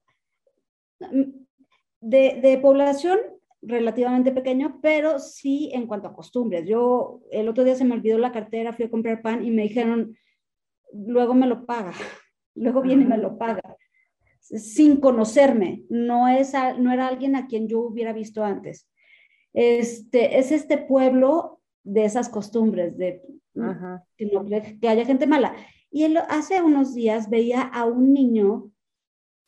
de, 2.00 2.40
de, 2.42 2.58
población 2.58 3.18
relativamente 3.60 4.32
pequeño, 4.32 4.80
pero 4.82 5.18
sí 5.18 5.70
en 5.72 5.86
cuanto 5.86 6.08
a 6.08 6.14
costumbres. 6.14 6.66
Yo 6.66 7.20
el 7.30 7.48
otro 7.48 7.64
día 7.64 7.74
se 7.74 7.84
me 7.84 7.94
olvidó 7.94 8.18
la 8.18 8.32
cartera, 8.32 8.72
fui 8.72 8.86
a 8.86 8.90
comprar 8.90 9.22
pan 9.22 9.44
y 9.44 9.50
me 9.50 9.62
dijeron, 9.62 10.16
luego 10.92 11.34
me 11.34 11.46
lo 11.46 11.66
paga, 11.66 11.92
luego 12.54 12.80
viene 12.80 13.02
y 13.02 13.06
me 13.06 13.18
lo 13.18 13.36
paga, 13.36 13.76
sin 14.40 15.00
conocerme, 15.00 15.84
no, 15.90 16.28
es 16.28 16.54
no 16.78 16.92
era 16.92 17.08
alguien 17.08 17.36
a 17.36 17.46
quien 17.46 17.68
yo 17.68 17.80
hubiera 17.80 18.12
visto 18.12 18.42
antes. 18.42 18.88
Este, 19.52 20.38
es 20.38 20.52
este 20.52 20.78
pueblo 20.78 21.60
de 21.86 22.04
esas 22.04 22.28
costumbres, 22.28 22.98
de 22.98 23.22
que, 24.16 24.78
que, 24.80 24.88
haya 24.88 25.04
gente 25.04 25.26
mala. 25.26 25.54
Y 25.90 26.04
hace 26.28 26.60
unos 26.60 26.94
días 26.94 27.30
veía 27.30 27.62
a 27.62 27.84
un 27.84 28.12
niño 28.12 28.70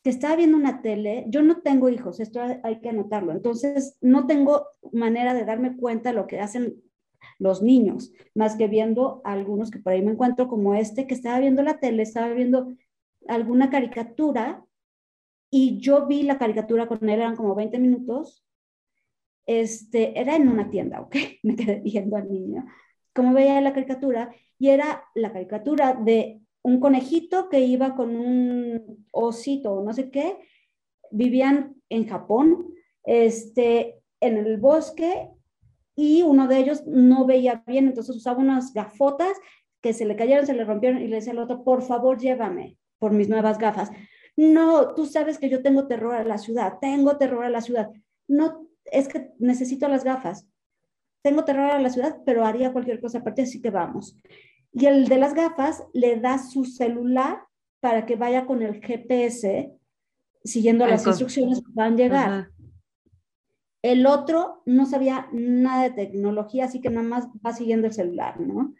que 0.03 0.09
estaba 0.09 0.37
viendo 0.37 0.57
una 0.57 0.81
tele, 0.81 1.25
yo 1.27 1.43
no 1.43 1.61
tengo 1.61 1.89
hijos, 1.89 2.21
esto 2.21 2.39
hay 2.63 2.79
que 2.79 2.89
anotarlo, 2.89 3.33
entonces 3.33 3.97
no 3.99 4.25
tengo 4.25 4.65
manera 4.93 5.33
de 5.33 5.43
darme 5.43 5.75
cuenta 5.75 6.09
de 6.09 6.15
lo 6.15 6.25
que 6.25 6.39
hacen 6.39 6.81
los 7.37 7.61
niños, 7.61 8.13
más 8.33 8.55
que 8.55 8.69
viendo 8.69 9.21
algunos 9.25 9.69
que 9.69 9.79
por 9.79 9.91
ahí 9.91 10.01
me 10.01 10.11
encuentro 10.11 10.47
como 10.47 10.73
este, 10.73 11.05
que 11.05 11.13
estaba 11.13 11.39
viendo 11.39 11.61
la 11.63 11.79
tele, 11.79 12.03
estaba 12.03 12.29
viendo 12.29 12.73
alguna 13.27 13.69
caricatura 13.69 14.63
y 15.51 15.79
yo 15.79 16.07
vi 16.07 16.23
la 16.23 16.37
caricatura 16.37 16.87
con 16.87 17.09
él, 17.09 17.19
eran 17.19 17.35
como 17.35 17.53
20 17.55 17.77
minutos, 17.79 18.45
este, 19.45 20.19
era 20.19 20.35
en 20.35 20.47
una 20.47 20.69
tienda, 20.69 21.01
¿ok? 21.01 21.15
Me 21.43 21.55
quedé 21.55 21.81
viendo 21.81 22.17
al 22.17 22.31
niño, 22.31 22.65
como 23.13 23.33
veía 23.33 23.61
la 23.61 23.73
caricatura, 23.73 24.33
y 24.57 24.69
era 24.69 25.03
la 25.15 25.31
caricatura 25.31 25.93
de 25.93 26.41
un 26.61 26.79
conejito 26.79 27.49
que 27.49 27.61
iba 27.61 27.95
con 27.95 28.15
un 28.15 29.05
osito 29.11 29.73
o 29.73 29.83
no 29.83 29.93
sé 29.93 30.11
qué, 30.11 30.37
vivían 31.11 31.75
en 31.89 32.07
Japón, 32.07 32.73
este, 33.03 34.01
en 34.19 34.37
el 34.37 34.57
bosque 34.57 35.29
y 35.95 36.21
uno 36.21 36.47
de 36.47 36.59
ellos 36.59 36.85
no 36.85 37.25
veía 37.25 37.63
bien, 37.65 37.87
entonces 37.87 38.15
usaba 38.15 38.39
unas 38.39 38.73
gafotas 38.73 39.35
que 39.81 39.93
se 39.93 40.05
le 40.05 40.15
cayeron, 40.15 40.45
se 40.45 40.53
le 40.53 40.65
rompieron 40.65 41.01
y 41.01 41.07
le 41.07 41.17
decía 41.17 41.31
al 41.31 41.39
otro, 41.39 41.63
por 41.63 41.81
favor, 41.81 42.19
llévame 42.19 42.77
por 42.99 43.11
mis 43.11 43.29
nuevas 43.29 43.57
gafas. 43.57 43.91
No, 44.35 44.93
tú 44.93 45.05
sabes 45.05 45.39
que 45.39 45.49
yo 45.49 45.61
tengo 45.61 45.87
terror 45.87 46.15
a 46.15 46.23
la 46.23 46.37
ciudad, 46.37 46.75
tengo 46.79 47.17
terror 47.17 47.43
a 47.43 47.49
la 47.49 47.61
ciudad. 47.61 47.89
No, 48.27 48.68
es 48.91 49.07
que 49.07 49.31
necesito 49.39 49.87
las 49.87 50.03
gafas. 50.03 50.47
Tengo 51.21 51.43
terror 51.45 51.71
a 51.71 51.79
la 51.79 51.89
ciudad, 51.89 52.17
pero 52.25 52.45
haría 52.45 52.71
cualquier 52.71 53.01
cosa 53.01 53.19
aparte, 53.19 53.41
así 53.41 53.61
que 53.61 53.69
vamos. 53.69 54.15
Y 54.71 54.85
el 54.85 55.07
de 55.07 55.17
las 55.17 55.33
gafas 55.33 55.83
le 55.93 56.19
da 56.19 56.37
su 56.37 56.65
celular 56.65 57.39
para 57.79 58.05
que 58.05 58.15
vaya 58.15 58.45
con 58.45 58.61
el 58.61 58.81
GPS 58.81 59.71
siguiendo 60.43 60.85
las 60.87 61.05
instrucciones 61.05 61.59
que 61.59 61.71
van 61.73 61.93
a 61.93 61.97
llegar. 61.97 62.51
El 63.81 64.05
otro 64.05 64.61
no 64.65 64.85
sabía 64.85 65.29
nada 65.31 65.83
de 65.83 65.91
tecnología, 65.91 66.65
así 66.65 66.81
que 66.81 66.89
nada 66.89 67.07
más 67.07 67.27
va 67.45 67.53
siguiendo 67.53 67.87
el 67.87 67.93
celular, 67.93 68.39
¿no? 68.39 68.73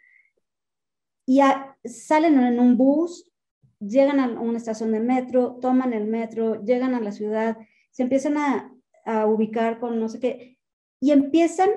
Y 1.26 1.40
salen 1.84 2.38
en 2.38 2.58
un 2.58 2.76
bus, 2.76 3.30
llegan 3.78 4.20
a 4.20 4.28
una 4.40 4.58
estación 4.58 4.92
de 4.92 5.00
metro, 5.00 5.58
toman 5.60 5.92
el 5.92 6.06
metro, 6.06 6.62
llegan 6.64 6.94
a 6.94 7.00
la 7.00 7.12
ciudad, 7.12 7.56
se 7.90 8.02
empiezan 8.02 8.36
a, 8.36 8.74
a 9.04 9.26
ubicar 9.26 9.80
con 9.80 9.98
no 9.98 10.08
sé 10.08 10.20
qué, 10.20 10.58
y 11.00 11.12
empiezan, 11.12 11.70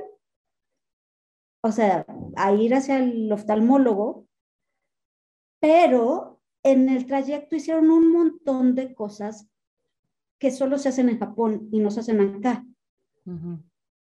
o 1.62 1.72
sea, 1.72 2.06
a 2.36 2.54
ir 2.54 2.76
hacia 2.76 3.00
el 3.00 3.32
oftalmólogo, 3.32 4.28
pero 5.60 6.42
en 6.64 6.90
el 6.90 7.06
trayecto 7.06 7.56
hicieron 7.56 7.90
un 7.90 8.12
montón 8.12 8.76
de 8.76 8.94
cosas 8.94 9.50
que 10.38 10.52
solo 10.52 10.78
se 10.78 10.90
hacen 10.90 11.10
en 11.10 11.20
Japón 11.20 11.70
y 11.72 11.80
no 11.80 11.90
se 11.90 12.02
hacen 12.02 12.20
acá. 12.20 12.66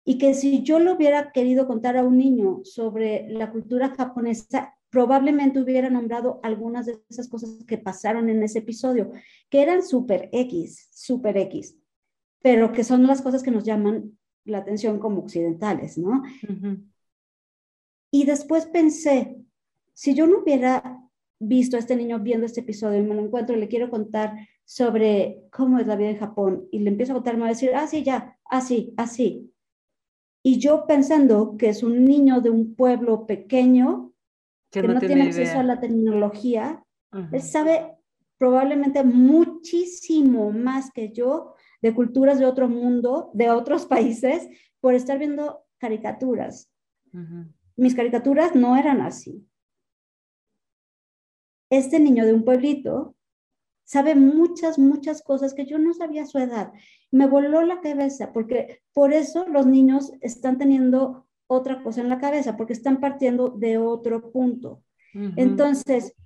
Y 0.07 0.17
que 0.17 0.33
si 0.33 0.63
yo 0.63 0.79
lo 0.79 0.95
hubiera 0.95 1.33
querido 1.33 1.67
contar 1.67 1.99
a 1.99 2.05
un 2.05 2.17
niño 2.17 2.61
sobre 2.65 3.29
la 3.29 3.51
cultura 3.51 3.95
japonesa, 3.95 4.75
probablemente 4.89 5.61
hubiera 5.61 5.91
nombrado 5.91 6.41
algunas 6.43 6.87
de 6.87 7.03
esas 7.11 7.29
cosas 7.29 7.65
que 7.67 7.77
pasaron 7.77 8.31
en 8.31 8.43
ese 8.43 8.61
episodio, 8.61 9.11
que 9.51 9.61
eran 9.61 9.83
súper 9.83 10.31
X, 10.33 10.89
súper 10.93 11.37
X, 11.37 11.77
pero 12.45 12.73
que 12.73 12.85
son 12.85 13.07
las 13.07 13.23
cosas 13.23 13.43
que 13.43 13.51
nos 13.51 13.65
llaman 13.65 14.19
la 14.45 14.59
atención 14.59 14.99
como 14.99 15.23
occidentales, 15.23 15.97
¿no? 15.97 16.23
Y 18.11 18.27
después 18.27 18.67
pensé, 18.67 19.39
si 19.95 20.13
yo 20.15 20.27
no 20.27 20.41
hubiera 20.41 21.01
visto 21.39 21.77
a 21.77 21.79
este 21.79 21.97
niño 21.97 22.21
viendo 22.21 22.45
este 22.45 22.61
episodio 22.61 22.99
y 22.99 23.03
me 23.03 23.15
lo 23.15 23.25
encuentro 23.25 23.57
y 23.57 23.61
le 23.61 23.69
quiero 23.69 23.89
contar 23.89 24.37
sobre 24.67 25.41
cómo 25.51 25.79
es 25.79 25.87
la 25.87 25.97
vida 25.97 26.11
en 26.11 26.19
Japón 26.19 26.69
y 26.71 26.81
le 26.81 26.91
empiezo 26.91 27.13
a 27.13 27.15
contar, 27.15 27.37
me 27.37 27.41
va 27.41 27.47
a 27.47 27.53
decir, 27.53 27.71
ah, 27.75 27.87
sí, 27.87 28.03
ya, 28.03 28.39
así, 28.45 28.93
así. 28.99 29.51
Y 30.43 30.59
yo 30.59 30.85
pensando 30.87 31.57
que 31.57 31.71
es 31.71 31.83
un 31.83 32.05
niño 32.05 32.43
de 32.43 32.51
un 32.51 32.75
pueblo 32.75 33.27
pequeño 33.27 34.13
que, 34.71 34.83
no, 34.83 35.01
tiene, 35.01 35.23
acceso 35.23 35.61
a 35.61 35.63
la 35.63 35.81
tecnología, 35.81 36.85
él 37.33 37.41
sabe 37.41 37.97
probablemente 38.37 39.03
muchísimo 39.03 40.51
más 40.51 40.91
que 40.91 41.11
yo 41.11 41.54
de 41.85 41.95
culturas 41.95 42.39
de 42.39 42.47
otro 42.47 42.67
mundo, 42.67 43.31
de 43.35 43.51
otros 43.51 43.85
países, 43.95 44.49
por 44.81 44.95
estar 44.95 45.19
viendo 45.19 45.67
caricaturas. 45.77 46.71
Mis 47.77 47.95
caricaturas 47.95 48.55
no 48.55 48.75
eran 48.75 49.03
así. 49.03 49.47
Este 51.69 52.01
niño 52.01 52.25
de 52.25 52.33
un 52.33 52.43
pueblito 52.43 53.15
sabe 53.85 54.15
muchas, 54.15 54.79
muchas 54.79 55.21
cosas 55.21 55.53
que 55.53 55.67
yo 55.67 55.79
no 55.79 55.93
sabía 55.93 56.23
a 56.23 56.27
su 56.27 56.39
edad. 56.39 56.73
Me 57.11 57.27
voló 57.27 57.61
la 57.63 57.83
cabeza, 57.83 58.33
porque 58.33 58.83
por 58.95 59.13
eso 59.13 59.47
los 59.47 59.67
niños 59.67 60.11
están 60.23 60.57
teniendo 60.57 61.27
otra 61.47 61.83
cosa 61.83 62.01
en 62.01 62.09
la 62.09 62.19
cabeza, 62.19 62.57
porque 62.57 62.73
están 62.73 62.99
partiendo 62.99 63.51
de 63.51 63.77
otro 63.77 64.33
punto. 64.33 64.83
Entonces, 65.37 66.17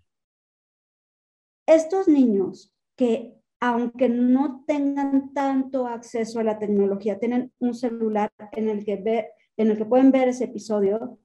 estos 1.67 2.07
niños 2.07 2.73
que 2.95 3.38
aunque 3.61 4.09
no 4.09 4.65
tengan 4.67 5.33
tanto 5.33 5.87
acceso 5.87 6.41
a 6.41 6.45
la 6.45 6.59
tecnología, 6.59 7.19
tienen 7.19 7.53
un 7.59 7.75
celular 7.75 8.33
en 8.53 8.69
el 8.69 8.85
que, 8.85 8.97
ve, 8.97 9.29
en 9.57 9.71
el 9.71 9.77
que 9.77 9.85
pueden 9.85 10.13
ver 10.13 10.29
ese 10.29 10.45
episodio 10.45 11.19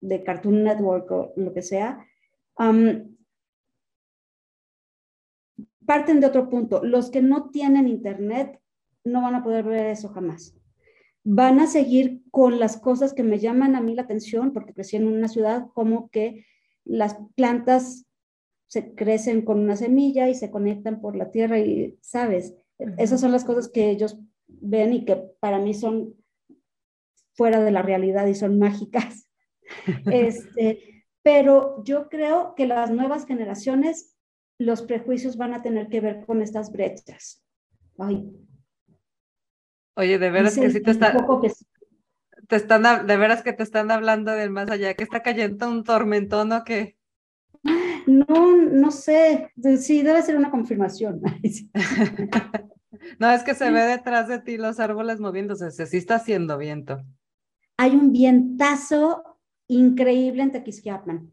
de 0.00 0.22
Cartoon 0.22 0.62
Network 0.62 1.10
o 1.10 1.32
lo 1.36 1.52
que 1.52 1.62
sea, 1.62 2.06
parten 5.86 6.20
de 6.20 6.26
otro 6.26 6.48
punto. 6.48 6.84
Los 6.84 7.10
que 7.10 7.22
no 7.22 7.50
tienen 7.50 7.88
internet 7.88 8.60
no 9.04 9.22
van 9.22 9.34
a 9.34 9.42
poder 9.42 9.64
ver 9.64 9.86
eso 9.86 10.08
jamás. 10.10 10.54
Van 11.24 11.60
a 11.60 11.66
seguir 11.66 12.22
con 12.30 12.58
las 12.60 12.76
cosas 12.76 13.12
que 13.14 13.22
me 13.22 13.38
llaman 13.38 13.74
a 13.74 13.80
mí 13.80 13.94
la 13.94 14.02
atención, 14.02 14.52
porque 14.52 14.74
crecí 14.74 14.96
en 14.96 15.08
una 15.08 15.28
ciudad 15.28 15.66
como 15.74 16.10
que 16.10 16.44
las 16.84 17.16
plantas 17.34 18.07
se 18.68 18.94
crecen 18.94 19.42
con 19.42 19.58
una 19.58 19.76
semilla 19.76 20.28
y 20.28 20.34
se 20.34 20.50
conectan 20.50 21.00
por 21.00 21.16
la 21.16 21.30
tierra 21.30 21.58
y, 21.58 21.98
¿sabes? 22.00 22.54
Esas 22.96 23.20
son 23.20 23.32
las 23.32 23.44
cosas 23.44 23.68
que 23.68 23.90
ellos 23.90 24.20
ven 24.46 24.92
y 24.92 25.04
que 25.04 25.16
para 25.40 25.58
mí 25.58 25.74
son 25.74 26.14
fuera 27.34 27.60
de 27.62 27.70
la 27.70 27.82
realidad 27.82 28.26
y 28.26 28.34
son 28.34 28.58
mágicas. 28.58 29.28
este, 30.12 31.04
pero 31.22 31.82
yo 31.84 32.08
creo 32.08 32.54
que 32.54 32.66
las 32.66 32.90
nuevas 32.90 33.26
generaciones 33.26 34.14
los 34.58 34.82
prejuicios 34.82 35.36
van 35.36 35.54
a 35.54 35.62
tener 35.62 35.88
que 35.88 36.00
ver 36.00 36.26
con 36.26 36.42
estas 36.42 36.70
brechas. 36.70 37.42
Ay. 37.96 38.30
Oye, 39.94 40.18
de 40.18 40.30
veras 40.30 40.56
que 40.56 40.70
sí 40.70 40.82
te, 40.82 40.90
está, 40.90 41.16
te 42.48 42.56
están, 42.56 43.06
de 43.06 43.16
veras 43.16 43.42
que 43.42 43.52
te 43.52 43.62
están 43.62 43.90
hablando 43.90 44.32
del 44.32 44.50
más 44.50 44.70
allá, 44.70 44.94
que 44.94 45.04
está 45.04 45.22
cayendo 45.22 45.68
un 45.68 45.84
tormentón 45.84 46.52
o 46.52 46.64
qué. 46.64 46.97
No, 48.08 48.56
no 48.56 48.90
sé, 48.90 49.52
sí, 49.78 50.02
debe 50.02 50.22
ser 50.22 50.36
una 50.36 50.50
confirmación. 50.50 51.20
no, 53.18 53.30
es 53.30 53.42
que 53.42 53.54
se 53.54 53.70
ve 53.70 53.82
detrás 53.82 54.28
de 54.28 54.40
ti 54.40 54.56
los 54.56 54.80
árboles 54.80 55.20
moviéndose, 55.20 55.70
se 55.70 55.84
sí 55.84 55.98
está 55.98 56.14
haciendo 56.14 56.56
viento. 56.56 57.04
Hay 57.76 57.90
un 57.90 58.10
vientazo 58.12 59.38
increíble 59.66 60.42
en 60.42 60.52
Tequisquiapan. 60.52 61.30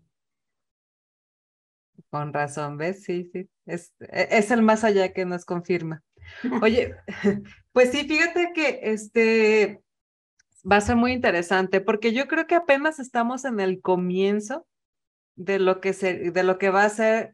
Con 2.10 2.34
razón, 2.34 2.78
¿ves? 2.78 3.04
Sí, 3.04 3.30
sí. 3.32 3.50
Es, 3.66 3.94
e, 4.02 4.28
es 4.32 4.52
el 4.52 4.62
más 4.62 4.84
allá 4.84 5.14
que 5.14 5.24
nos 5.24 5.46
confirma. 5.46 6.04
Oye, 6.62 6.94
pues 7.72 7.92
sí, 7.92 8.04
fíjate 8.06 8.52
que 8.54 8.82
este 8.84 9.82
va 10.70 10.76
a 10.76 10.82
ser 10.82 10.98
muy 10.98 11.14
interesante 11.14 11.80
porque 11.80 12.12
yo 12.12 12.28
creo 12.28 12.48
que 12.48 12.56
apenas 12.56 13.00
estamos 13.00 13.46
en 13.46 13.62
el 13.62 13.80
comienzo 13.80 14.68
de 15.36 15.60
lo 15.60 15.82
que 15.82 15.94
se, 15.94 16.32
de 16.32 16.44
lo 16.44 16.58
que 16.58 16.70
va 16.70 16.84
a 16.84 16.90
ser 16.90 17.34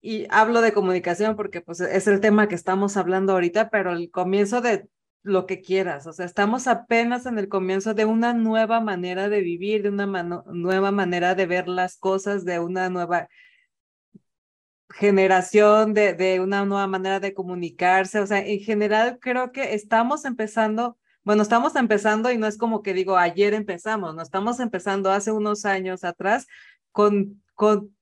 y 0.00 0.26
hablo 0.30 0.60
de 0.60 0.72
comunicación 0.72 1.36
porque 1.36 1.60
pues 1.60 1.80
es 1.80 2.06
el 2.06 2.20
tema 2.20 2.48
que 2.48 2.54
estamos 2.54 2.96
hablando 2.96 3.32
ahorita, 3.32 3.70
pero 3.70 3.92
el 3.92 4.10
comienzo 4.10 4.60
de 4.60 4.88
lo 5.22 5.46
que 5.46 5.60
quieras, 5.60 6.06
o 6.06 6.12
sea, 6.12 6.24
estamos 6.24 6.68
apenas 6.68 7.26
en 7.26 7.38
el 7.38 7.48
comienzo 7.48 7.94
de 7.94 8.04
una 8.04 8.32
nueva 8.32 8.80
manera 8.80 9.28
de 9.28 9.40
vivir, 9.40 9.82
de 9.82 9.88
una 9.88 10.06
nueva 10.06 10.92
manera 10.92 11.34
de 11.34 11.46
ver 11.46 11.66
las 11.66 11.96
cosas, 11.96 12.44
de 12.44 12.60
una 12.60 12.88
nueva 12.88 13.28
generación 14.90 15.94
de, 15.94 16.14
de 16.14 16.40
una 16.40 16.64
nueva 16.64 16.86
manera 16.86 17.20
de 17.20 17.34
comunicarse. 17.34 18.20
O 18.20 18.26
sea, 18.26 18.38
en 18.40 18.60
general 18.60 19.18
creo 19.20 19.52
que 19.52 19.74
estamos 19.74 20.24
empezando, 20.24 20.96
bueno, 21.24 21.42
estamos 21.42 21.76
empezando 21.76 22.30
y 22.30 22.38
no 22.38 22.46
es 22.46 22.56
como 22.56 22.82
que 22.82 22.94
digo, 22.94 23.16
ayer 23.16 23.54
empezamos, 23.54 24.14
no 24.14 24.22
estamos 24.22 24.60
empezando 24.60 25.10
hace 25.10 25.32
unos 25.32 25.64
años 25.64 26.04
atrás 26.04 26.46
con, 26.96 27.42
con 27.54 27.94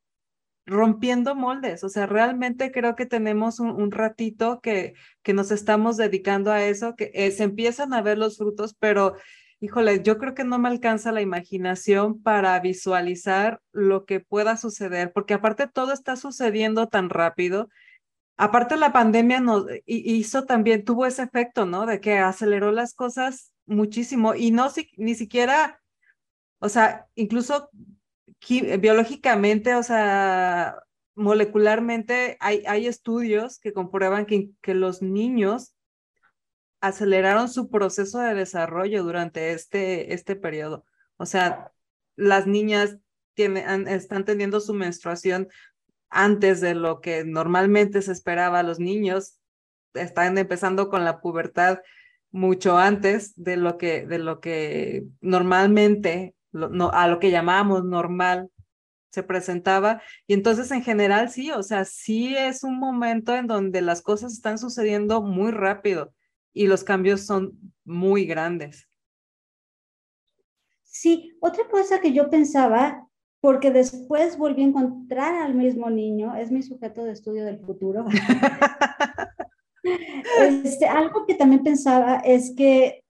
rompiendo 0.66 1.34
moldes. 1.34 1.82
O 1.82 1.88
sea, 1.88 2.06
realmente 2.06 2.70
creo 2.70 2.94
que 2.94 3.06
tenemos 3.06 3.58
un, 3.58 3.90
ratito 3.90 4.60
que, 4.60 4.94
que 5.24 5.34
nos 5.34 5.50
estamos 5.50 5.96
dedicando 5.96 6.52
a 6.52 6.64
eso, 6.64 6.94
que 6.94 7.10
eh, 7.12 7.32
se 7.32 7.42
empiezan 7.42 7.92
a 7.92 8.02
ver 8.02 8.18
los 8.18 8.38
frutos, 8.38 8.76
pero 8.78 9.16
híjole, 9.58 10.00
yo 10.04 10.16
creo 10.16 10.34
que 10.34 10.44
no 10.44 10.60
me 10.60 10.68
alcanza 10.68 11.10
la 11.10 11.22
imaginación 11.22 12.22
para 12.22 12.60
visualizar 12.60 13.60
lo 13.72 14.04
que 14.04 14.20
pueda 14.20 14.56
suceder, 14.56 15.12
porque 15.12 15.34
aparte 15.34 15.66
todo 15.66 15.92
está 15.92 16.14
sucediendo 16.14 16.86
tan 16.86 17.10
rápido. 17.10 17.70
Aparte 18.36 18.76
la 18.76 18.92
pandemia 18.92 19.40
nos 19.40 19.66
hizo 19.86 20.44
también, 20.44 20.84
tuvo 20.84 21.04
ese 21.04 21.24
efecto, 21.24 21.66
¿no? 21.66 21.84
De 21.84 22.00
que 22.00 22.18
aceleró 22.18 22.70
las 22.70 22.94
cosas 22.94 23.52
muchísimo 23.66 24.36
y 24.36 24.52
no 24.52 24.68
ni 24.96 25.16
siquiera, 25.16 25.80
o 26.60 26.68
sea, 26.68 27.08
incluso 27.16 27.70
biológicamente, 28.78 29.74
o 29.74 29.82
sea, 29.82 30.76
molecularmente 31.14 32.36
hay, 32.40 32.64
hay 32.66 32.86
estudios 32.86 33.58
que 33.58 33.72
comprueban 33.72 34.26
que, 34.26 34.50
que 34.60 34.74
los 34.74 35.02
niños 35.02 35.74
aceleraron 36.80 37.48
su 37.48 37.70
proceso 37.70 38.18
de 38.18 38.34
desarrollo 38.34 39.02
durante 39.04 39.52
este, 39.52 40.12
este 40.12 40.36
periodo. 40.36 40.84
O 41.16 41.24
sea, 41.24 41.72
las 42.16 42.46
niñas 42.46 42.98
tienen, 43.34 43.88
están 43.88 44.24
teniendo 44.24 44.60
su 44.60 44.74
menstruación 44.74 45.48
antes 46.10 46.60
de 46.60 46.74
lo 46.74 47.00
que 47.00 47.24
normalmente 47.24 48.02
se 48.02 48.12
esperaba. 48.12 48.62
Los 48.62 48.78
niños 48.78 49.38
están 49.94 50.36
empezando 50.36 50.88
con 50.88 51.04
la 51.04 51.20
pubertad 51.20 51.78
mucho 52.30 52.76
antes 52.76 53.32
de 53.36 53.56
lo 53.56 53.78
que, 53.78 54.06
de 54.06 54.18
lo 54.18 54.40
que 54.40 55.04
normalmente, 55.20 56.33
no, 56.54 56.90
a 56.92 57.08
lo 57.08 57.18
que 57.18 57.30
llamamos 57.30 57.84
normal 57.84 58.50
se 59.10 59.22
presentaba. 59.22 60.02
Y 60.26 60.34
entonces 60.34 60.70
en 60.70 60.82
general 60.82 61.30
sí, 61.30 61.50
o 61.50 61.62
sea, 61.62 61.84
sí 61.84 62.34
es 62.36 62.64
un 62.64 62.78
momento 62.78 63.34
en 63.34 63.46
donde 63.46 63.82
las 63.82 64.02
cosas 64.02 64.32
están 64.32 64.58
sucediendo 64.58 65.22
muy 65.22 65.52
rápido 65.52 66.12
y 66.52 66.66
los 66.66 66.84
cambios 66.84 67.26
son 67.26 67.52
muy 67.84 68.24
grandes. 68.24 68.88
Sí, 70.82 71.36
otra 71.40 71.68
cosa 71.68 72.00
que 72.00 72.12
yo 72.12 72.30
pensaba, 72.30 73.08
porque 73.40 73.70
después 73.70 74.38
volví 74.38 74.62
a 74.62 74.66
encontrar 74.66 75.34
al 75.34 75.54
mismo 75.54 75.90
niño, 75.90 76.34
es 76.36 76.50
mi 76.50 76.62
sujeto 76.62 77.04
de 77.04 77.12
estudio 77.12 77.44
del 77.44 77.58
futuro. 77.58 78.06
este, 80.40 80.86
algo 80.86 81.26
que 81.26 81.34
también 81.34 81.62
pensaba 81.62 82.16
es 82.18 82.54
que, 82.56 83.03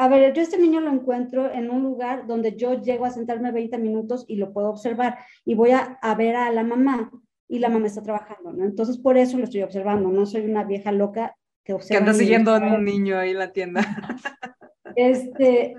a 0.00 0.06
ver, 0.06 0.32
yo 0.32 0.42
este 0.42 0.58
niño 0.58 0.80
lo 0.80 0.92
encuentro 0.92 1.52
en 1.52 1.70
un 1.70 1.82
lugar 1.82 2.28
donde 2.28 2.54
yo 2.54 2.80
llego 2.80 3.04
a 3.04 3.10
sentarme 3.10 3.50
20 3.50 3.78
minutos 3.78 4.24
y 4.28 4.36
lo 4.36 4.52
puedo 4.52 4.70
observar 4.70 5.18
y 5.44 5.56
voy 5.56 5.72
a, 5.72 5.98
ver 6.16 6.36
a 6.36 6.52
la 6.52 6.62
mamá 6.62 7.10
y 7.48 7.58
la 7.58 7.68
mamá 7.68 7.88
está 7.88 8.04
trabajando, 8.04 8.52
¿no? 8.52 8.64
Entonces 8.64 8.96
por 8.96 9.18
eso 9.18 9.36
lo 9.38 9.44
estoy 9.44 9.62
observando, 9.62 10.08
no 10.08 10.24
soy 10.24 10.42
una 10.42 10.62
vieja 10.62 10.92
loca 10.92 11.34
que 11.64 11.72
observa. 11.72 11.98
Que 11.98 12.10
anda 12.10 12.14
siguiendo 12.16 12.54
a 12.54 12.58
un 12.58 12.84
niño 12.84 13.18
ahí 13.18 13.32
en 13.32 13.38
la 13.38 13.52
tienda. 13.52 13.80
Este, 14.96 15.76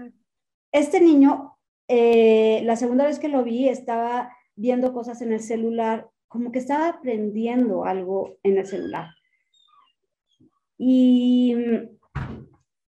este 0.72 1.01
niño, 1.01 1.57
eh, 1.89 2.61
la 2.63 2.78
segunda 2.78 3.05
vez 3.05 3.20
que 3.20 3.28
lo 3.28 3.43
vi, 3.43 3.67
estaba 3.67 4.32
viendo 4.55 4.93
cosas 4.93 5.22
en 5.22 5.34
el 5.34 5.41
celular, 5.41 6.07
como 6.30 6.53
que 6.53 6.59
estaba 6.59 6.88
aprendiendo 6.88 7.84
algo 7.84 8.38
en 8.43 8.59
el 8.59 8.65
celular. 8.65 9.07
Y 10.78 11.53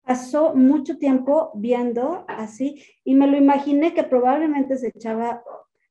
pasó 0.09 0.55
mucho 0.55 0.97
tiempo 0.97 1.51
viendo 1.53 2.25
así 2.27 2.83
y 3.03 3.13
me 3.13 3.27
lo 3.27 3.37
imaginé 3.37 3.93
que 3.93 4.01
probablemente 4.01 4.75
se 4.75 4.87
echaba 4.87 5.43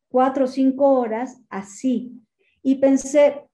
cuatro 0.09 0.47
o 0.47 0.49
cinco 0.49 0.99
horas 0.99 1.41
así. 1.49 2.21
Y 2.61 2.75
pensé, 2.81 3.49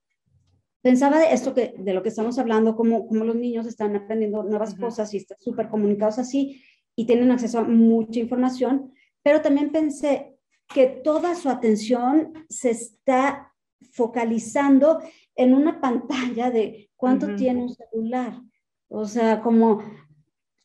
pensaba 0.81 1.19
de 1.19 1.33
esto 1.33 1.53
que, 1.53 1.75
de 1.77 1.93
lo 1.93 2.01
que 2.01 2.09
estamos 2.09 2.39
hablando, 2.39 2.75
como, 2.75 3.05
como 3.05 3.25
los 3.25 3.35
niños 3.35 3.67
están 3.67 3.95
aprendiendo 3.95 4.41
nuevas 4.41 4.73
cosas 4.73 5.13
y 5.13 5.17
están 5.17 5.37
súper 5.39 5.69
comunicados 5.69 6.17
así 6.17 6.63
y 6.95 7.05
tienen 7.05 7.29
acceso 7.29 7.59
a 7.59 7.63
mucha 7.63 8.19
información, 8.19 8.91
pero 9.21 9.43
también 9.43 9.71
pensé 9.71 10.35
que 10.73 10.87
toda 10.87 11.35
su 11.35 11.47
atención 11.47 12.33
se 12.49 12.71
está 12.71 13.53
focalizando 13.91 14.99
en 15.35 15.53
una 15.53 15.79
pantalla 15.79 16.49
de 16.49 16.89
cuánto 16.95 17.35
tiene 17.35 17.61
un 17.61 17.69
celular. 17.69 18.41
O 18.87 19.05
sea, 19.05 19.41
como 19.41 19.83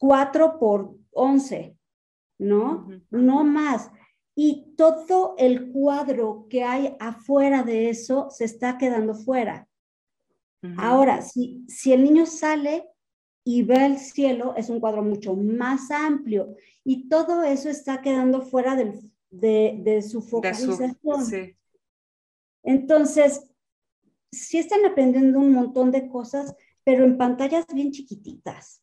4 0.00 0.58
por 0.58 0.96
11, 1.12 1.76
¿no? 2.38 2.88
No 3.10 3.44
más. 3.44 3.90
Y 4.34 4.74
todo 4.76 5.34
el 5.36 5.70
cuadro 5.70 6.46
que 6.48 6.64
hay 6.64 6.96
afuera 6.98 7.62
de 7.62 7.90
eso 7.90 8.28
se 8.30 8.46
está 8.46 8.78
quedando 8.78 9.14
fuera. 9.14 9.68
Ahora, 10.76 11.22
si, 11.22 11.64
si 11.68 11.92
el 11.92 12.02
niño 12.02 12.26
sale 12.26 12.86
y 13.44 13.62
ve 13.62 13.86
el 13.86 13.98
cielo, 13.98 14.54
es 14.56 14.70
un 14.70 14.80
cuadro 14.80 15.02
mucho 15.02 15.34
más 15.34 15.90
amplio 15.90 16.54
y 16.84 17.08
todo 17.08 17.42
eso 17.42 17.68
está 17.68 18.00
quedando 18.00 18.42
fuera 18.42 18.76
de, 19.30 20.02
su 20.02 20.22
focalización. 20.22 20.94
Entonces, 22.62 23.42
si 24.32 24.58
están 24.58 24.84
aprendiendo 24.86 25.38
un 25.38 25.52
montón 25.52 25.90
de 25.90 26.08
cosas, 26.08 26.54
pero 26.84 27.04
en 27.04 27.18
pantallas 27.18 27.66
bien 27.72 27.90
chiquititas. 27.90 28.82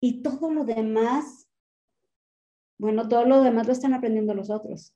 Y 0.00 0.22
todo 0.22 0.50
lo 0.50 0.64
demás, 0.64 1.48
bueno, 2.78 3.08
todo 3.08 3.24
lo 3.24 3.42
demás 3.42 3.66
lo 3.66 3.72
están 3.72 3.94
aprendiendo 3.94 4.34
los 4.34 4.50
otros. 4.50 4.94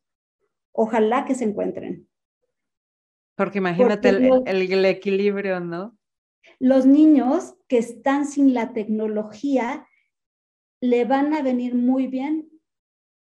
Ojalá 0.72 1.24
que 1.24 1.34
se 1.34 1.44
encuentren. 1.44 2.08
Porque 3.36 3.58
imagínate 3.58 4.10
el, 4.10 4.42
el 4.46 4.84
equilibrio, 4.84 5.60
¿no? 5.60 5.98
Los 6.58 6.86
niños 6.86 7.56
que 7.68 7.78
están 7.78 8.26
sin 8.26 8.54
la 8.54 8.72
tecnología 8.72 9.86
le 10.80 11.04
van 11.04 11.32
a 11.34 11.42
venir 11.42 11.74
muy 11.74 12.08
bien 12.08 12.50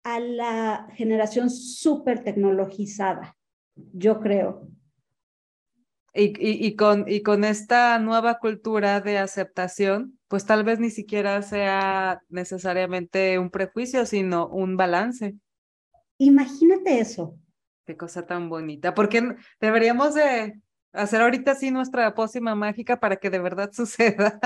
a 0.04 0.20
la 0.20 0.88
generación 0.94 1.48
súper 1.48 2.24
tecnologizada, 2.24 3.36
yo 3.74 4.20
creo. 4.20 4.68
Y, 6.14 6.76
con, 6.76 7.06
y 7.08 7.22
con 7.22 7.42
esta 7.42 7.98
nueva 7.98 8.38
cultura 8.38 9.00
de 9.00 9.16
aceptación, 9.16 10.18
pues 10.28 10.44
tal 10.44 10.62
vez 10.62 10.78
ni 10.78 10.90
siquiera 10.90 11.40
sea 11.40 12.20
necesariamente 12.28 13.38
un 13.38 13.50
prejuicio, 13.50 14.04
sino 14.04 14.46
un 14.46 14.76
balance. 14.76 15.36
Imagínate 16.18 17.00
eso. 17.00 17.38
Qué 17.86 17.96
cosa 17.96 18.26
tan 18.26 18.50
bonita, 18.50 18.92
porque 18.92 19.36
deberíamos 19.58 20.14
de 20.14 20.60
hacer 20.92 21.22
ahorita 21.22 21.54
sí 21.54 21.70
nuestra 21.70 22.14
pócima 22.14 22.54
mágica 22.54 23.00
para 23.00 23.16
que 23.16 23.30
de 23.30 23.38
verdad 23.38 23.70
suceda. 23.72 24.38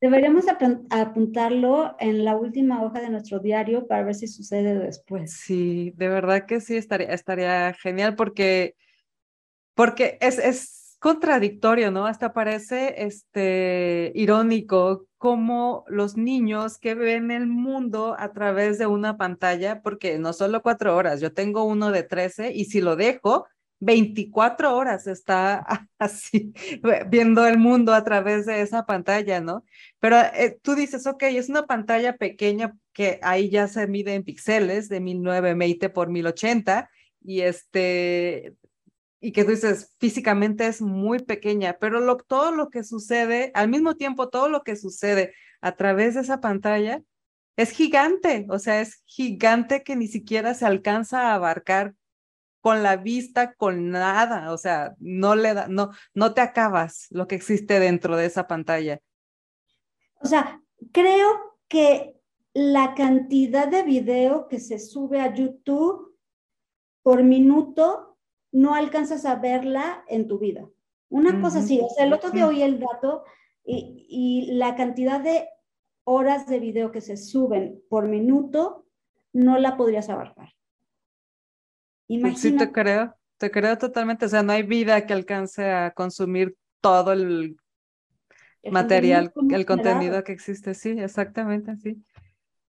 Deberíamos 0.00 0.44
apuntarlo 0.90 1.96
en 1.98 2.24
la 2.24 2.36
última 2.36 2.82
hoja 2.82 3.00
de 3.00 3.10
nuestro 3.10 3.38
diario 3.38 3.86
para 3.86 4.02
ver 4.02 4.14
si 4.14 4.26
sucede 4.26 4.78
después. 4.78 5.32
Sí, 5.32 5.92
de 5.96 6.08
verdad 6.08 6.46
que 6.46 6.60
sí, 6.60 6.76
estaría, 6.76 7.08
estaría 7.08 7.72
genial 7.74 8.16
porque, 8.16 8.74
porque 9.74 10.18
es, 10.20 10.38
es 10.38 10.79
contradictorio, 11.00 11.90
¿no? 11.90 12.06
Hasta 12.06 12.32
parece 12.32 12.94
este, 13.04 14.12
irónico 14.14 15.06
como 15.16 15.84
los 15.88 16.16
niños 16.16 16.78
que 16.78 16.94
ven 16.94 17.30
el 17.30 17.46
mundo 17.46 18.14
a 18.18 18.32
través 18.32 18.78
de 18.78 18.86
una 18.86 19.16
pantalla, 19.16 19.82
porque 19.82 20.18
no 20.18 20.32
solo 20.32 20.62
cuatro 20.62 20.94
horas, 20.96 21.20
yo 21.20 21.32
tengo 21.32 21.64
uno 21.64 21.90
de 21.90 22.04
13 22.04 22.52
y 22.52 22.66
si 22.66 22.80
lo 22.80 22.96
dejo, 22.96 23.46
24 23.80 24.76
horas 24.76 25.06
está 25.06 25.66
así 25.98 26.52
viendo 27.08 27.46
el 27.46 27.58
mundo 27.58 27.94
a 27.94 28.04
través 28.04 28.44
de 28.44 28.60
esa 28.60 28.84
pantalla, 28.84 29.40
¿no? 29.40 29.64
Pero 30.00 30.18
eh, 30.18 30.58
tú 30.62 30.74
dices, 30.74 31.06
ok, 31.06 31.22
es 31.24 31.48
una 31.48 31.66
pantalla 31.66 32.16
pequeña 32.16 32.76
que 32.92 33.18
ahí 33.22 33.48
ya 33.48 33.68
se 33.68 33.86
mide 33.86 34.14
en 34.14 34.22
píxeles 34.22 34.90
de 34.90 35.00
1920 35.00 35.88
por 35.88 36.10
1080 36.10 36.90
y 37.22 37.40
este 37.40 38.54
y 39.20 39.32
que 39.32 39.44
tú 39.44 39.50
dices, 39.50 39.94
físicamente 39.98 40.66
es 40.66 40.80
muy 40.80 41.18
pequeña, 41.18 41.76
pero 41.78 42.00
lo, 42.00 42.16
todo 42.16 42.52
lo 42.52 42.70
que 42.70 42.82
sucede, 42.82 43.50
al 43.54 43.68
mismo 43.68 43.94
tiempo, 43.94 44.30
todo 44.30 44.48
lo 44.48 44.62
que 44.62 44.76
sucede 44.76 45.34
a 45.60 45.76
través 45.76 46.14
de 46.14 46.22
esa 46.22 46.40
pantalla 46.40 47.02
es 47.56 47.70
gigante, 47.70 48.46
o 48.48 48.58
sea, 48.58 48.80
es 48.80 49.02
gigante 49.04 49.82
que 49.82 49.94
ni 49.94 50.08
siquiera 50.08 50.54
se 50.54 50.64
alcanza 50.64 51.20
a 51.20 51.34
abarcar 51.34 51.94
con 52.62 52.82
la 52.82 52.96
vista, 52.96 53.54
con 53.54 53.90
nada, 53.90 54.52
o 54.52 54.58
sea, 54.58 54.94
no 54.98 55.34
le 55.34 55.52
da, 55.54 55.68
no, 55.68 55.90
no 56.14 56.32
te 56.32 56.40
acabas 56.40 57.06
lo 57.10 57.26
que 57.26 57.34
existe 57.34 57.78
dentro 57.78 58.16
de 58.16 58.26
esa 58.26 58.46
pantalla. 58.46 59.00
O 60.22 60.26
sea, 60.26 60.62
creo 60.92 61.58
que 61.68 62.16
la 62.54 62.94
cantidad 62.94 63.68
de 63.68 63.82
video 63.82 64.48
que 64.48 64.58
se 64.58 64.78
sube 64.78 65.20
a 65.20 65.34
YouTube 65.34 66.16
por 67.02 67.22
minuto 67.22 68.09
no 68.52 68.74
alcanzas 68.74 69.24
a 69.24 69.36
verla 69.36 70.04
en 70.08 70.26
tu 70.26 70.38
vida. 70.38 70.68
Una 71.08 71.40
cosa 71.40 71.58
así, 71.58 71.80
o 71.80 71.88
sea, 71.88 72.04
el 72.04 72.12
otro 72.12 72.30
día 72.30 72.46
oí 72.46 72.62
el 72.62 72.78
dato 72.78 73.24
y, 73.64 74.52
la 74.52 74.76
cantidad 74.76 75.20
de 75.20 75.48
horas 76.04 76.46
de 76.46 76.60
video 76.60 76.92
que 76.92 77.00
se 77.00 77.16
suben 77.16 77.82
por 77.88 78.08
minuto 78.08 78.86
no 79.32 79.58
la 79.58 79.76
podrías 79.76 80.08
abarcar. 80.08 80.50
Sí, 82.36 82.56
te 82.56 82.72
creo, 82.72 83.14
te 83.38 83.50
creo 83.50 83.76
totalmente. 83.78 84.26
O 84.26 84.28
sea, 84.28 84.42
no 84.42 84.52
hay 84.52 84.62
vida 84.62 85.06
que 85.06 85.12
alcance 85.12 85.70
a 85.70 85.92
consumir 85.92 86.56
todo 86.80 87.12
el, 87.12 87.56
material, 88.70 89.32
el 89.50 89.66
contenido 89.66 90.22
que 90.24 90.32
existe. 90.32 90.74
Sí, 90.74 90.90
exactamente, 90.90 91.76
sí. 91.76 92.02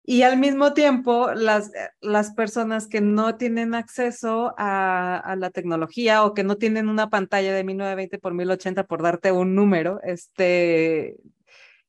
Y 0.02 0.22
al 0.22 0.38
mismo 0.38 0.72
tiempo, 0.72 1.32
las, 1.34 1.74
eh, 1.74 1.90
las 2.00 2.32
personas 2.32 2.86
que 2.88 3.00
no 3.00 3.36
tienen 3.36 3.74
acceso 3.74 4.54
a, 4.56 5.36
la 5.38 5.50
tecnología 5.50 6.24
o 6.24 6.34
que 6.34 6.42
no 6.42 6.56
tienen 6.56 6.88
una 6.88 7.10
pantalla 7.10 7.52
de 7.52 7.64
1920 7.64 8.18
por 8.18 8.34
1080, 8.34 8.86
por 8.86 9.02
darte 9.02 9.30
un 9.32 9.54
número, 9.54 10.00
este, 10.02 11.16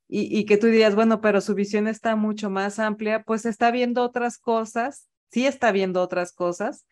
y, 0.08 0.38
y, 0.38 0.46
que 0.46 0.58
tú 0.58 0.68
dirías, 0.68 0.94
bueno, 0.94 1.22
pero 1.22 1.42
su 1.42 1.56
visión 1.56 1.88
está 1.88 2.16
mucho 2.16 2.50
más 2.50 2.80
amplia, 2.80 3.24
pues 3.24 3.46
está 3.46 3.72
viendo 3.72 4.04
otras 4.04 4.38
cosas, 4.38 5.08
sí 5.32 5.48
está 5.48 5.72
viendo 5.72 6.02
otras 6.02 6.34
cosas, 6.34 6.86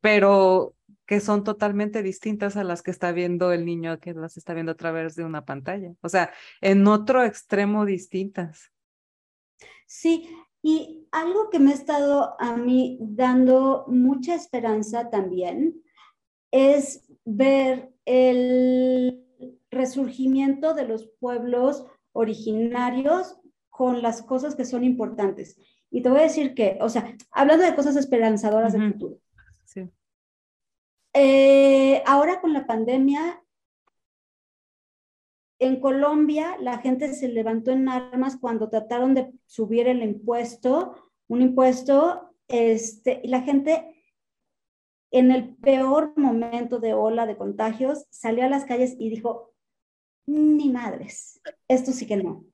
pero 0.00 0.76
que 1.06 1.20
son 1.20 1.44
totalmente 1.44 2.02
distintas 2.02 2.56
a 2.56 2.64
las 2.64 2.82
que 2.82 2.90
está 2.90 3.12
viendo 3.12 3.52
el 3.52 3.64
niño 3.64 3.98
que 4.00 4.12
las 4.12 4.36
está 4.36 4.54
viendo 4.54 4.72
a 4.72 4.76
través 4.76 5.14
de 5.14 5.24
una 5.24 5.44
pantalla. 5.44 5.94
O 6.00 6.08
sea, 6.08 6.32
en 6.60 6.86
otro 6.86 7.24
extremo 7.24 7.86
distintas. 7.86 8.72
Sí, 9.86 10.28
y 10.62 11.06
algo 11.12 11.50
que 11.50 11.58
me 11.58 11.70
ha 11.70 11.74
estado 11.74 12.34
a 12.40 12.56
mí 12.56 12.98
dando 13.00 13.84
mucha 13.88 14.34
esperanza 14.34 15.10
también 15.10 15.82
es 16.50 17.06
ver 17.24 17.92
el 18.04 19.24
resurgimiento 19.70 20.74
de 20.74 20.86
los 20.86 21.08
pueblos 21.20 21.86
originarios 22.12 23.38
con 23.68 24.02
las 24.02 24.22
cosas 24.22 24.54
que 24.54 24.64
son 24.64 24.84
importantes. 24.84 25.56
Y 25.90 26.02
te 26.02 26.08
voy 26.08 26.20
a 26.20 26.24
decir 26.24 26.54
que, 26.54 26.78
o 26.80 26.88
sea, 26.88 27.14
hablando 27.30 27.64
de 27.64 27.74
cosas 27.76 27.96
esperanzadoras 27.96 28.72
del 28.72 28.92
futuro. 28.92 29.18
Sí. 29.64 29.88
Eh, 31.12 32.02
ahora 32.06 32.40
con 32.40 32.52
la 32.52 32.66
pandemia, 32.66 33.42
en 35.58 35.80
Colombia 35.80 36.56
la 36.60 36.78
gente 36.78 37.12
se 37.14 37.28
levantó 37.28 37.70
en 37.70 37.88
armas 37.88 38.36
cuando 38.36 38.68
trataron 38.68 39.14
de 39.14 39.32
subir 39.46 39.88
el 39.88 40.02
impuesto, 40.02 40.94
un 41.28 41.42
impuesto, 41.42 42.34
este, 42.48 43.20
y 43.24 43.28
la 43.28 43.42
gente 43.42 43.96
en 45.10 45.30
el 45.30 45.54
peor 45.56 46.12
momento 46.16 46.78
de 46.78 46.94
ola 46.94 47.26
de 47.26 47.36
contagios 47.36 48.06
salió 48.10 48.44
a 48.44 48.48
las 48.48 48.64
calles 48.64 48.96
y 48.98 49.08
dijo, 49.08 49.52
ni 50.26 50.68
madres, 50.68 51.40
esto 51.68 51.92
sí 51.92 52.06
que 52.06 52.16
no. 52.16 52.44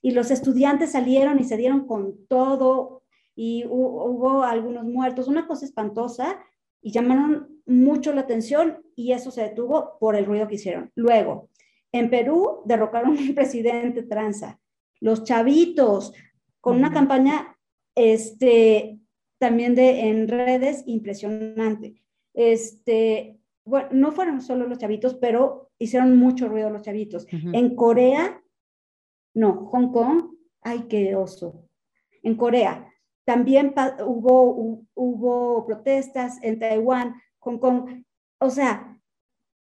Y 0.00 0.12
los 0.12 0.30
estudiantes 0.30 0.92
salieron 0.92 1.38
y 1.38 1.44
se 1.44 1.56
dieron 1.56 1.86
con 1.86 2.26
todo 2.26 3.02
y 3.34 3.64
hubo, 3.66 4.42
algunos 4.42 4.84
muertos, 4.84 5.28
una 5.28 5.46
cosa 5.46 5.64
espantosa 5.64 6.38
y 6.82 6.92
llamaron 6.92 7.60
mucho 7.64 8.12
la 8.12 8.22
atención 8.22 8.84
y 8.94 9.12
eso 9.12 9.30
se 9.30 9.42
detuvo 9.42 9.96
por 9.98 10.16
el 10.16 10.26
ruido 10.26 10.48
que 10.48 10.56
hicieron. 10.56 10.90
Luego, 10.94 11.48
en 11.92 12.10
Perú 12.10 12.62
derrocaron 12.64 13.16
al 13.16 13.34
presidente 13.34 14.02
Tranza. 14.02 14.58
Los 15.00 15.24
chavitos, 15.24 16.12
con 16.60 16.76
una 16.76 16.92
campaña 16.92 17.56
este, 17.94 19.00
también 19.38 19.74
de, 19.74 20.08
en 20.08 20.28
redes 20.28 20.84
impresionante. 20.86 22.02
Este, 22.34 23.38
bueno, 23.64 23.88
no 23.92 24.12
fueron 24.12 24.40
solo 24.40 24.66
los 24.66 24.78
chavitos, 24.78 25.14
pero 25.14 25.70
hicieron 25.78 26.16
mucho 26.16 26.48
ruido 26.48 26.70
los 26.70 26.82
chavitos. 26.82 27.26
En 27.30 27.74
Corea, 27.74 28.40
no, 29.34 29.66
Hong 29.66 29.92
Kong, 29.92 30.36
ay, 30.62 30.86
qué 30.88 31.16
oso. 31.16 31.68
En 32.22 32.36
Corea, 32.36 32.88
también 33.24 33.74
hubo, 34.06 34.84
hubo 34.94 35.66
protestas 35.66 36.38
en 36.42 36.58
Taiwán, 36.58 37.14
Hong 37.40 37.58
Kong. 37.58 38.04
O 38.38 38.50
sea, 38.50 39.00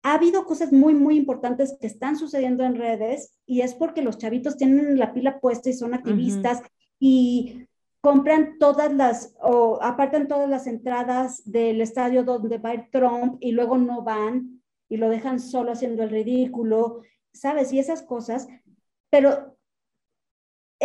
ha 0.05 0.15
habido 0.15 0.45
cosas 0.45 0.71
muy, 0.71 0.95
muy 0.95 1.17
importantes 1.17 1.77
que 1.81 1.87
están 1.87 2.17
sucediendo 2.17 2.63
en 2.63 2.77
redes 2.77 3.35
y 3.47 3.63
es 3.63 3.75
porque 3.75 4.03
los 4.03 4.19
chavitos 4.19 4.59
tienen 4.59 4.99
la 4.99 5.15
pila 5.15 5.41
puesta 5.41 5.71
y 5.71 5.73
son 5.73 5.95
activistas 5.95 6.63
y 7.01 7.67
compran 8.03 8.59
todas 8.59 8.93
las, 8.93 9.35
o 9.41 9.83
apartan 9.83 10.29
todas 10.29 10.47
las 10.47 10.67
entradas 10.67 11.43
del 11.51 11.81
estadio 11.81 12.23
donde 12.23 12.59
va 12.59 12.73
a 12.73 12.91
Trump 12.91 13.39
y 13.41 13.53
luego 13.53 13.79
no 13.79 14.03
van 14.03 14.61
y 14.91 14.99
lo 14.99 15.09
dejan 15.09 15.41
solo 15.41 15.73
haciendo 15.73 16.03
el 16.03 16.11
ridículo, 16.11 17.01
¿sabes? 17.33 17.73
Y 17.73 17.79
esas 17.79 18.03
cosas, 18.03 18.47
pero 19.09 19.54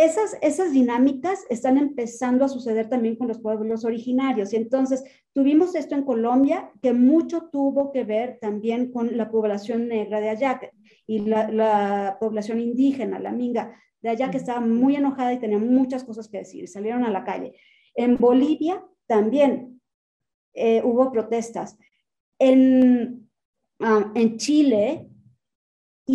esas, 0.04 0.38
esas 0.40 0.72
dinámicas 0.72 1.44
están 1.50 1.76
empezando 1.76 2.44
a 2.44 2.48
suceder 2.48 2.88
también 2.88 3.16
con 3.16 3.28
los 3.28 3.38
pueblos 3.38 3.84
originarios. 3.84 4.52
Y 4.52 4.56
entonces 4.56 5.04
tuvimos 5.32 5.74
esto 5.74 5.94
en 5.94 6.04
Colombia, 6.04 6.70
que 6.80 6.92
mucho 6.92 7.48
tuvo 7.52 7.92
que 7.92 8.04
ver 8.04 8.38
también 8.40 8.90
con 8.92 9.16
la 9.16 9.30
población 9.30 9.88
negra 9.88 10.20
de 10.20 10.30
allá 10.30 10.60
y 11.06 11.20
la, 11.20 11.50
la 11.50 12.16
población 12.18 12.60
indígena, 12.60 13.18
la 13.18 13.32
minga 13.32 13.76
de 14.00 14.08
allá 14.08 14.30
que 14.30 14.38
estaba 14.38 14.60
muy 14.60 14.96
enojada 14.96 15.32
y 15.32 15.38
tenía 15.38 15.58
muchas 15.58 16.04
cosas 16.04 16.28
que 16.28 16.38
decir, 16.38 16.66
salieron 16.68 17.04
a 17.04 17.10
la 17.10 17.24
calle. 17.24 17.54
En 17.94 18.16
Bolivia 18.16 18.82
también 19.06 19.80
eh, 20.54 20.80
hubo 20.82 21.12
protestas. 21.12 21.76
En, 22.38 23.28
ah, 23.80 24.10
en 24.14 24.38
Chile 24.38 25.09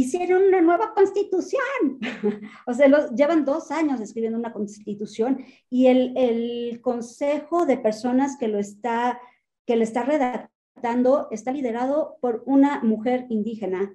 hicieron 0.01 0.43
una 0.43 0.61
nueva 0.61 0.93
constitución. 0.93 1.99
o 2.67 2.73
sea, 2.73 2.87
llevan 3.15 3.45
dos 3.45 3.71
años 3.71 4.01
escribiendo 4.01 4.37
una 4.37 4.53
constitución 4.53 5.43
y 5.69 5.87
el, 5.87 6.15
el, 6.17 6.81
consejo 6.81 7.65
de 7.65 7.77
personas 7.77 8.37
que 8.37 8.47
lo 8.47 8.59
está, 8.59 9.19
que 9.65 9.75
le 9.75 9.83
está 9.83 10.03
redactando 10.03 11.27
está 11.31 11.51
liderado 11.51 12.17
por 12.21 12.43
una 12.45 12.81
mujer 12.81 13.25
indígena. 13.29 13.93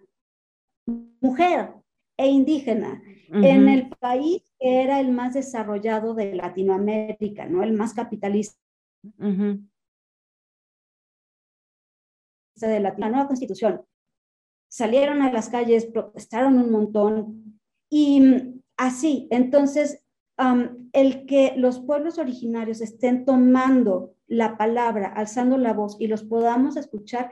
Mujer 1.20 1.74
e 2.16 2.28
indígena 2.28 3.03
en 3.32 3.68
el 3.68 3.88
país 3.88 4.42
que 4.59 4.82
era 4.82 5.01
el 5.01 5.12
más 5.12 5.34
desarrollado 5.34 6.14
de 6.14 6.34
Latinoamérica, 6.34 7.46
¿no? 7.46 7.62
El 7.62 7.72
más 7.72 7.94
capitalista. 7.94 8.59
de 12.57 12.80
la, 12.80 12.92
nueva 12.92 13.26
constitución. 13.26 13.82
Salieron 14.71 15.21
a 15.21 15.31
las 15.31 15.51
calles, 15.51 15.85
protestaron 15.85 16.57
un 16.57 16.71
montón 16.71 17.61
y 17.91 18.21
mm, 18.21 18.61
así, 18.79 19.29
entonces, 19.31 20.03
el 20.95 21.27
que 21.27 21.53
los 21.59 21.81
pueblos 21.81 22.16
originarios 22.16 22.81
estén 22.81 23.27
tomando 23.27 24.14
la 24.27 24.57
palabra, 24.57 25.09
alzando 25.09 25.59
la 25.59 25.75
voz 25.75 25.99
y 26.01 26.07
los 26.07 26.25
podamos 26.25 26.79
escuchar, 26.79 27.31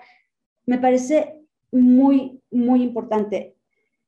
me 0.66 0.76
parece 0.76 1.40
muy, 1.72 2.42
muy 2.50 2.82
importante. 2.82 3.56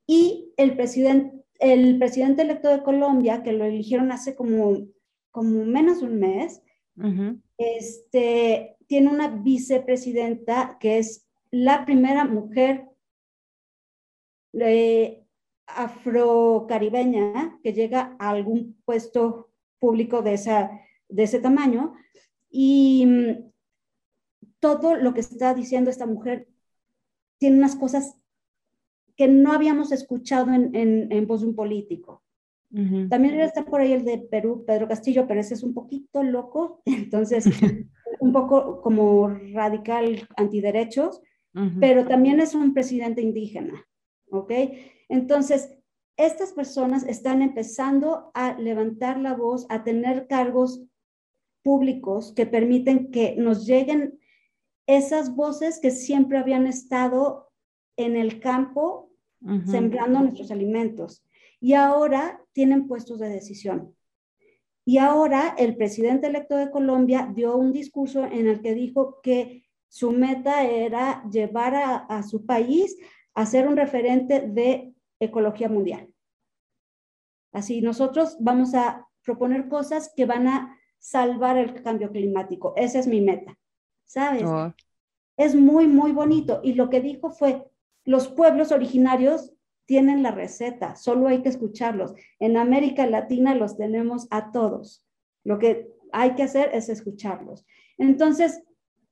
Y 0.07 0.53
el 0.59 0.77
presidente 0.77 1.41
el 1.61 1.99
presidente 1.99 2.43
electo 2.43 2.69
de 2.69 2.83
Colombia, 2.83 3.43
que 3.43 3.53
lo 3.53 3.65
eligieron 3.65 4.11
hace 4.11 4.35
como, 4.35 4.79
como 5.31 5.65
menos 5.65 6.01
de 6.01 6.07
un 6.07 6.19
mes, 6.19 6.63
este, 7.57 8.77
tiene 8.87 9.11
una 9.11 9.29
vicepresidenta 9.29 10.79
que 10.81 10.99
es 10.99 11.27
la 11.51 11.85
primera 11.85 12.25
mujer 12.25 12.87
eh, 14.53 15.25
afrocaribeña 15.67 17.59
que 17.63 17.73
llega 17.73 18.17
a 18.19 18.31
algún 18.31 18.77
puesto 18.85 19.51
público 19.79 20.23
de, 20.23 20.35
esa, 20.35 20.71
de 21.09 21.23
ese 21.23 21.41
tamaño. 21.41 21.95
Y 22.51 23.07
mm, 23.07 23.51
todo 24.61 24.97
lo 24.97 25.15
que 25.15 25.21
está 25.21 25.55
diciendo 25.55 25.91
esta 25.91 26.07
mujer 26.07 26.49
tiene 27.39 27.57
unas 27.57 27.77
cosas 27.77 28.17
que 29.17 29.29
no 29.29 29.53
habíamos 29.53 29.93
escuchado 29.93 30.53
en, 30.53 30.75
en, 30.75 31.27
voz 31.27 31.43
de 31.43 31.49
un 31.49 31.55
político. 31.55 32.23
También 33.09 33.41
está 33.41 33.65
por 33.65 33.81
ahí 33.81 33.93
el 33.93 34.05
de 34.05 34.19
Perú, 34.19 34.65
Pedro 34.65 34.87
Castillo, 34.87 35.27
pero 35.27 35.41
ese 35.41 35.55
es 35.55 35.65
un 35.65 35.75
poquito 35.75 36.23
loco, 36.23 36.83
entonces 36.87 37.47
un 38.21 38.33
poco 38.33 38.81
como 38.81 39.29
radical 39.53 40.27
antiderechos, 40.37 41.21
pero 41.81 42.07
también 42.07 42.39
es 42.39 42.55
un 42.55 42.73
presidente 42.73 43.23
indígena, 43.23 43.85
¿ok? 44.31 44.53
Entonces, 45.09 45.77
estas 46.17 46.53
personas 46.53 47.05
están 47.05 47.43
empezando 47.43 48.31
a 48.35 48.59
levantar 48.59 49.19
la 49.19 49.35
voz, 49.35 49.67
a 49.69 49.85
tener 49.85 50.27
cargos 50.27 50.83
públicos 51.63 52.33
que 52.35 52.47
permiten 52.47 53.11
que 53.11 53.37
nos 53.37 53.67
lleguen 53.67 54.19
esas 54.87 55.35
voces 55.35 55.79
que 55.81 55.91
siempre 55.91 56.39
habían 56.39 56.67
estado 56.67 57.51
en 57.97 58.17
el 58.17 58.41
campo 58.41 59.11
sembrando 59.67 60.21
nuestros 60.21 60.51
alimentos. 60.51 61.25
Y 61.61 61.73
ahora 61.73 62.43
tienen 62.53 62.87
puestos 62.87 63.19
de 63.19 63.29
decisión. 63.29 63.95
Y 64.85 64.99
ahora 64.99 65.55
el 65.59 65.77
presidente 65.77 66.27
electo 66.27 66.57
de 66.57 66.71
Colombia 66.71 67.31
dio 67.35 67.57
un 67.57 67.73
discurso 67.73 68.25
en 68.25 68.49
el 68.49 68.61
que 68.61 68.75
dijo 68.75 69.21
que 69.23 69.65
su 69.89 70.13
meta 70.13 70.65
era 70.65 71.23
llevar 71.31 71.75
a, 72.09 72.23
su 72.23 72.47
país 72.47 72.97
a 73.41 73.47
ser 73.47 73.67
un 73.67 73.77
referente 73.77 74.41
de 74.41 74.95
ecología 75.19 75.69
mundial. 75.69 76.13
Así, 77.53 77.81
nosotros 77.81 78.37
vamos 78.39 78.75
a 78.75 79.09
proponer 79.23 79.69
cosas 79.69 80.13
que 80.15 80.27
van 80.27 80.47
a 80.47 80.79
salvar 80.99 81.57
el 81.57 81.83
cambio 81.83 82.11
climático. 82.11 82.75
Esa 82.77 82.99
es 82.99 83.07
mi 83.07 83.21
meta, 83.21 83.59
¿sabes? 84.05 84.45
Oh. 84.45 84.73
Es 85.37 85.55
muy, 85.55 85.89
muy 85.89 86.13
bonito. 86.13 86.61
Y 86.63 86.75
lo 86.75 86.91
que 86.91 87.01
dijo 87.01 87.31
fue, 87.31 87.67
los 88.05 88.29
pueblos 88.29 88.73
originarios 88.73 89.53
tienen 89.87 90.23
la 90.23 90.31
receta, 90.31 90.95
solo 90.95 91.27
hay 91.27 91.43
que 91.43 91.49
escucharlos. 91.49 92.15
En 92.39 92.57
América 92.57 93.07
Latina 93.07 93.55
los 93.55 93.77
tenemos 93.77 94.29
a 94.31 94.53
todos. 94.53 95.05
Lo 95.45 95.59
que 95.59 95.91
hay 96.13 96.35
que 96.35 96.43
hacer 96.43 96.71
es 96.75 96.89
escucharlos. 96.89 97.67
Entonces, 97.97 98.63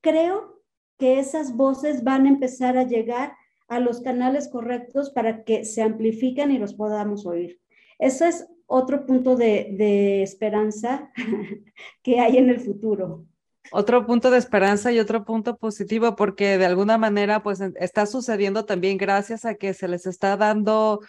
creo 0.02 0.62
que 0.98 1.18
esas 1.18 1.56
voces 1.56 2.04
van 2.04 2.26
a 2.26 2.28
empezar 2.28 2.76
a 2.76 2.84
llegar 2.84 3.32
a 3.68 3.80
los 3.80 4.00
canales 4.00 4.48
correctos 4.48 5.10
para 5.10 5.44
que 5.44 5.64
se 5.64 5.82
amplifiquen 5.82 6.50
y 6.50 6.58
los 6.58 6.74
podamos 6.74 7.26
oír. 7.26 7.60
Ese 7.98 8.28
es 8.28 8.48
otro 8.66 9.06
punto 9.06 9.36
de, 9.36 10.22
esperanza 10.22 11.10
que 12.02 12.20
hay 12.20 12.38
en 12.38 12.50
el 12.50 12.60
futuro 12.60 13.24
otro 13.70 14.06
punto 14.06 14.30
de 14.30 14.38
esperanza 14.38 14.92
y 14.92 14.98
otro 14.98 15.26
punto 15.26 15.58
positivo, 15.58 16.16
porque 16.16 16.56
de 16.56 16.64
alguna 16.64 16.96
manera, 16.96 17.42
pues 17.42 17.60
está 17.60 18.06
sucediendo 18.06 18.64
también 18.64 18.96
gracias 18.96 19.44
a 19.44 19.56
que 19.56 19.74
se 19.74 19.88
les 19.88 20.06
está 20.06 20.38
dando 20.38 21.00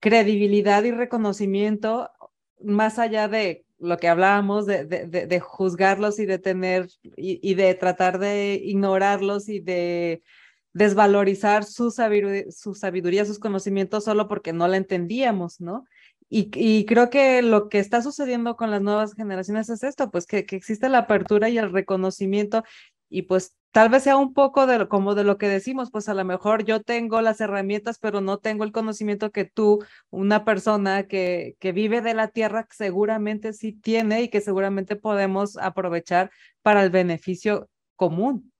credibilidad 0.00 0.84
y 0.84 0.90
reconocimiento, 0.90 2.10
más 2.60 2.98
allá 2.98 3.26
de 3.26 3.64
lo 3.78 3.96
que 3.96 4.08
hablábamos, 4.08 4.66
de, 4.66 4.84
de, 4.84 5.40
juzgarlos 5.40 6.18
y 6.18 6.26
de 6.26 6.38
tener, 6.38 6.88
y, 7.16 7.54
de 7.54 7.74
tratar 7.74 8.18
de 8.18 8.60
ignorarlos 8.62 9.48
y 9.48 9.60
de 9.60 10.22
desvalorizar 10.74 11.64
su 11.64 11.90
sabiduría, 11.90 13.24
sus 13.24 13.38
conocimientos 13.38 14.04
solo 14.04 14.28
porque 14.28 14.52
no 14.52 14.68
la 14.68 14.76
entendíamos, 14.76 15.60
¿no? 15.60 15.84
Y, 16.28 16.84
creo 16.86 17.10
que 17.10 17.42
lo 17.42 17.68
que 17.68 17.78
está 17.78 18.02
sucediendo 18.02 18.56
con 18.56 18.70
las 18.72 18.82
nuevas 18.82 19.14
generaciones 19.14 19.68
es 19.68 19.84
esto, 19.84 20.10
pues 20.10 20.26
que, 20.26 20.44
que 20.46 20.56
existe 20.56 20.88
la 20.88 20.98
apertura 20.98 21.48
y 21.48 21.58
el 21.58 21.70
reconocimiento 21.70 22.64
y 23.08 23.22
pues 23.22 23.56
tal 23.70 23.88
vez 23.88 24.02
sea 24.02 24.16
un 24.16 24.34
poco 24.34 24.66
de 24.66 24.88
como 24.88 25.14
de 25.14 25.22
lo 25.22 25.38
que 25.38 25.48
decimos, 25.48 25.90
pues 25.92 26.08
a 26.08 26.14
lo 26.14 26.24
mejor 26.24 26.64
yo 26.64 26.82
tengo 26.82 27.20
las 27.20 27.40
herramientas, 27.40 27.98
pero 28.00 28.20
no 28.20 28.38
tengo 28.38 28.64
el 28.64 28.72
conocimiento 28.72 29.30
que 29.30 29.44
tú, 29.44 29.84
una 30.10 30.44
persona 30.44 31.06
que, 31.06 31.56
que 31.60 31.70
vive 31.70 32.00
de 32.00 32.14
la 32.14 32.28
tierra, 32.28 32.66
seguramente 32.70 33.52
sí 33.52 33.72
tiene 33.72 34.22
y 34.22 34.28
que 34.28 34.40
seguramente 34.40 34.96
podemos 34.96 35.56
aprovechar 35.58 36.32
para 36.62 36.82
el 36.82 36.90
beneficio 36.90 37.68
común. 37.94 38.53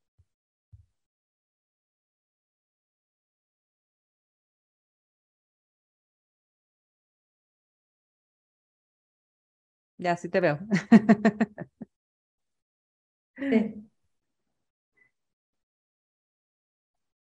Ya, 10.05 10.17
sí 10.19 10.29
te 10.29 10.41
veo. 10.41 10.59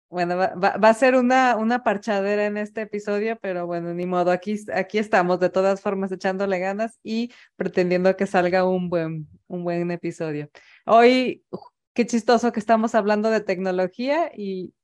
Bueno, 0.09 0.37
va, 0.37 0.49
a 0.89 0.93
ser 0.93 1.15
una, 1.15 1.55
una 1.57 1.83
parchadera 1.83 2.45
en 2.45 2.57
este 2.57 2.81
episodio, 2.81 3.37
pero 3.41 3.65
bueno, 3.65 3.95
ni 3.95 4.05
modo, 4.05 4.29
aquí, 4.29 4.59
aquí 4.71 4.99
estamos 4.99 5.39
de 5.39 5.49
todas 5.49 5.81
formas 5.81 6.11
echándole 6.11 6.59
ganas 6.59 6.99
y 7.01 7.31
pretendiendo 7.55 8.15
que 8.15 8.27
salga 8.27 8.63
un 8.63 8.89
buen, 8.89 9.27
un 9.47 9.63
buen 9.63 9.89
episodio. 9.89 10.51
Hoy, 10.85 11.43
qué 11.93 12.05
chistoso 12.05 12.51
que 12.51 12.59
estamos 12.59 12.93
hablando 12.93 13.31
de 13.31 13.41
tecnología 13.41 14.31
y, 14.35 14.75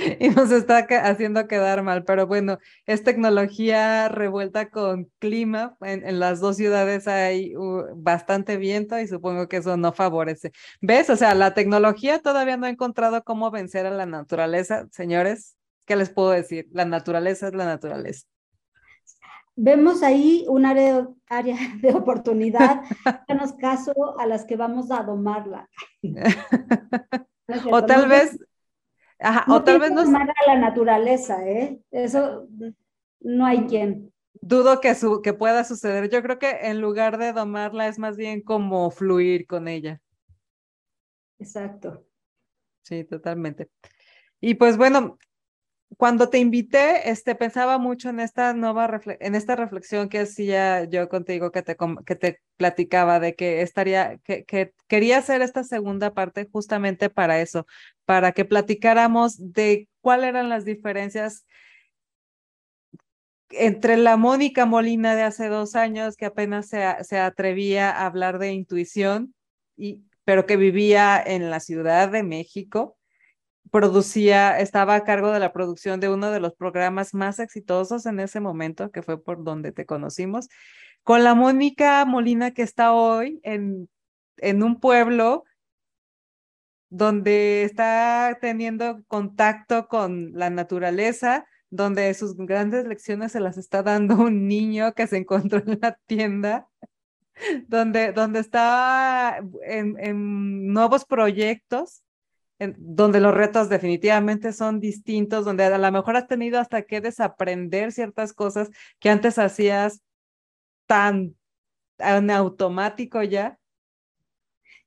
y 0.20 0.28
nos 0.30 0.50
está 0.50 0.86
haciendo 1.02 1.46
quedar 1.46 1.82
mal, 1.82 2.04
pero 2.04 2.26
bueno, 2.26 2.58
es 2.86 3.02
tecnología 3.02 4.08
revuelta 4.08 4.70
con 4.70 5.10
clima. 5.18 5.76
En, 5.80 6.18
las 6.18 6.40
dos 6.40 6.56
ciudades 6.56 7.08
hay 7.08 7.54
bastante 7.94 8.56
viento 8.56 8.98
y 8.98 9.06
supongo 9.06 9.48
que 9.48 9.58
eso 9.58 9.76
no 9.76 9.92
favorece. 9.92 10.52
¿Ves? 10.80 11.10
O 11.10 11.16
sea, 11.16 11.34
la 11.34 11.54
tecnología 11.54 12.20
todavía 12.20 12.56
no 12.56 12.66
ha 12.66 12.70
encontrado 12.70 13.22
cómo 13.24 13.50
vencer 13.50 13.86
a 13.86 13.90
la 13.90 14.06
naturaleza. 14.06 14.86
Señores, 14.90 15.56
¿qué 15.86 15.96
les 15.96 16.10
puedo 16.10 16.30
decir? 16.30 16.68
La 16.72 16.84
naturaleza 16.84 17.48
es 17.48 17.54
la 17.54 17.64
naturaleza. 17.64 18.26
Vemos 19.56 20.02
ahí 20.02 20.46
un 20.48 20.64
área, 20.64 21.06
área 21.28 21.56
de 21.80 21.92
oportunidad. 21.92 22.82
Hanos 23.28 23.52
caso 23.54 24.18
a 24.18 24.26
las 24.26 24.44
que 24.44 24.56
vamos 24.56 24.90
a 24.90 25.02
domarla. 25.02 25.68
o 27.70 27.84
tal 27.84 28.08
vez 28.08 28.38
o 29.48 29.62
tal 29.62 29.78
vez 29.80 29.90
no. 29.92 30.00
a 30.00 30.46
la 30.46 30.56
naturaleza, 30.58 31.46
¿eh? 31.46 31.80
Eso 31.90 32.48
no 33.20 33.46
hay 33.46 33.66
quien. 33.66 34.12
Dudo 34.40 34.80
que, 34.80 34.94
su, 34.94 35.20
que 35.22 35.34
pueda 35.34 35.64
suceder. 35.64 36.08
Yo 36.08 36.22
creo 36.22 36.38
que 36.38 36.50
en 36.62 36.80
lugar 36.80 37.18
de 37.18 37.32
domarla 37.32 37.88
es 37.88 37.98
más 37.98 38.16
bien 38.16 38.40
como 38.40 38.90
fluir 38.90 39.46
con 39.46 39.68
ella. 39.68 40.00
Exacto. 41.38 42.06
Sí, 42.82 43.04
totalmente. 43.04 43.68
Y 44.40 44.54
pues 44.54 44.76
bueno, 44.76 45.18
cuando 45.96 46.28
te 46.28 46.38
invité, 46.38 47.10
este, 47.10 47.34
pensaba 47.34 47.78
mucho 47.78 48.08
en 48.08 48.20
esta 48.20 48.54
nueva 48.54 49.00
en 49.04 49.34
esta 49.34 49.56
reflexión 49.56 50.08
que 50.08 50.20
hacía 50.20 50.84
yo 50.84 51.08
contigo, 51.08 51.50
que 51.50 51.62
te, 51.62 51.76
que 52.06 52.14
te 52.14 52.40
platicaba 52.56 53.20
de 53.20 53.34
que 53.34 53.62
estaría, 53.62 54.18
que, 54.18 54.44
que 54.44 54.72
quería 54.86 55.18
hacer 55.18 55.42
esta 55.42 55.64
segunda 55.64 56.14
parte 56.14 56.48
justamente 56.50 57.10
para 57.10 57.40
eso, 57.40 57.66
para 58.10 58.32
que 58.32 58.44
platicáramos 58.44 59.52
de 59.52 59.88
cuáles 60.00 60.30
eran 60.30 60.48
las 60.48 60.64
diferencias 60.64 61.46
entre 63.50 63.96
la 63.96 64.16
Mónica 64.16 64.66
Molina 64.66 65.14
de 65.14 65.22
hace 65.22 65.46
dos 65.46 65.76
años, 65.76 66.16
que 66.16 66.24
apenas 66.24 66.66
se, 66.66 66.82
se 67.04 67.20
atrevía 67.20 67.88
a 67.88 68.06
hablar 68.06 68.40
de 68.40 68.50
intuición, 68.50 69.32
y, 69.76 70.02
pero 70.24 70.44
que 70.44 70.56
vivía 70.56 71.22
en 71.24 71.50
la 71.50 71.60
Ciudad 71.60 72.08
de 72.08 72.24
México, 72.24 72.98
producía, 73.70 74.58
estaba 74.58 74.96
a 74.96 75.04
cargo 75.04 75.30
de 75.30 75.38
la 75.38 75.52
producción 75.52 76.00
de 76.00 76.08
uno 76.08 76.32
de 76.32 76.40
los 76.40 76.56
programas 76.56 77.14
más 77.14 77.38
exitosos 77.38 78.06
en 78.06 78.18
ese 78.18 78.40
momento, 78.40 78.90
que 78.90 79.02
fue 79.02 79.22
por 79.22 79.44
donde 79.44 79.70
te 79.70 79.86
conocimos, 79.86 80.48
con 81.04 81.22
la 81.22 81.36
Mónica 81.36 82.04
Molina 82.06 82.50
que 82.54 82.62
está 82.62 82.92
hoy 82.92 83.38
en, 83.44 83.88
en 84.38 84.64
un 84.64 84.80
pueblo 84.80 85.44
donde 86.90 87.62
está 87.64 88.38
teniendo 88.40 89.02
contacto 89.08 89.88
con 89.88 90.32
la 90.34 90.50
naturaleza, 90.50 91.46
donde 91.70 92.12
sus 92.14 92.36
grandes 92.36 92.86
lecciones 92.86 93.32
se 93.32 93.40
las 93.40 93.56
está 93.58 93.82
dando 93.82 94.16
un 94.22 94.46
niño 94.48 94.92
que 94.94 95.06
se 95.06 95.16
encontró 95.16 95.62
en 95.66 95.78
la 95.80 95.98
tienda, 96.06 96.68
donde, 97.68 98.12
donde 98.12 98.40
está 98.40 99.38
en, 99.66 99.96
en 99.98 100.72
nuevos 100.72 101.04
proyectos 101.04 102.02
donde 102.76 103.20
los 103.20 103.34
retos 103.34 103.68
definitivamente 103.68 104.52
son 104.52 104.80
distintos, 104.80 105.44
donde 105.44 105.64
a 105.64 105.78
lo 105.78 105.92
mejor 105.92 106.16
has 106.16 106.26
tenido 106.26 106.60
hasta 106.60 106.82
que 106.82 107.00
desaprender 107.00 107.90
ciertas 107.92 108.32
cosas 108.34 108.68
que 108.98 109.08
antes 109.08 109.38
hacías 109.38 110.02
tan 110.86 111.34
automático 111.98 113.22
ya. 113.22 113.58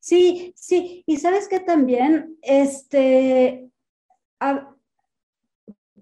Sí, 0.03 0.51
sí, 0.57 1.01
y 1.07 1.15
sabes 1.15 1.47
que 1.47 1.61
también, 1.61 2.37
este, 2.41 3.71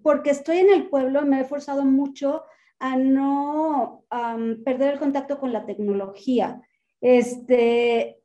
porque 0.01 0.31
estoy 0.31 0.57
en 0.57 0.71
el 0.71 0.89
pueblo, 0.89 1.21
me 1.21 1.41
he 1.41 1.45
forzado 1.45 1.83
mucho 1.85 2.43
a 2.79 2.97
no 2.97 4.05
perder 4.65 4.93
el 4.93 4.99
contacto 4.99 5.39
con 5.39 5.53
la 5.53 5.65
tecnología. 5.67 6.61
Este, 6.99 8.19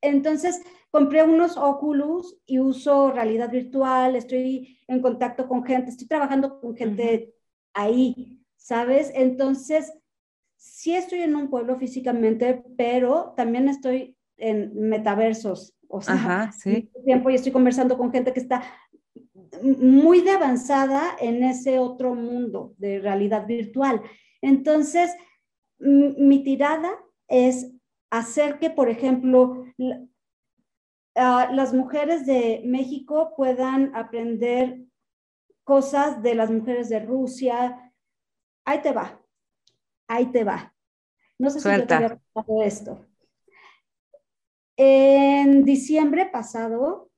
entonces, 0.00 0.62
compré 0.90 1.22
unos 1.24 1.58
Oculus 1.58 2.38
y 2.46 2.58
uso 2.60 3.10
realidad 3.12 3.50
virtual, 3.50 4.16
estoy 4.16 4.78
en 4.88 5.02
contacto 5.02 5.46
con 5.46 5.62
gente, 5.64 5.90
estoy 5.90 6.06
trabajando 6.08 6.58
con 6.60 6.74
gente 6.74 7.34
ahí, 7.74 8.40
¿sabes? 8.56 9.12
Entonces, 9.14 9.92
sí 10.56 10.94
estoy 10.94 11.20
en 11.20 11.36
un 11.36 11.50
pueblo 11.50 11.76
físicamente, 11.76 12.64
pero 12.78 13.34
también 13.36 13.68
estoy 13.68 14.17
en 14.38 14.72
metaversos. 14.88 15.74
O 15.88 16.00
sea, 16.00 16.14
Ajá, 16.14 16.52
sí. 16.52 16.90
tiempo 17.04 17.30
y 17.30 17.34
estoy 17.34 17.52
conversando 17.52 17.96
con 17.96 18.12
gente 18.12 18.32
que 18.32 18.40
está 18.40 18.62
muy 19.62 20.20
de 20.20 20.32
avanzada 20.32 21.16
en 21.18 21.42
ese 21.42 21.78
otro 21.78 22.14
mundo 22.14 22.74
de 22.78 23.00
realidad 23.00 23.46
virtual. 23.46 24.02
Entonces, 24.42 25.10
mi 25.78 26.42
tirada 26.42 26.90
es 27.28 27.72
hacer 28.10 28.58
que, 28.58 28.70
por 28.70 28.88
ejemplo, 28.88 29.64
Ah, 31.20 31.50
las 31.52 31.74
mujeres 31.74 32.26
de 32.26 32.62
México 32.64 33.34
puedan 33.36 33.92
aprender 33.96 34.78
cosas 35.64 36.22
de 36.22 36.36
las 36.36 36.48
mujeres 36.48 36.88
de 36.90 37.00
Rusia. 37.00 37.92
Ahí 38.64 38.80
te 38.82 38.92
va, 38.92 39.20
ahí 40.06 40.26
te 40.26 40.44
va. 40.44 40.72
No 41.36 41.50
sé 41.50 41.60
si 41.60 41.68
yo 41.68 41.86
te 41.88 41.94
había 41.94 42.20
contado 42.32 42.62
esto. 42.62 43.04
En 44.80 45.64
diciembre 45.64 46.26
pasado, 46.26 47.10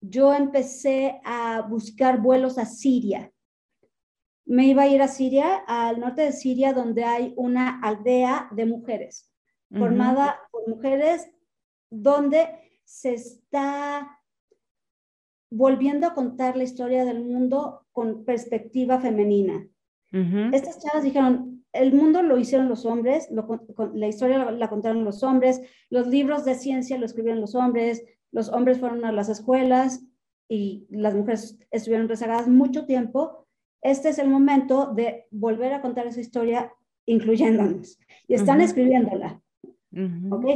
yo 0.00 0.32
empecé 0.32 1.20
a 1.24 1.62
buscar 1.62 2.20
vuelos 2.20 2.56
a 2.56 2.66
Siria. 2.66 3.32
Me 4.46 4.66
iba 4.68 4.82
a 4.82 4.86
ir 4.86 5.02
a 5.02 5.08
Siria, 5.08 5.64
al 5.66 5.98
norte 5.98 6.22
de 6.22 6.32
Siria, 6.32 6.72
donde 6.72 7.02
hay 7.02 7.34
una 7.36 7.80
aldea 7.80 8.48
de 8.52 8.64
mujeres, 8.64 9.34
formada 9.76 10.38
por 10.52 10.68
mujeres 10.68 11.28
donde 11.90 12.46
se 12.84 13.14
está 13.14 14.20
volviendo 15.50 16.06
a 16.06 16.14
contar 16.14 16.56
la 16.56 16.62
historia 16.62 17.04
del 17.04 17.24
mundo 17.24 17.88
con 17.90 18.24
perspectiva 18.24 19.00
femenina. 19.00 19.66
Estas 20.52 20.80
chavas 20.80 21.02
dijeron, 21.02 21.53
el 21.74 21.92
mundo 21.92 22.22
lo 22.22 22.38
hicieron 22.38 22.68
los 22.68 22.86
hombres, 22.86 23.28
la 23.94 24.06
historia 24.06 24.50
la, 24.50 24.68
contaron 24.68 25.04
los 25.04 25.22
hombres, 25.22 25.60
los 25.90 26.06
libros 26.06 26.44
de 26.44 26.54
ciencia 26.54 26.96
lo 26.98 27.04
escribieron 27.04 27.40
los 27.40 27.54
hombres, 27.54 28.04
los 28.30 28.48
hombres 28.48 28.78
fueron 28.78 29.04
a 29.04 29.12
las 29.12 29.28
escuelas 29.28 30.04
y 30.48 30.86
las 30.88 31.14
mujeres 31.14 31.58
estuvieron 31.70 32.08
rezagadas 32.08 32.48
mucho 32.48 32.86
tiempo. 32.86 33.46
Este 33.82 34.08
es 34.08 34.18
el 34.18 34.28
momento 34.28 34.92
de 34.94 35.26
volver 35.30 35.72
a 35.72 35.82
contar 35.82 36.06
esa 36.06 36.20
historia 36.20 36.72
incluyéndonos. 37.06 37.98
Y 38.28 38.34
están 38.34 38.60
escribiéndola. 38.60 39.42
¿Ok? 40.30 40.46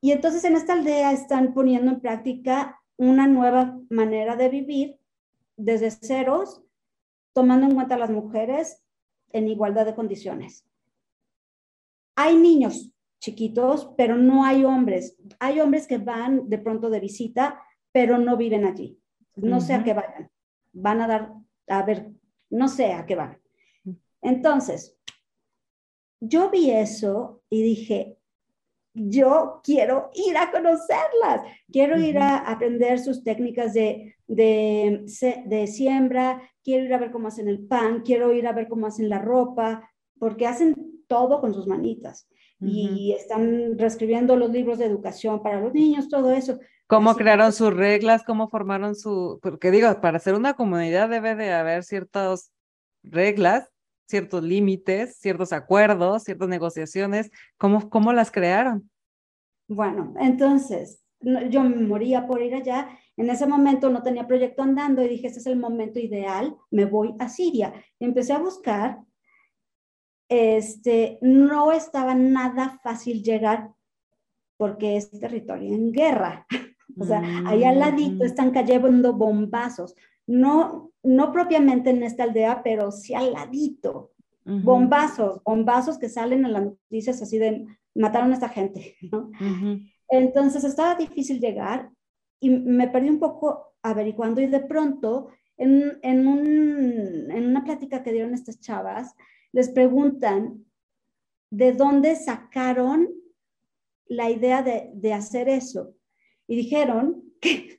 Y 0.00 0.12
entonces 0.12 0.44
en 0.44 0.54
esta 0.54 0.74
aldea 0.74 1.12
están 1.12 1.54
poniendo 1.54 1.90
en 1.90 2.00
práctica 2.00 2.80
una 2.96 3.26
nueva 3.26 3.80
manera 3.88 4.36
de 4.36 4.48
vivir 4.48 4.98
desde 5.56 5.90
ceros, 5.90 6.62
tomando 7.32 7.66
en 7.66 7.74
cuenta 7.74 7.94
a 7.94 7.98
las 7.98 8.10
mujeres 8.10 8.82
en 9.32 9.48
igualdad 9.48 9.86
de 9.86 9.94
condiciones. 9.94 10.66
Hay 12.16 12.36
niños 12.36 12.90
chiquitos, 13.20 13.92
pero 13.96 14.16
no 14.16 14.44
hay 14.44 14.64
hombres. 14.64 15.16
Hay 15.38 15.60
hombres 15.60 15.86
que 15.86 15.98
van 15.98 16.48
de 16.48 16.58
pronto 16.58 16.90
de 16.90 17.00
visita, 17.00 17.60
pero 17.92 18.18
no 18.18 18.36
viven 18.36 18.64
allí. 18.64 19.00
No 19.36 19.60
sé 19.60 19.74
a 19.74 19.84
qué 19.84 19.94
vayan. 19.94 20.30
Van 20.72 21.00
a 21.00 21.06
dar, 21.06 21.32
a 21.68 21.82
ver, 21.82 22.10
no 22.50 22.68
sé 22.68 22.92
a 22.92 23.06
qué 23.06 23.14
van. 23.14 23.40
Entonces, 24.20 24.96
yo 26.20 26.50
vi 26.50 26.70
eso 26.70 27.42
y 27.48 27.62
dije, 27.62 28.17
yo 28.98 29.60
quiero 29.62 30.10
ir 30.14 30.36
a 30.36 30.50
conocerlas, 30.50 31.42
quiero 31.70 31.98
ir 31.98 32.18
a 32.18 32.38
aprender 32.38 32.98
sus 32.98 33.22
técnicas 33.22 33.74
de, 33.74 34.16
de, 34.26 35.04
de, 35.46 35.66
siembra, 35.66 36.42
quiero 36.62 36.84
ir 36.84 36.94
a 36.94 36.98
ver 36.98 37.10
cómo 37.10 37.28
hacen 37.28 37.48
el 37.48 37.66
pan, 37.66 38.02
quiero 38.04 38.32
ir 38.32 38.46
a 38.46 38.52
ver 38.52 38.68
cómo 38.68 38.86
hacen 38.86 39.08
la 39.08 39.18
ropa, 39.18 39.90
porque 40.18 40.46
hacen 40.46 40.74
todo 41.06 41.40
con 41.40 41.54
sus 41.54 41.66
manitas 41.66 42.28
y 42.60 43.12
están 43.12 43.78
reescribiendo 43.78 44.34
los 44.36 44.50
libros 44.50 44.78
de 44.78 44.86
educación 44.86 45.42
para 45.42 45.60
los 45.60 45.72
niños, 45.72 46.08
todo 46.08 46.32
eso. 46.32 46.58
¿Cómo 46.88 47.14
crearon 47.14 47.52
sus 47.52 47.72
reglas? 47.72 48.24
¿Cómo 48.24 48.48
formaron 48.48 48.96
su...? 48.96 49.38
Porque 49.42 49.70
digo, 49.70 50.00
para 50.00 50.18
ser 50.18 50.34
una 50.34 50.54
comunidad 50.54 51.08
debe 51.08 51.36
de 51.36 51.52
haber 51.52 51.84
ciertas 51.84 52.50
reglas, 53.04 53.70
ciertos 54.08 54.42
límites, 54.42 55.16
ciertos 55.18 55.52
acuerdos, 55.52 56.24
ciertas 56.24 56.48
negociaciones. 56.48 57.30
¿Cómo, 57.56 57.90
cómo 57.90 58.12
las 58.12 58.30
crearon? 58.30 58.90
Bueno, 59.68 60.14
entonces, 60.18 61.02
yo 61.20 61.62
me 61.62 61.76
moría 61.76 62.26
por 62.26 62.42
ir 62.42 62.54
allá. 62.54 62.88
En 63.16 63.28
ese 63.30 63.46
momento 63.46 63.90
no 63.90 64.02
tenía 64.02 64.26
proyecto 64.26 64.62
andando 64.62 65.02
y 65.02 65.08
dije, 65.08 65.26
este 65.26 65.40
es 65.40 65.46
el 65.46 65.58
momento 65.58 65.98
ideal, 65.98 66.56
me 66.70 66.84
voy 66.84 67.14
a 67.18 67.28
Siria. 67.28 67.72
empecé 68.00 68.32
a 68.32 68.38
buscar 68.38 69.00
este, 70.28 71.18
no 71.22 71.72
estaba 71.72 72.14
nada 72.14 72.78
fácil 72.82 73.22
llegar 73.22 73.70
porque 74.56 74.96
es 74.96 75.10
territorio 75.10 75.74
en 75.74 75.92
guerra. 75.92 76.46
o 76.98 77.04
sea, 77.04 77.22
ahí 77.46 77.64
al 77.64 77.78
ladito 77.78 78.24
mm. 78.24 78.26
están 78.26 78.50
cayendo 78.50 79.14
bombazos. 79.14 79.94
No, 80.28 80.92
no 81.02 81.32
propiamente 81.32 81.90
en 81.90 82.04
esta 82.04 82.22
aldea, 82.22 82.62
pero 82.62 82.92
sí 82.92 83.14
al 83.14 83.32
ladito. 83.32 84.12
Bombazos, 84.44 85.42
bombazos 85.44 85.98
que 85.98 86.08
salen 86.08 86.46
en 86.46 86.52
las 86.54 86.64
noticias 86.64 87.20
así 87.20 87.36
de 87.36 87.66
mataron 87.94 88.30
a 88.30 88.34
esta 88.34 88.48
gente, 88.48 88.96
Entonces 90.08 90.64
estaba 90.64 90.94
difícil 90.94 91.38
llegar 91.38 91.90
y 92.40 92.48
me 92.48 92.88
perdí 92.88 93.10
un 93.10 93.18
poco 93.18 93.74
averiguando 93.82 94.40
y 94.40 94.46
de 94.46 94.60
pronto 94.60 95.28
en, 95.58 95.98
en, 96.02 96.26
un, 96.26 97.30
en 97.30 97.46
una 97.46 97.64
plática 97.64 98.02
que 98.02 98.12
dieron 98.12 98.32
estas 98.32 98.60
chavas, 98.60 99.14
les 99.52 99.68
preguntan 99.68 100.64
de 101.50 101.72
dónde 101.72 102.14
sacaron 102.16 103.08
la 104.06 104.30
idea 104.30 104.62
de, 104.62 105.12
hacer 105.12 105.48
eso. 105.48 105.94
Y 106.46 106.56
dijeron 106.56 107.24
que, 107.40 107.77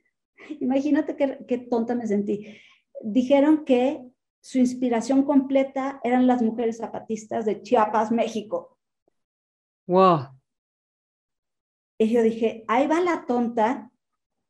imagínate 0.60 1.16
qué, 1.16 1.58
tonta 1.58 1.94
me 1.94 2.06
sentí, 2.06 2.56
dijeron 3.02 3.64
que 3.64 4.04
su 4.40 4.58
inspiración 4.58 5.24
completa 5.24 6.00
eran 6.02 6.26
las 6.26 6.42
mujeres 6.42 6.78
zapatistas 6.78 7.44
de 7.44 7.62
Chiapas, 7.62 8.10
México. 8.10 8.78
Wow. 9.86 10.28
Y 11.98 12.10
yo 12.10 12.22
dije, 12.22 12.64
ahí 12.68 12.86
va 12.86 13.00
la 13.00 13.26
tonta 13.26 13.90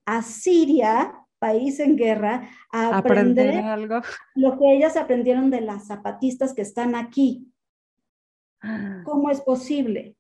a 0.07 0.23
Siria 0.23 1.21
país 1.41 1.81
en 1.81 1.97
guerra 1.97 2.49
a 2.71 2.99
aprender, 2.99 3.57
algo. 3.65 4.03
lo 4.37 4.59
que 4.59 4.77
ellas 4.77 4.97
aprendieron 4.97 5.51
de 5.51 5.63
las 5.63 5.87
zapatistas 5.87 6.55
que 6.55 6.63
están 6.63 6.95
aquí. 6.95 7.51
Ah. 8.61 9.03
¿Cómo 9.05 9.31
es 9.31 9.41
posible? 9.41 10.17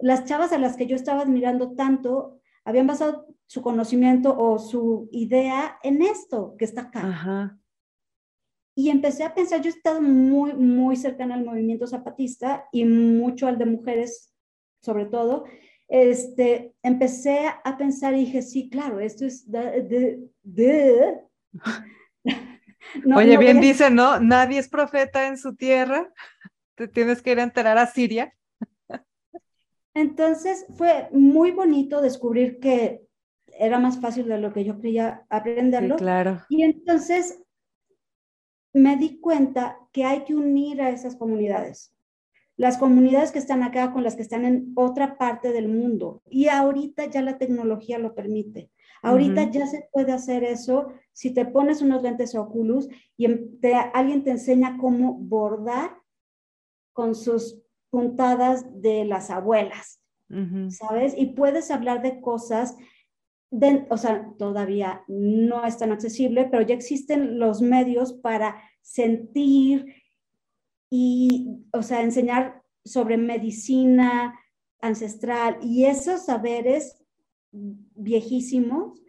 Las 0.00 0.24
chavas 0.24 0.52
a 0.52 0.58
las 0.58 0.76
que 0.76 0.86
yo 0.86 0.96
estaba 0.96 1.22
admirando 1.22 1.74
tanto 1.74 2.40
habían 2.64 2.86
basado 2.86 3.28
su 3.46 3.62
conocimiento 3.62 4.36
o 4.36 4.58
su 4.58 5.08
idea 5.12 5.78
en 5.82 6.02
esto 6.02 6.54
que 6.58 6.64
está 6.64 6.82
acá. 6.82 7.58
Y 8.74 8.90
empecé 8.90 9.24
a 9.24 9.34
pensar, 9.34 9.62
yo 9.62 9.70
he 9.70 9.72
estado 9.74 10.02
muy, 10.02 10.52
muy 10.52 10.96
cercana 10.96 11.34
al 11.34 11.44
movimiento 11.44 11.86
zapatista 11.86 12.66
y 12.72 12.84
mucho 12.84 13.46
al 13.46 13.56
de 13.56 13.66
mujeres, 13.66 14.34
sobre 14.82 15.06
todo, 15.06 15.44
este, 15.88 16.74
empecé 16.82 17.46
a 17.64 17.78
pensar 17.78 18.12
y 18.14 18.26
dije, 18.26 18.42
sí, 18.42 18.68
claro, 18.68 19.00
esto 19.00 19.24
es 19.24 19.50
de... 19.50 20.20
de, 20.42 21.20
Oye, 23.16 23.38
bien 23.38 23.60
dice, 23.60 23.90
¿no? 23.90 24.20
Nadie 24.20 24.58
es 24.58 24.68
profeta 24.68 25.26
en 25.26 25.38
su 25.38 25.54
tierra. 25.56 26.12
Te 26.76 26.86
tienes 26.86 27.22
que 27.22 27.32
ir 27.32 27.40
a 27.40 27.44
enterar 27.44 27.78
a 27.78 27.86
Siria. 27.86 28.32
Entonces 29.94 30.66
fue 30.76 31.08
muy 31.12 31.52
bonito 31.52 32.02
descubrir 32.02 32.60
que 32.60 33.05
era 33.58 33.78
más 33.78 34.00
fácil 34.00 34.28
de 34.28 34.38
lo 34.38 34.52
que 34.52 34.64
yo 34.64 34.78
creía 34.78 35.26
aprenderlo. 35.28 35.96
claro. 35.96 36.42
Y 36.48 36.62
entonces 36.62 37.42
me 38.72 38.96
di 38.96 39.20
cuenta 39.20 39.78
que 39.92 40.04
hay 40.04 40.24
que 40.24 40.34
unir 40.34 40.82
a 40.82 40.90
esas 40.90 41.16
comunidades 41.16 41.96
las 42.56 42.78
comunidades 42.78 43.32
que 43.32 43.38
están 43.38 43.62
acá 43.62 43.92
con 43.92 44.02
las 44.02 44.16
que 44.16 44.22
están 44.22 44.44
en 44.44 44.72
otra 44.76 45.18
parte 45.18 45.52
del 45.52 45.68
mundo. 45.68 46.22
Y 46.28 46.48
ahorita 46.48 47.06
ya 47.06 47.20
la 47.20 47.38
tecnología 47.38 47.98
lo 47.98 48.14
permite. 48.14 48.70
Ahorita 49.02 49.50
ya 49.50 49.66
se 49.66 49.88
puede 49.92 50.12
hacer 50.12 50.42
eso 50.42 50.88
si 51.12 51.32
te 51.32 51.44
pones 51.44 51.82
unos 51.82 52.02
lentes 52.02 52.34
Oculus 52.34 52.88
y 53.16 53.26
em, 53.26 53.58
alguien 53.94 54.24
te 54.24 54.30
enseña 54.30 54.78
cómo 54.78 55.14
bordar 55.14 55.98
con 56.92 57.14
sus 57.14 57.60
puntadas 57.90 58.64
de 58.82 59.04
las 59.04 59.30
abuelas, 59.30 60.00
¿sabes? 60.70 61.14
Y 61.16 61.26
puedes 61.26 61.70
hablar 61.70 62.02
de 62.02 62.20
cosas, 62.20 62.76
de, 63.50 63.86
o 63.90 63.96
sea, 63.96 64.32
todavía 64.38 65.02
no 65.08 65.64
es 65.64 65.78
tan 65.78 65.92
accesible, 65.92 66.48
pero 66.50 66.62
ya 66.62 66.74
existen 66.74 67.38
los 67.38 67.62
medios 67.62 68.12
para 68.12 68.60
sentir 68.82 69.94
y, 70.90 71.64
o 71.72 71.82
sea, 71.82 72.02
enseñar 72.02 72.62
sobre 72.84 73.16
medicina 73.16 74.38
ancestral 74.80 75.58
y 75.62 75.86
esos 75.86 76.26
saberes 76.26 77.02
viejísimos, 77.50 79.00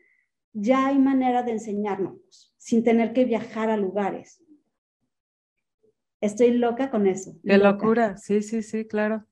ya 0.53 0.87
hay 0.87 0.97
manera 0.97 1.43
de 1.43 1.51
enseñarnos 1.51 2.55
sin 2.57 2.83
tener 2.83 3.13
que 3.13 3.25
viajar 3.25 3.69
a 3.69 3.77
lugares. 3.77 4.43
Estoy 6.19 6.51
loca 6.51 6.89
con 6.89 7.05
eso. 7.05 7.37
Qué 7.43 7.57
locura, 7.57 8.17
sí, 8.17 8.41
sí, 8.41 8.63
sí, 8.63 8.87
claro. 8.87 9.26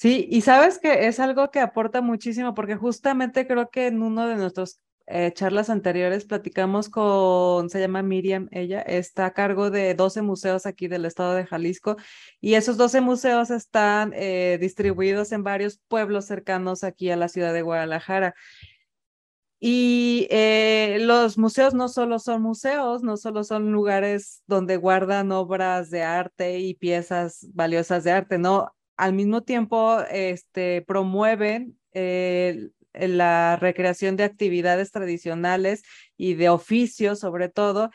Sí, 0.00 0.26
y 0.30 0.40
sabes 0.40 0.78
que 0.78 1.08
es 1.08 1.20
algo 1.20 1.50
que 1.50 1.60
aporta 1.60 2.00
muchísimo 2.00 2.54
porque 2.54 2.74
justamente 2.74 3.46
creo 3.46 3.68
que 3.68 3.86
en 3.88 4.02
uno 4.02 4.26
de 4.26 4.36
nuestros 4.36 4.80
eh, 5.06 5.30
charlas 5.34 5.68
anteriores 5.68 6.24
platicamos 6.24 6.88
con, 6.88 7.68
se 7.68 7.80
llama 7.80 8.00
Miriam, 8.02 8.48
ella 8.50 8.80
está 8.80 9.26
a 9.26 9.34
cargo 9.34 9.70
de 9.70 9.94
12 9.94 10.22
museos 10.22 10.64
aquí 10.64 10.88
del 10.88 11.04
estado 11.04 11.34
de 11.34 11.44
Jalisco 11.44 11.96
y 12.40 12.54
esos 12.54 12.78
12 12.78 13.02
museos 13.02 13.50
están 13.50 14.12
eh, 14.14 14.56
distribuidos 14.58 15.32
en 15.32 15.44
varios 15.44 15.80
pueblos 15.86 16.24
cercanos 16.24 16.82
aquí 16.82 17.10
a 17.10 17.16
la 17.16 17.28
ciudad 17.28 17.52
de 17.52 17.60
Guadalajara. 17.60 18.34
Y 19.58 20.28
eh, 20.30 20.96
los 21.02 21.36
museos 21.36 21.74
no 21.74 21.88
solo 21.90 22.18
son 22.18 22.40
museos, 22.40 23.02
no 23.02 23.18
solo 23.18 23.44
son 23.44 23.70
lugares 23.72 24.42
donde 24.46 24.78
guardan 24.78 25.30
obras 25.30 25.90
de 25.90 26.02
arte 26.04 26.58
y 26.60 26.72
piezas 26.74 27.46
valiosas 27.52 28.04
de 28.04 28.12
arte, 28.12 28.38
no, 28.38 28.72
al 29.00 29.14
mismo 29.14 29.42
tiempo 29.42 29.98
este, 30.10 30.82
promueven 30.82 31.78
la 32.92 33.56
recreación 33.56 34.16
de 34.16 34.24
actividades 34.24 34.90
tradicionales 34.90 35.82
y 36.18 36.34
de 36.34 36.50
oficios 36.50 37.18
sobre 37.18 37.48
todo. 37.48 37.90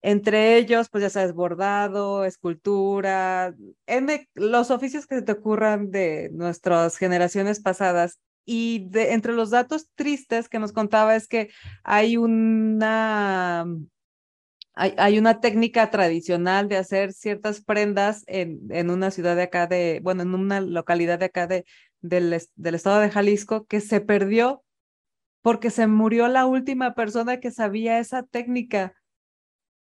Entre 0.00 0.56
ellos, 0.56 0.90
pues 0.90 1.02
ya 1.02 1.10
sabes, 1.10 1.32
bordado, 1.34 2.24
escultura, 2.24 3.52
los 4.34 4.70
oficios 4.70 5.08
que 5.08 5.22
te 5.22 5.32
ocurran 5.32 5.90
de 5.90 6.30
nuestras 6.32 6.98
generaciones 6.98 7.60
pasadas. 7.60 8.20
Y 8.44 8.88
entre 8.94 9.32
los 9.32 9.50
datos 9.50 9.88
tristes 9.96 10.48
que 10.48 10.60
nos 10.60 10.70
contaba 10.72 11.16
es 11.16 11.26
que 11.26 11.50
hay 11.82 12.16
una, 12.16 13.66
hay, 14.78 15.18
una 15.18 15.40
técnica 15.40 15.90
tradicional 15.90 16.68
de 16.68 16.76
hacer 16.76 17.12
ciertas 17.12 17.60
prendas 17.60 18.22
en, 18.28 18.90
una 18.90 19.10
ciudad 19.10 19.34
de 19.34 19.42
acá 19.42 19.68
bueno, 20.02 20.22
en 20.22 20.34
una 20.34 20.60
localidad 20.60 21.18
de 21.18 21.24
acá 21.24 21.46
de, 21.48 21.64
del, 22.00 22.32
estado 22.32 23.00
de 23.00 23.10
Jalisco 23.10 23.66
que 23.66 23.80
se 23.80 24.00
perdió 24.00 24.62
porque 25.42 25.70
se 25.70 25.86
murió 25.86 26.28
la 26.28 26.46
última 26.46 26.94
persona 26.94 27.40
que 27.40 27.50
sabía 27.50 27.98
esa 27.98 28.22
técnica. 28.22 28.94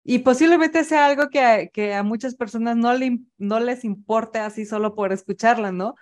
Y 0.03 0.21
posiblemente 0.21 0.83
sea 0.85 1.07
algo 1.07 1.29
que 1.29 1.41
a, 1.41 1.67
que 1.69 1.95
a 1.95 2.03
muchas 2.03 2.35
personas 2.35 2.77
no, 2.77 2.91
no 3.39 3.61
les 3.61 3.85
importe 3.85 4.39
así 4.39 4.65
solo 4.65 4.95
por 4.95 5.13
escucharla, 5.13 5.73
¿no? 5.73 5.95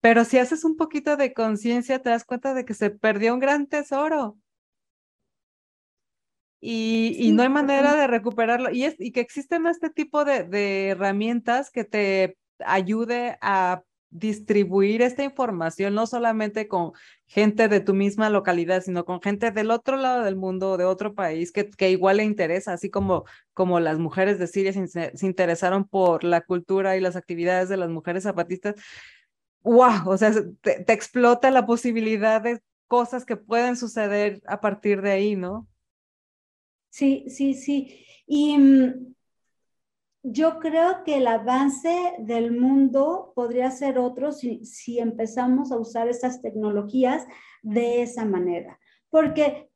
Pero 0.00 0.24
si 0.24 0.38
haces 0.38 0.64
un 0.64 0.76
poquito 0.76 1.16
de 1.16 1.32
conciencia, 1.32 2.02
te 2.02 2.10
das 2.10 2.24
cuenta 2.24 2.54
de 2.54 2.64
que 2.64 2.74
se 2.74 2.90
perdió 2.90 3.34
un 3.34 3.40
gran 3.40 3.66
tesoro. 3.66 4.38
Y, 6.66 7.14
y 7.18 7.32
no 7.32 7.42
hay 7.42 7.50
manera 7.50 7.94
de 7.94 8.06
recuperarlo. 8.06 8.70
Y, 8.70 8.84
es, 8.84 8.96
y 8.98 9.12
que 9.12 9.20
existen 9.20 9.66
este 9.66 9.90
tipo 9.90 10.24
de, 10.24 10.44
de 10.44 10.88
herramientas 10.88 11.70
que 11.70 11.84
te 11.84 12.38
ayude 12.64 13.36
a 13.42 13.82
distribuir 14.08 15.02
esta 15.02 15.24
información, 15.24 15.92
no 15.94 16.06
solamente 16.06 16.66
con 16.66 16.92
gente 17.26 17.68
de 17.68 17.80
tu 17.80 17.92
misma 17.92 18.30
localidad, 18.30 18.82
sino 18.82 19.04
con 19.04 19.20
gente 19.20 19.50
del 19.50 19.70
otro 19.70 19.98
lado 19.98 20.24
del 20.24 20.36
mundo, 20.36 20.78
de 20.78 20.86
otro 20.86 21.14
país, 21.14 21.52
que, 21.52 21.68
que 21.68 21.90
igual 21.90 22.16
le 22.16 22.24
interesa, 22.24 22.72
así 22.72 22.88
como, 22.88 23.24
como 23.52 23.78
las 23.78 23.98
mujeres 23.98 24.38
de 24.38 24.46
Siria 24.46 24.72
se, 24.72 24.86
se 25.14 25.26
interesaron 25.26 25.84
por 25.86 26.24
la 26.24 26.40
cultura 26.40 26.96
y 26.96 27.00
las 27.00 27.14
actividades 27.14 27.68
de 27.68 27.76
las 27.76 27.90
mujeres 27.90 28.22
zapatistas. 28.22 28.76
¡Wow! 29.62 30.08
O 30.08 30.16
sea, 30.16 30.32
te, 30.62 30.82
te 30.82 30.92
explota 30.94 31.50
la 31.50 31.66
posibilidad 31.66 32.40
de 32.40 32.62
cosas 32.86 33.26
que 33.26 33.36
pueden 33.36 33.76
suceder 33.76 34.40
a 34.46 34.62
partir 34.62 35.02
de 35.02 35.10
ahí, 35.10 35.36
¿no? 35.36 35.68
Sí, 36.94 37.24
sí, 37.26 37.54
sí. 37.54 38.06
Y 38.24 38.56
mm, 38.56 39.14
yo 40.22 40.60
creo 40.60 41.02
que 41.02 41.16
el 41.16 41.26
avance 41.26 42.12
del 42.20 42.52
mundo 42.52 43.32
podría 43.34 43.72
ser 43.72 43.98
otro 43.98 44.30
si, 44.30 44.64
si 44.64 45.00
empezamos 45.00 45.72
a 45.72 45.76
usar 45.76 46.08
estas 46.08 46.40
tecnologías 46.40 47.26
de 47.62 48.02
esa 48.02 48.24
manera, 48.24 48.78
porque 49.10 49.68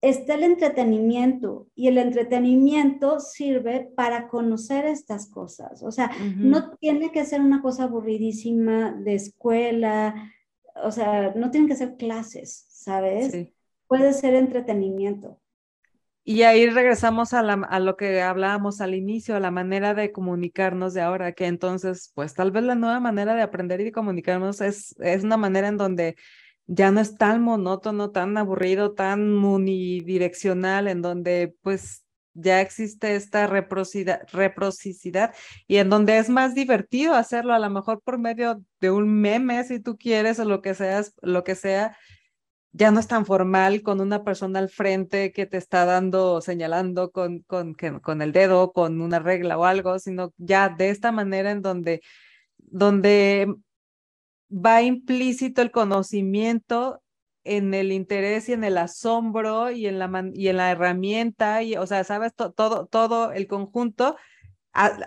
está 0.00 0.34
el 0.34 0.42
entretenimiento 0.42 1.68
y 1.76 1.86
el 1.86 1.98
entretenimiento 1.98 3.20
sirve 3.20 3.92
para 3.94 4.26
conocer 4.26 4.84
estas 4.84 5.30
cosas. 5.30 5.84
O 5.84 5.92
sea, 5.92 6.10
no 6.38 6.72
tiene 6.72 7.12
que 7.12 7.24
ser 7.24 7.40
una 7.40 7.62
cosa 7.62 7.84
aburridísima 7.84 8.90
de 8.90 9.14
escuela, 9.14 10.32
o 10.82 10.90
sea, 10.90 11.34
no 11.36 11.52
tienen 11.52 11.68
que 11.68 11.76
ser 11.76 11.96
clases, 11.96 12.66
¿sabes? 12.68 13.32
Puede 13.86 14.12
ser 14.12 14.34
entretenimiento. 14.34 15.38
Y 16.28 16.42
ahí 16.42 16.68
regresamos 16.68 17.32
a, 17.34 17.42
lo 17.78 17.96
que 17.96 18.20
hablábamos 18.20 18.80
al 18.80 18.96
inicio, 18.96 19.36
a 19.36 19.40
la 19.40 19.52
manera 19.52 19.94
de 19.94 20.10
comunicarnos 20.10 20.92
de 20.92 21.00
ahora, 21.00 21.30
que 21.34 21.46
entonces, 21.46 22.10
pues 22.16 22.34
tal 22.34 22.50
vez 22.50 22.64
la 22.64 22.74
nueva 22.74 22.98
manera 22.98 23.36
de 23.36 23.42
aprender 23.42 23.80
y 23.80 23.84
de 23.84 23.92
comunicarnos 23.92 24.60
es, 24.60 24.96
es 24.98 25.22
una 25.22 25.36
manera 25.36 25.68
en 25.68 25.76
donde 25.76 26.16
ya 26.66 26.90
no 26.90 26.98
es 26.98 27.16
tan 27.16 27.42
monótono, 27.42 28.10
tan 28.10 28.36
aburrido, 28.38 28.92
tan 28.92 29.20
unidireccional, 29.44 30.88
en 30.88 31.00
donde 31.00 31.54
pues 31.62 32.04
ya 32.34 32.60
existe 32.60 33.14
esta 33.14 33.46
reciprocidad 33.46 35.32
y 35.68 35.76
en 35.76 35.90
donde 35.90 36.18
es 36.18 36.28
más 36.28 36.56
divertido 36.56 37.14
hacerlo, 37.14 37.54
a 37.54 37.60
lo 37.60 37.70
mejor 37.70 38.02
por 38.02 38.18
medio 38.18 38.60
de 38.80 38.90
un 38.90 39.20
meme, 39.20 39.62
si 39.62 39.78
tú 39.78 39.96
quieres, 39.96 40.40
o 40.40 40.44
lo 40.44 40.60
que 40.60 40.74
seas, 40.74 41.14
lo 41.22 41.44
que 41.44 41.54
sea, 41.54 41.96
ya 42.76 42.90
no 42.90 43.00
es 43.00 43.08
tan 43.08 43.24
formal 43.24 43.82
con 43.82 44.02
una 44.02 44.22
persona 44.22 44.58
al 44.58 44.68
frente 44.68 45.32
que 45.32 45.46
te 45.46 45.56
está 45.56 45.86
dando, 45.86 46.42
señalando 46.42 47.10
con, 47.10 47.40
con, 47.40 47.74
con 47.74 48.20
el 48.20 48.32
dedo, 48.32 48.72
con 48.72 49.00
una 49.00 49.18
regla 49.18 49.56
o 49.56 49.64
algo, 49.64 49.98
sino 49.98 50.34
ya 50.36 50.68
de 50.68 50.90
esta 50.90 51.10
manera 51.10 51.50
en 51.52 51.62
donde, 51.62 52.02
donde 52.58 53.54
va 54.50 54.82
implícito 54.82 55.62
el 55.62 55.70
conocimiento 55.70 57.02
en 57.44 57.72
el 57.72 57.92
interés 57.92 58.48
y 58.50 58.52
en 58.52 58.64
el 58.64 58.76
asombro 58.76 59.70
y 59.70 59.86
en 59.86 59.98
la, 59.98 60.30
y 60.34 60.48
en 60.48 60.58
la 60.58 60.70
herramienta, 60.70 61.62
y, 61.62 61.76
o 61.76 61.86
sea, 61.86 62.04
sabes, 62.04 62.34
todo, 62.34 62.86
todo 62.86 63.32
el 63.32 63.46
conjunto 63.46 64.16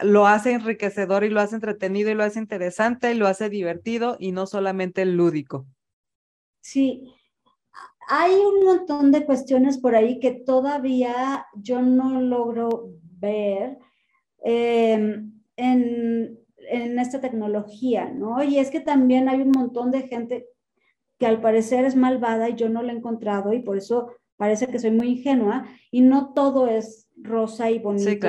lo 0.02 0.26
hace 0.26 0.54
enriquecedor 0.54 1.24
y 1.24 1.30
lo 1.30 1.40
hace 1.40 1.54
entretenido 1.54 2.10
y 2.10 2.16
lo 2.16 2.24
hace 2.24 2.40
interesante 2.40 3.12
y 3.12 3.16
lo 3.16 3.28
hace 3.28 3.50
divertido 3.50 4.18
y 4.20 4.32
no 4.32 4.48
solamente 4.48 5.06
lúdico. 5.06 5.68
Sí, 6.62 7.14
hay 8.12 8.34
un 8.34 8.66
montón 8.66 9.12
de 9.12 9.24
cuestiones 9.24 9.78
por 9.78 9.96
ahí 9.96 10.20
que 10.20 10.32
todavía 10.32 11.46
yo 11.54 11.84
no 11.84 12.20
logro 12.20 12.90
ver 13.20 13.78
em, 14.44 15.32
en, 15.56 16.40
en 16.58 17.00
esta 17.00 17.22
tecnología, 17.22 18.10
¿no? 18.10 18.44
Y 18.44 18.58
es 18.58 18.72
que 18.72 18.80
también 18.80 19.30
hay 19.30 19.42
un 19.42 19.52
montón 19.52 19.92
de 19.92 20.08
gente 20.08 20.48
que 21.20 21.28
al 21.28 21.40
parecer 21.40 21.86
es 21.86 21.96
malvada 21.96 22.50
y 22.50 22.56
yo 22.56 22.68
no 22.68 22.82
la 22.82 22.94
he 22.94 22.96
encontrado 22.96 23.54
y 23.54 23.60
por 23.60 23.78
eso 23.78 24.10
parece 24.38 24.66
que 24.68 24.80
soy 24.80 24.90
muy 24.90 25.10
ingenua 25.10 25.68
y 25.92 26.02
no 26.02 26.34
todo 26.34 26.68
es 26.68 27.08
rosa 27.16 27.70
y 27.70 27.78
bonito 27.78 28.28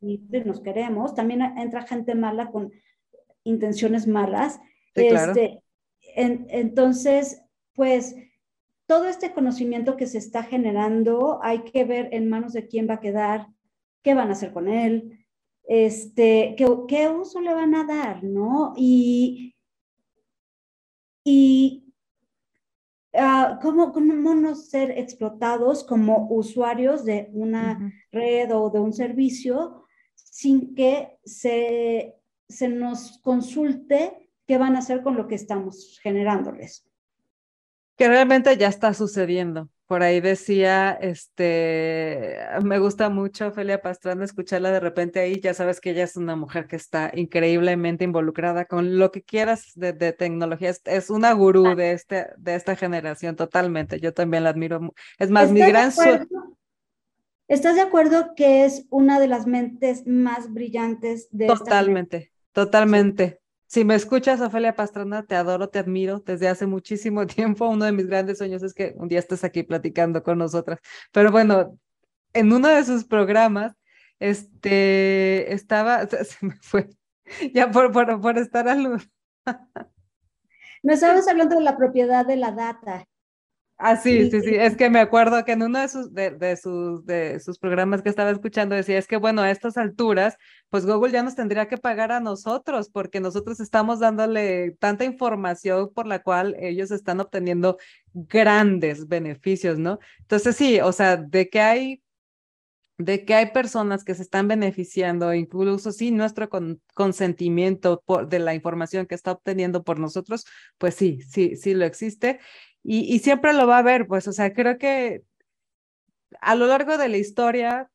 y 0.00 0.22
nos 0.46 0.60
queremos. 0.60 1.14
También 1.14 1.42
entra 1.42 1.82
gente 1.82 2.14
mala 2.14 2.50
con 2.50 2.72
intenciones 3.44 4.06
malas. 4.06 4.58
este, 4.94 5.60
entonces, 6.14 7.42
pues 7.74 8.14
todo 8.88 9.06
este 9.06 9.34
conocimiento 9.34 9.98
que 9.98 10.06
se 10.06 10.16
está 10.16 10.42
generando, 10.42 11.40
hay 11.42 11.62
que 11.62 11.84
ver 11.84 12.08
en 12.12 12.30
manos 12.30 12.54
de 12.54 12.66
quién 12.66 12.88
va 12.88 12.94
a 12.94 13.00
quedar, 13.00 13.46
qué 14.02 14.14
van 14.14 14.30
a 14.30 14.32
hacer 14.32 14.50
con 14.50 14.66
él, 14.66 15.26
este, 15.64 16.54
qué, 16.56 16.66
qué 16.88 17.10
uso 17.10 17.42
le 17.42 17.52
van 17.52 17.74
a 17.74 17.84
dar, 17.84 18.24
¿no? 18.24 18.72
Y, 18.78 19.54
y 21.22 21.92
uh, 23.12 23.60
cómo, 23.60 23.92
cómo, 23.92 24.34
no 24.34 24.54
ser 24.54 24.92
explotados 24.92 25.84
como 25.84 26.26
usuarios 26.30 27.04
de 27.04 27.28
una 27.34 27.92
red 28.10 28.56
o 28.56 28.70
de 28.70 28.80
un 28.80 28.94
servicio 28.94 29.84
sin 30.14 30.74
que 30.74 31.18
se, 31.26 32.16
se 32.48 32.68
nos 32.70 33.18
consulte 33.18 34.30
qué 34.46 34.56
van 34.56 34.76
a 34.76 34.78
hacer 34.78 35.02
con 35.02 35.14
lo 35.14 35.28
que 35.28 35.34
estamos 35.34 36.00
generándoles 36.02 36.87
que 37.98 38.08
realmente 38.08 38.56
ya 38.56 38.68
está 38.68 38.94
sucediendo. 38.94 39.68
Por 39.86 40.02
ahí 40.02 40.20
decía, 40.20 40.92
este, 41.00 42.38
me 42.62 42.78
gusta 42.78 43.08
mucho 43.08 43.50
Felia 43.50 43.82
Pastrana 43.82 44.24
escucharla 44.24 44.70
de 44.70 44.80
repente 44.80 45.18
ahí, 45.18 45.40
ya 45.40 45.52
sabes 45.52 45.80
que 45.80 45.90
ella 45.90 46.04
es 46.04 46.16
una 46.16 46.36
mujer 46.36 46.68
que 46.68 46.76
está 46.76 47.10
increíblemente 47.14 48.04
involucrada 48.04 48.66
con 48.66 48.98
lo 48.98 49.10
que 49.10 49.22
quieras 49.22 49.72
de, 49.74 49.94
de 49.94 50.12
tecnología, 50.12 50.72
es, 50.84 51.10
una 51.10 51.32
gurú 51.32 51.74
de, 51.74 51.92
este, 51.92 52.28
de 52.36 52.54
esta 52.54 52.76
generación 52.76 53.34
totalmente, 53.34 53.98
yo 53.98 54.14
también 54.14 54.44
la 54.44 54.50
admiro. 54.50 54.94
Es 55.18 55.30
más, 55.30 55.50
mi 55.50 55.60
gran 55.60 55.90
¿Estás 57.48 57.76
de 57.76 57.80
acuerdo 57.80 58.34
que 58.36 58.66
es 58.66 58.86
una 58.90 59.18
de 59.18 59.26
las 59.26 59.46
mentes 59.46 60.06
más 60.06 60.52
brillantes 60.52 61.28
de 61.30 61.46
Totalmente, 61.46 62.30
totalmente. 62.52 63.40
Si 63.68 63.84
me 63.84 63.94
escuchas, 63.94 64.40
Ofelia 64.40 64.74
Pastrana, 64.74 65.24
te 65.26 65.34
adoro, 65.34 65.68
te 65.68 65.78
admiro 65.78 66.20
desde 66.20 66.48
hace 66.48 66.66
muchísimo 66.66 67.26
tiempo. 67.26 67.68
Uno 67.68 67.84
de 67.84 67.92
mis 67.92 68.06
grandes 68.06 68.38
sueños 68.38 68.62
es 68.62 68.72
que 68.72 68.94
un 68.96 69.08
día 69.08 69.18
estés 69.18 69.44
aquí 69.44 69.62
platicando 69.62 70.22
con 70.22 70.38
nosotras. 70.38 70.80
Pero 71.12 71.30
bueno, 71.30 71.78
en 72.32 72.52
uno 72.52 72.68
de 72.68 72.82
sus 72.84 73.04
programas, 73.04 73.76
este, 74.18 75.52
estaba, 75.52 76.06
se 76.08 76.46
me 76.46 76.56
fue, 76.62 76.88
ya 77.52 77.70
por, 77.70 77.92
por, 77.92 78.20
por 78.20 78.38
estar 78.38 78.68
a 78.68 78.74
luz. 78.74 79.08
No 80.82 80.94
estabas 80.94 81.28
hablando 81.28 81.56
de 81.56 81.62
la 81.62 81.76
propiedad 81.76 82.24
de 82.24 82.36
la 82.36 82.52
data. 82.52 83.06
Ah, 83.80 83.96
sí, 83.96 84.28
sí, 84.28 84.40
sí, 84.40 84.56
es 84.56 84.76
que 84.76 84.90
me 84.90 84.98
acuerdo 84.98 85.44
que 85.44 85.52
en 85.52 85.62
uno 85.62 85.78
de 85.78 85.88
sus, 85.88 86.12
de, 86.12 86.56
sus, 86.56 87.06
de 87.06 87.38
sus 87.38 87.60
programas 87.60 88.02
que 88.02 88.08
estaba 88.08 88.30
escuchando 88.32 88.74
decía, 88.74 88.98
es 88.98 89.06
que 89.06 89.16
bueno, 89.18 89.40
a 89.42 89.52
estas 89.52 89.76
alturas, 89.76 90.36
pues 90.68 90.84
Google 90.84 91.12
ya 91.12 91.22
nos 91.22 91.36
tendría 91.36 91.68
que 91.68 91.78
pagar 91.78 92.10
a 92.10 92.18
nosotros 92.18 92.88
porque 92.90 93.20
nosotros 93.20 93.60
estamos 93.60 94.00
dándole 94.00 94.72
tanta 94.80 95.04
información 95.04 95.92
por 95.94 96.08
la 96.08 96.24
cual 96.24 96.56
ellos 96.58 96.90
están 96.90 97.20
obteniendo 97.20 97.78
grandes 98.12 99.06
beneficios, 99.06 99.78
¿no? 99.78 100.00
Entonces 100.22 100.56
sí, 100.56 100.80
o 100.80 100.90
sea, 100.90 101.16
de 101.16 101.48
que 101.48 101.60
hay 101.60 102.02
de 102.98 103.24
que 103.24 103.34
hay 103.34 103.52
personas 103.52 104.02
que 104.04 104.14
se 104.14 104.22
están 104.22 104.48
beneficiando, 104.48 105.32
incluso 105.32 105.92
sin 105.92 106.16
nuestro 106.16 106.48
consentimiento 106.94 108.02
por, 108.04 108.28
de 108.28 108.40
la 108.40 108.54
información 108.54 109.06
que 109.06 109.14
está 109.14 109.30
obteniendo 109.32 109.84
por 109.84 110.00
nosotros, 110.00 110.44
pues 110.78 110.96
sí, 110.96 111.20
sí, 111.22 111.54
sí 111.54 111.74
lo 111.74 111.84
existe 111.84 112.40
y, 112.82 113.18
siempre 113.18 113.52
lo 113.52 113.66
va 113.66 113.78
a 113.78 113.82
ver, 113.82 114.06
pues, 114.06 114.28
o 114.28 114.32
sea, 114.32 114.52
creo 114.54 114.78
que 114.78 115.22
a 116.40 116.54
lo 116.54 116.66
largo 116.66 116.98
de 116.98 117.08
la 117.08 117.16
historia, 117.16 117.90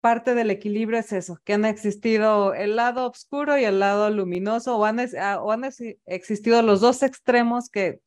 parte 0.00 0.34
del 0.34 0.50
equilibrio 0.50 0.98
es 1.00 1.12
eso, 1.12 1.40
que 1.44 1.54
han 1.54 1.64
existido 1.64 2.54
el 2.54 2.76
lado 2.76 3.10
oscuro 3.10 3.58
y 3.58 3.64
el 3.64 3.80
lado 3.80 4.10
luminoso, 4.10 4.76
o 4.76 4.84
han, 4.84 5.00
ah, 5.18 5.40
o 5.42 5.50
han 5.50 5.64
existido 6.06 6.62
los 6.62 6.80
dos 6.80 7.02
extremos 7.02 7.68
que 7.70 8.00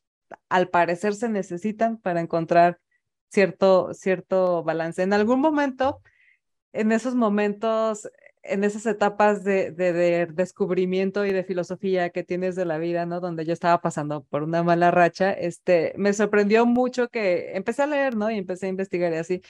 al 0.47 0.69
parecer 0.69 1.15
se 1.15 1.29
necesitan 1.29 1.97
para 1.97 2.21
encontrar 2.21 2.79
cierto, 3.29 3.93
cierto 3.93 4.63
balance. 4.63 5.01
En 5.01 5.13
algún 5.13 5.39
momento, 5.41 6.01
en 6.73 6.91
esos 6.91 7.15
momentos, 7.15 8.09
en 8.43 8.63
esas 8.63 8.85
etapas 8.85 9.43
de, 9.43 9.71
de, 9.71 10.27
descubrimiento 10.27 11.25
y 11.25 11.33
de 11.33 11.43
filosofía 11.43 12.09
que 12.09 12.23
tienes 12.23 12.55
de 12.55 12.65
la 12.65 12.77
vida, 12.77 13.05
¿no? 13.05 13.19
Donde 13.19 13.45
yo 13.45 13.53
estaba 13.53 13.81
pasando 13.81 14.23
por 14.23 14.43
una 14.43 14.63
mala 14.63 14.91
racha, 14.91 15.31
este, 15.31 15.93
me 15.97 16.13
sorprendió 16.13 16.65
mucho 16.65 17.09
que 17.09 17.51
empecé 17.55 17.83
a 17.83 17.87
leer, 17.87 18.15
¿no? 18.15 18.31
Y 18.31 18.37
empecé 18.37 18.67
a 18.67 18.69
investigar 18.69 19.13
así. 19.13 19.41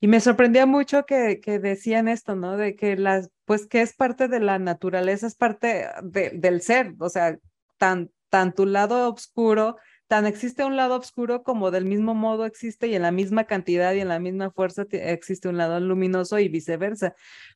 Y 0.00 0.08
me 0.08 0.20
sorprendía 0.20 0.66
mucho 0.66 1.04
que, 1.06 1.40
que 1.40 1.58
decían 1.58 2.08
esto, 2.08 2.36
¿no? 2.36 2.56
De 2.56 2.76
que 2.76 2.96
las, 2.96 3.30
pues 3.44 3.66
que 3.66 3.82
es 3.82 3.94
parte 3.94 4.28
de 4.28 4.40
la 4.40 4.58
naturaleza, 4.58 5.26
es 5.26 5.34
parte 5.34 5.86
de, 6.02 6.30
del 6.30 6.62
ser, 6.62 6.94
o 6.98 7.08
sea, 7.08 7.38
tan, 7.78 8.10
tan 8.30 8.54
tu 8.54 8.66
lado 8.66 9.12
oscuro 9.12 9.76
tan 10.08 10.26
existe 10.26 10.64
un 10.64 10.76
lado 10.76 10.96
oscuro 10.96 11.42
como 11.42 11.70
del 11.70 11.84
mismo 11.84 12.14
modo 12.14 12.46
existe 12.46 12.88
y 12.88 12.94
en 12.94 13.02
la 13.02 13.12
misma 13.12 13.44
cantidad 13.44 13.92
y 13.92 14.00
en 14.00 14.08
la 14.08 14.18
misma 14.18 14.50
fuerza 14.50 14.86
existe 14.90 15.48
un 15.48 15.58
lado 15.58 15.78
luminoso 15.80 16.38
y 16.38 16.48
viceversa. 16.48 17.14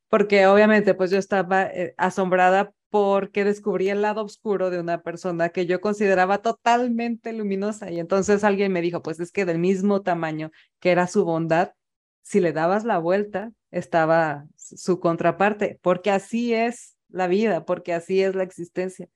Porque 0.08 0.46
obviamente 0.46 0.94
pues 0.94 1.10
yo 1.10 1.18
estaba 1.18 1.64
eh, 1.64 1.94
asombrada 1.96 2.72
porque 2.90 3.44
descubrí 3.44 3.88
el 3.88 4.02
lado 4.02 4.22
oscuro 4.22 4.68
de 4.68 4.78
una 4.78 5.00
persona 5.02 5.48
que 5.48 5.64
yo 5.64 5.80
consideraba 5.80 6.38
totalmente 6.42 7.32
luminosa 7.32 7.90
y 7.90 7.98
entonces 7.98 8.44
alguien 8.44 8.70
me 8.70 8.82
dijo, 8.82 9.02
pues 9.02 9.18
es 9.18 9.32
que 9.32 9.46
del 9.46 9.58
mismo 9.58 10.02
tamaño 10.02 10.50
que 10.78 10.90
era 10.90 11.06
su 11.06 11.24
bondad, 11.24 11.72
si 12.20 12.40
le 12.40 12.52
dabas 12.52 12.84
la 12.84 12.98
vuelta, 12.98 13.50
estaba 13.70 14.46
su 14.56 15.00
contraparte, 15.00 15.78
porque 15.82 16.10
así 16.10 16.52
es 16.52 16.98
la 17.08 17.28
vida, 17.28 17.64
porque 17.64 17.94
así 17.94 18.22
es 18.22 18.34
la 18.34 18.42
existencia. 18.42 19.08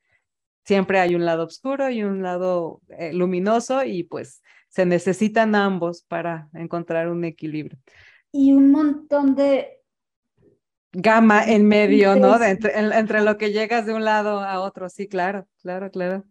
Siempre 0.67 0.99
hay 0.99 1.15
un 1.15 1.25
lado 1.25 1.45
oscuro 1.45 1.89
y 1.91 2.03
un 2.03 2.23
lado 2.23 2.83
eh, 2.89 3.13
luminoso 3.13 3.85
y 3.85 4.03
pues 4.03 4.43
se 4.69 4.85
necesitan 4.85 5.55
ambos 5.55 6.03
para 6.03 6.49
encontrar 6.55 7.09
un 7.09 7.25
equilibrio. 7.25 7.79
Y 8.33 8.53
un 8.53 8.73
montón 8.73 9.37
de 9.37 9.81
gama 10.93 11.45
en 11.45 11.69
medio, 11.69 12.17
¿no? 12.17 12.43
entre, 12.43 13.21
lo 13.21 13.39
que 13.39 13.53
llegas 13.53 13.87
de 13.87 13.95
un 13.95 14.05
lado 14.05 14.41
a 14.41 14.61
otro. 14.61 14.89
Sí, 14.89 15.07
claro, 15.07 15.47
claro, 15.63 15.89
claro. 15.91 16.25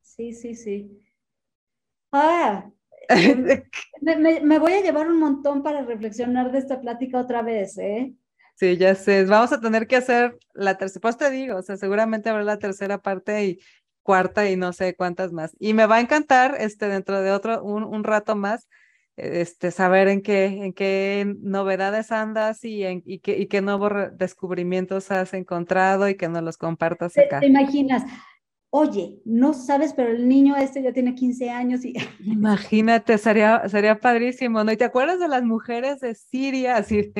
Sí, 0.00 0.32
sí, 0.32 0.54
sí. 0.54 1.02
Ah, 2.12 2.70
em, 3.08 3.62
me, 4.42 4.58
voy 4.58 4.72
a 4.72 4.80
llevar 4.80 5.06
un 5.08 5.18
montón 5.18 5.62
para 5.62 5.82
reflexionar 5.84 6.50
de 6.50 6.58
esta 6.58 6.80
plática 6.80 7.20
otra 7.20 7.42
vez, 7.42 7.76
¿eh? 7.76 8.14
Sí, 8.56 8.78
ya 8.78 8.94
sé. 8.94 9.24
Vamos 9.24 9.52
a 9.52 9.60
tener 9.60 9.86
que 9.86 9.96
hacer 9.96 10.38
la 10.54 10.78
tercera, 10.78 11.00
pues 11.02 11.18
te 11.18 11.30
digo, 11.30 11.56
o 11.56 11.62
sea, 11.62 11.76
seguramente 11.76 12.30
habrá 12.30 12.42
la 12.42 12.58
tercera 12.58 12.98
parte 12.98 13.44
y 13.44 13.58
cuarta 14.02 14.48
y 14.48 14.56
no 14.56 14.72
sé 14.72 14.96
cuántas 14.96 15.32
más. 15.32 15.54
Y 15.58 15.74
me 15.74 15.84
va 15.86 15.96
a 15.96 16.00
encantar, 16.00 16.56
este, 16.58 16.88
dentro 16.88 17.20
de 17.20 17.32
otro, 17.32 17.62
un, 17.62 17.84
un 17.84 18.02
rato 18.02 18.34
más, 18.34 18.66
este, 19.16 19.70
saber 19.70 20.08
en 20.08 20.22
qué, 20.22 20.44
en 20.46 20.72
qué 20.72 21.36
novedades 21.40 22.12
andas 22.12 22.64
y, 22.64 22.84
en, 22.84 23.02
y, 23.04 23.18
qué, 23.18 23.36
y 23.38 23.46
qué 23.46 23.60
nuevos 23.60 23.92
descubrimientos 24.16 25.10
has 25.10 25.34
encontrado 25.34 26.08
y 26.08 26.16
que 26.16 26.28
nos 26.28 26.42
los 26.42 26.56
compartas 26.56 27.16
acá. 27.18 27.40
¿Te, 27.40 27.46
imaginas? 27.46 28.04
Oye, 28.70 29.20
no 29.24 29.54
sabes, 29.54 29.92
pero 29.94 30.10
el 30.10 30.28
niño 30.28 30.56
este 30.56 30.82
ya 30.82 30.92
tiene 30.92 31.14
15 31.14 31.50
años 31.50 31.84
y... 31.84 31.94
Imagínate, 32.20 33.18
sería, 33.18 33.68
sería 33.68 33.98
padrísimo, 34.00 34.64
¿no? 34.64 34.72
¿Y 34.72 34.76
te 34.76 34.84
acuerdas 34.84 35.18
de 35.18 35.28
las 35.28 35.44
mujeres 35.44 36.00
de 36.00 36.14
Siria? 36.14 36.76
Así... 36.76 37.12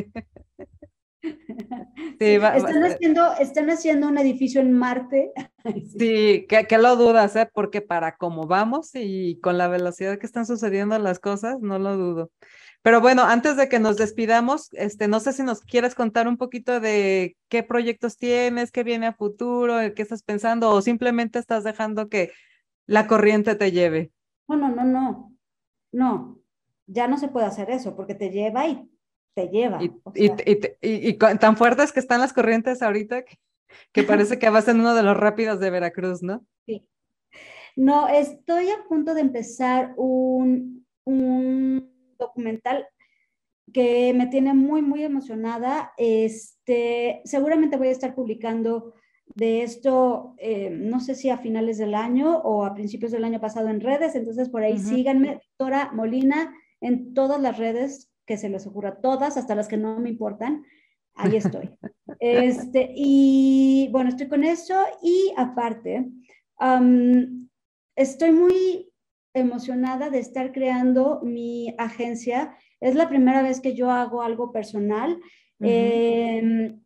están, 2.21 2.85
haciendo, 2.85 3.33
están 3.39 3.71
haciendo 3.71 4.09
un 4.09 4.19
edificio 4.19 4.61
en 4.61 4.73
Marte. 4.73 5.33
Sí, 5.99 6.47
que, 6.49 6.79
lo 6.79 6.95
dudas, 6.95 7.35
¿eh? 7.35 7.51
Porque 7.53 7.81
para 7.81 8.17
cómo 8.17 8.47
vamos 8.47 8.91
y 8.95 9.41
con 9.41 9.59
la 9.59 9.67
velocidad 9.67 10.17
que 10.17 10.27
están 10.27 10.47
sucediendo 10.47 10.97
las 11.01 11.19
cosas, 11.19 11.61
no 11.61 11.81
lo 11.81 11.97
dudo. 11.97 12.31
Pero 12.83 13.01
bueno, 13.01 13.25
antes 13.25 13.57
de 13.57 13.69
que 13.69 13.81
nos 13.81 13.97
despidamos, 13.97 14.69
este, 14.75 15.09
no 15.09 15.19
sé 15.19 15.33
si 15.33 15.43
nos 15.43 15.63
quieres 15.63 15.97
contar 15.97 16.29
un 16.29 16.37
poquito 16.37 16.79
de 16.79 17.37
qué 17.49 17.65
proyectos 17.65 18.17
tienes, 18.17 18.71
qué 18.71 18.85
viene 18.85 19.09
a 19.09 19.13
futuro, 19.13 19.79
qué 19.97 20.03
estás 20.03 20.23
pensando, 20.23 20.71
o 20.71 20.81
simplemente 20.83 21.41
estás 21.41 21.65
dejando 21.65 22.09
que 22.09 22.31
la 22.87 23.09
corriente 23.09 23.57
te 23.57 23.73
lleve. 23.73 24.13
No, 24.47 24.57
no, 24.57 24.69
no, 24.69 24.85
no. 24.85 25.37
No, 25.97 26.39
ya 26.87 27.09
no 27.09 27.17
se 27.17 27.29
puede 27.29 27.47
hacer 27.47 27.71
eso 27.71 27.97
porque 27.97 28.15
te 28.15 28.31
lleva 28.31 28.67
y 28.69 28.87
te 29.37 29.49
lleva. 29.49 29.79
Y, 29.83 29.93
y, 30.81 31.13
tan 31.13 31.57
fuertes 31.59 31.93
que 31.93 32.01
están 32.01 32.21
las 32.21 32.33
corrientes 32.33 32.81
ahorita 32.81 33.23
que, 33.93 34.03
parece 34.03 34.39
que 34.39 34.49
vas 34.49 34.67
en 34.67 34.81
uno 34.81 34.95
de 34.95 35.03
los 35.03 35.17
rápidos 35.17 35.61
de 35.61 35.71
Veracruz, 35.71 36.23
¿no? 36.23 36.45
Sí. 36.65 36.89
No, 37.77 38.09
estoy 38.09 38.71
a 38.71 38.89
punto 38.89 39.13
de 39.13 39.21
empezar 39.21 39.93
un, 39.99 40.87
un 41.05 42.15
documental 42.19 42.87
que 43.75 44.15
me 44.15 44.29
tiene 44.29 44.55
muy, 44.55 44.81
muy 44.81 45.05
emocionada. 45.05 45.93
Este, 45.99 47.21
seguramente 47.27 47.77
voy 47.77 47.89
a 47.89 47.93
estar 47.93 48.15
publicando 48.15 48.95
de 49.35 49.63
esto, 49.63 50.35
eh, 50.39 50.71
no 50.71 51.01
sé 51.01 51.15
si 51.15 51.29
a 51.29 51.37
finales 51.37 51.77
del 51.77 51.95
año 51.95 52.39
o 52.39 52.65
a 52.65 52.73
principios 52.73 53.13
del 53.13 53.25
año 53.25 53.41
pasado 53.41 53.69
en 53.69 53.83
redes, 53.83 54.15
entonces 54.15 54.49
por 54.49 54.63
ahí 54.63 54.79
síganme, 54.79 55.41
doctora 55.59 55.91
Molina, 55.93 56.55
en 56.81 57.13
todas 57.13 57.41
las 57.41 57.59
redes 57.59 58.09
que 58.27 58.37
se 58.37 58.49
les 58.49 58.67
ocurra, 58.67 59.01
todas, 59.01 59.37
hasta 59.37 59.55
las 59.55 59.69
que 59.69 59.77
no 59.77 59.99
me 60.01 60.11
importan, 60.11 60.65
ahí 61.15 61.37
estoy. 61.37 61.71
Este, 62.19 62.93
y 62.95 63.89
bueno, 63.93 64.11
estoy 64.11 64.29
con 64.29 64.45
eso 64.45 64.75
y 65.03 65.33
aparte, 65.37 66.11
estoy 67.95 68.31
muy 68.33 68.93
emocionada 69.35 70.11
de 70.11 70.19
estar 70.19 70.53
creando 70.53 71.21
mi 71.23 71.75
agencia. 71.79 72.57
Es 72.81 72.95
la 72.95 73.09
primera 73.09 73.43
vez 73.43 73.61
que 73.61 73.75
yo 73.75 73.91
hago 73.91 74.23
algo 74.23 74.51
personal. 74.51 75.21
Em, 75.61 76.81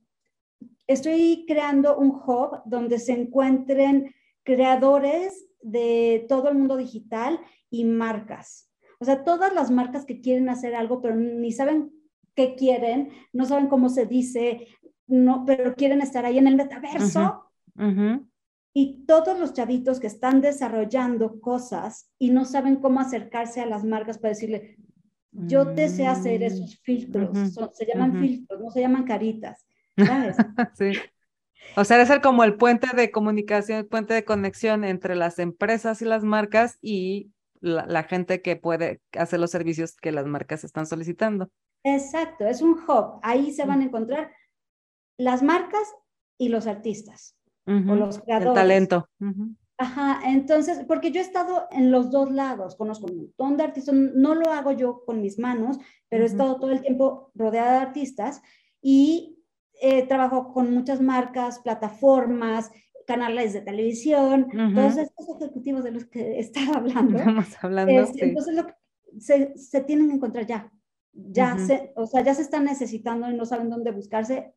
estoy 0.86 1.44
creando 1.46 1.96
un 1.96 2.10
hub 2.10 2.62
donde 2.64 2.98
se 2.98 3.12
encuentren 3.12 4.12
creadores 4.42 5.46
de 5.62 6.26
todo 6.28 6.48
el 6.48 6.56
mundo 6.56 6.76
digital 6.76 7.40
y 7.70 7.84
marcas. 7.84 8.69
O 9.00 9.04
sea, 9.04 9.24
todas 9.24 9.52
las 9.54 9.70
marcas 9.70 10.04
que 10.04 10.20
quieren 10.20 10.48
hacer 10.48 10.74
algo, 10.74 11.00
pero 11.00 11.16
ni 11.16 11.52
saben 11.52 11.90
qué 12.34 12.54
quieren, 12.54 13.10
no 13.32 13.46
saben 13.46 13.66
cómo 13.68 13.88
se 13.88 14.06
dice, 14.06 14.68
no, 15.06 15.44
pero 15.46 15.74
quieren 15.74 16.02
estar 16.02 16.24
ahí 16.24 16.38
en 16.38 16.46
el 16.46 16.56
metaverso. 16.56 17.50
Y 18.72 19.04
todos 19.06 19.40
los 19.40 19.52
chavitos 19.52 19.98
que 19.98 20.06
están 20.06 20.40
desarrollando 20.40 21.40
cosas 21.40 22.12
y 22.18 22.30
no 22.30 22.44
saben 22.44 22.76
cómo 22.76 23.00
acercarse 23.00 23.60
a 23.60 23.66
las 23.66 23.84
marcas 23.84 24.18
para 24.18 24.34
decirle, 24.34 24.76
yo 25.32 25.74
te 25.74 25.88
sé 25.88 26.06
hacer 26.06 26.42
esos 26.42 26.78
filtros, 26.82 27.30
se 27.72 27.86
llaman 27.86 28.20
filtros, 28.20 28.60
no 28.60 28.70
se 28.70 28.80
llaman 28.80 29.04
caritas. 29.04 29.66
¿sabes? 29.96 30.36
sí. 30.78 30.92
O 31.76 31.84
sea, 31.84 31.96
debe 31.96 32.06
ser 32.06 32.20
como 32.20 32.44
el 32.44 32.56
puente 32.56 32.88
de 32.94 33.10
comunicación, 33.10 33.78
el 33.78 33.86
puente 33.86 34.14
de 34.14 34.24
conexión 34.24 34.84
entre 34.84 35.14
las 35.14 35.38
empresas 35.38 36.02
y 36.02 36.04
las 36.04 36.24
marcas 36.24 36.78
y 36.80 37.30
la, 37.60 38.02
gente 38.04 38.42
que 38.42 38.56
puede 38.56 39.00
hacer 39.12 39.40
los 39.40 39.50
servicios 39.50 39.96
que 39.96 40.12
las 40.12 40.26
marcas 40.26 40.64
están 40.64 40.86
solicitando. 40.86 41.50
Exacto, 41.84 42.46
es 42.46 42.62
un 42.62 42.72
hub. 42.72 43.20
Ahí 43.22 43.52
se 43.52 43.64
van 43.64 43.80
a 43.80 43.84
encontrar 43.84 44.32
las 45.18 45.42
marcas 45.42 45.94
y 46.38 46.48
los 46.48 46.66
artistas 46.66 47.36
o 47.66 47.94
los 47.94 48.20
creadores. 48.20 48.50
El 48.50 48.54
talento. 48.54 49.08
Ajá, 49.78 50.20
entonces, 50.28 50.84
porque 50.86 51.10
yo 51.10 51.20
he 51.20 51.24
estado 51.24 51.66
en 51.70 51.90
los 51.90 52.10
dos 52.10 52.30
lados, 52.30 52.76
conozco 52.76 53.06
un 53.06 53.16
montón 53.16 53.56
de 53.56 53.64
artistas, 53.64 53.94
no 53.94 54.34
lo 54.34 54.52
hago 54.52 54.72
yo 54.72 55.04
con 55.06 55.22
mis 55.22 55.38
manos, 55.38 55.78
pero 56.10 56.24
he 56.24 56.26
estado 56.26 56.56
todo 56.56 56.70
el 56.70 56.82
tiempo 56.82 57.30
rodeada 57.34 57.72
de 57.72 57.78
artistas 57.78 58.42
y 58.82 59.38
eh, 59.80 60.06
trabajo 60.06 60.52
con 60.52 60.74
muchas 60.74 61.00
marcas, 61.00 61.60
plataformas, 61.60 62.70
canales 63.10 63.52
de 63.52 63.62
televisión, 63.62 64.46
todos 64.72 64.96
estos 64.96 65.28
ejecutivos 65.36 65.82
de 65.82 65.90
los 65.90 66.04
que 66.04 66.38
estaba 66.46 66.76
hablando. 66.76 67.18
Estamos 67.18 67.56
hablando. 67.60 67.92
Este, 67.92 68.24
entonces 68.24 68.54
lo, 68.54 68.66
se, 69.18 69.56
se, 69.58 69.80
tienen 69.80 70.08
que 70.08 70.14
encontrar 70.14 70.46
ya. 70.46 70.72
Ya 71.12 71.58
se, 71.58 71.92
o 71.96 72.06
sea, 72.06 72.22
ya 72.22 72.34
se 72.34 72.42
están 72.42 72.64
necesitando 72.64 73.28
y 73.28 73.34
no 73.34 73.44
saben 73.44 73.68
dónde 73.68 73.90
buscarse. 73.90 74.54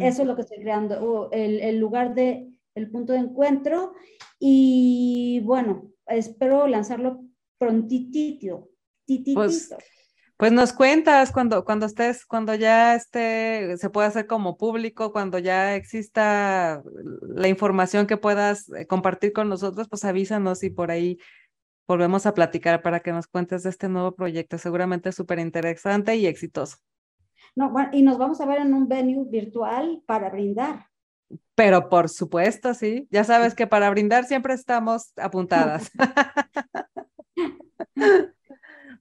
Eso 0.00 0.22
es 0.22 0.28
lo 0.28 0.34
que 0.36 0.42
estoy 0.42 0.58
creando, 0.58 1.28
el, 1.32 1.60
el, 1.60 1.78
lugar 1.78 2.14
de, 2.14 2.48
el 2.74 2.90
punto 2.90 3.12
de 3.12 3.20
encuentro. 3.20 3.94
Y 4.38 5.40
bueno, 5.44 5.90
espero 6.06 6.66
lanzarlo 6.66 7.24
prontitito. 7.58 8.70
Tititito. 9.04 9.40
Pues, 9.40 9.74
pues 10.36 10.52
nos 10.52 10.72
cuentas 10.72 11.32
cuando, 11.32 11.64
cuando 11.64 11.86
estés, 11.86 12.26
cuando 12.26 12.54
ya 12.54 12.94
esté, 12.94 13.76
se 13.78 13.90
pueda 13.90 14.08
hacer 14.08 14.26
como 14.26 14.58
público, 14.58 15.12
cuando 15.12 15.38
ya 15.38 15.74
exista 15.74 16.82
la 17.22 17.48
información 17.48 18.06
que 18.06 18.18
puedas 18.18 18.68
eh, 18.72 18.86
compartir 18.86 19.32
con 19.32 19.48
nosotros, 19.48 19.88
pues 19.88 20.04
avísanos 20.04 20.62
y 20.62 20.70
por 20.70 20.90
ahí 20.90 21.18
volvemos 21.88 22.26
a 22.26 22.34
platicar 22.34 22.82
para 22.82 23.00
que 23.00 23.12
nos 23.12 23.26
cuentes 23.26 23.62
de 23.62 23.70
este 23.70 23.88
nuevo 23.88 24.14
proyecto. 24.14 24.58
Seguramente 24.58 25.10
súper 25.12 25.38
interesante 25.38 26.16
y 26.16 26.26
exitoso. 26.26 26.76
No, 27.54 27.72
y 27.92 28.02
nos 28.02 28.18
vamos 28.18 28.40
a 28.40 28.46
ver 28.46 28.60
en 28.60 28.74
un 28.74 28.88
venue 28.88 29.24
virtual 29.28 30.02
para 30.06 30.28
brindar. 30.28 30.88
Pero 31.54 31.88
por 31.88 32.10
supuesto, 32.10 32.74
sí. 32.74 33.08
Ya 33.10 33.24
sabes 33.24 33.54
que 33.54 33.66
para 33.66 33.88
brindar 33.88 34.24
siempre 34.24 34.52
estamos 34.52 35.12
apuntadas. 35.16 35.90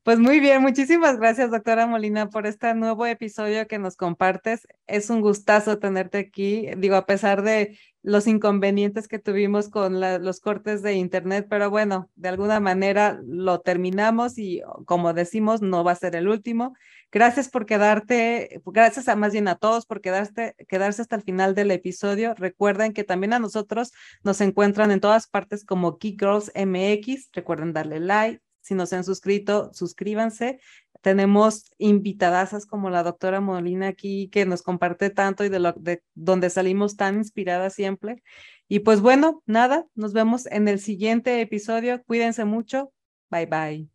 Pues 0.06 0.20
muy 0.20 0.40
bien, 0.40 0.62
muchísimas 0.62 1.18
gracias, 1.18 1.50
doctora 1.50 1.88
Molina, 1.88 2.30
por 2.30 2.46
este 2.46 2.76
nuevo 2.76 3.08
episodio 3.08 3.66
que 3.68 3.80
nos 3.80 3.96
compartes. 3.96 4.68
Es 4.86 5.10
un 5.10 5.20
gustazo 5.20 5.80
tenerte 5.80 6.20
aquí, 6.20 6.68
digo, 6.78 6.96
a 6.96 7.08
pesar 7.08 7.42
de 7.42 7.80
los 8.04 8.28
inconvenientes 8.28 9.08
que 9.08 9.18
tuvimos 9.18 9.68
con 9.68 10.00
los 10.00 10.42
cortes 10.42 10.84
de 10.84 10.94
internet, 10.94 11.48
pero 11.50 11.72
bueno, 11.72 12.12
de 12.16 12.30
alguna 12.30 12.60
manera 12.60 13.20
lo 13.26 13.62
terminamos 13.62 14.38
y 14.38 14.62
como 14.86 15.12
decimos, 15.16 15.64
no 15.64 15.84
va 15.84 15.94
a 15.94 15.96
ser 15.96 16.16
el 16.16 16.28
último. 16.28 16.76
Gracias 17.12 17.50
por 17.50 17.66
quedarte, 17.66 18.62
gracias 18.64 19.08
a 19.08 19.16
más 19.16 19.32
bien 19.32 19.48
a 19.48 19.56
todos 19.56 19.88
por 19.88 20.02
quedarse, 20.02 20.56
quedarse 20.68 21.02
hasta 21.02 21.16
el 21.16 21.24
final 21.24 21.56
del 21.56 21.72
episodio. 21.72 22.36
Recuerden 22.36 22.94
que 22.94 23.04
también 23.06 23.34
a 23.34 23.40
nosotros 23.40 23.92
nos 24.24 24.40
encuentran 24.42 24.92
en 24.92 25.00
todas 25.00 25.26
partes 25.26 25.66
como 25.66 25.98
Key 25.98 26.16
Girls 26.20 26.52
MX. 26.54 27.30
Recuerden 27.34 27.74
darle 27.74 28.00
like, 28.00 28.45
si 28.66 28.74
no 28.74 28.86
se 28.86 28.96
han 28.96 29.04
suscrito, 29.04 29.72
suscríbanse 29.74 30.60
tenemos 31.06 31.72
invitadasas 31.78 32.66
como 32.66 32.90
la 32.90 33.04
doctora 33.04 33.40
Molina 33.40 33.90
aquí 33.90 34.28
que 34.30 34.48
nos 34.48 34.64
comparte 34.64 35.12
tanto 35.12 35.46
y 35.46 35.50
de, 35.50 36.02
donde 36.16 36.50
salimos 36.50 36.98
tan 36.98 37.18
inspiradas 37.18 37.76
siempre. 37.76 38.24
Y 38.68 38.80
pues 38.80 39.02
bueno, 39.02 39.44
nada, 39.46 39.86
nos 39.94 40.14
vemos 40.14 40.48
en 40.48 40.68
el 40.68 40.80
siguiente 40.80 41.42
episodio. 41.42 42.02
Cuídense 42.06 42.44
mucho. 42.44 42.92
Bye 43.30 43.46
bye. 43.46 43.88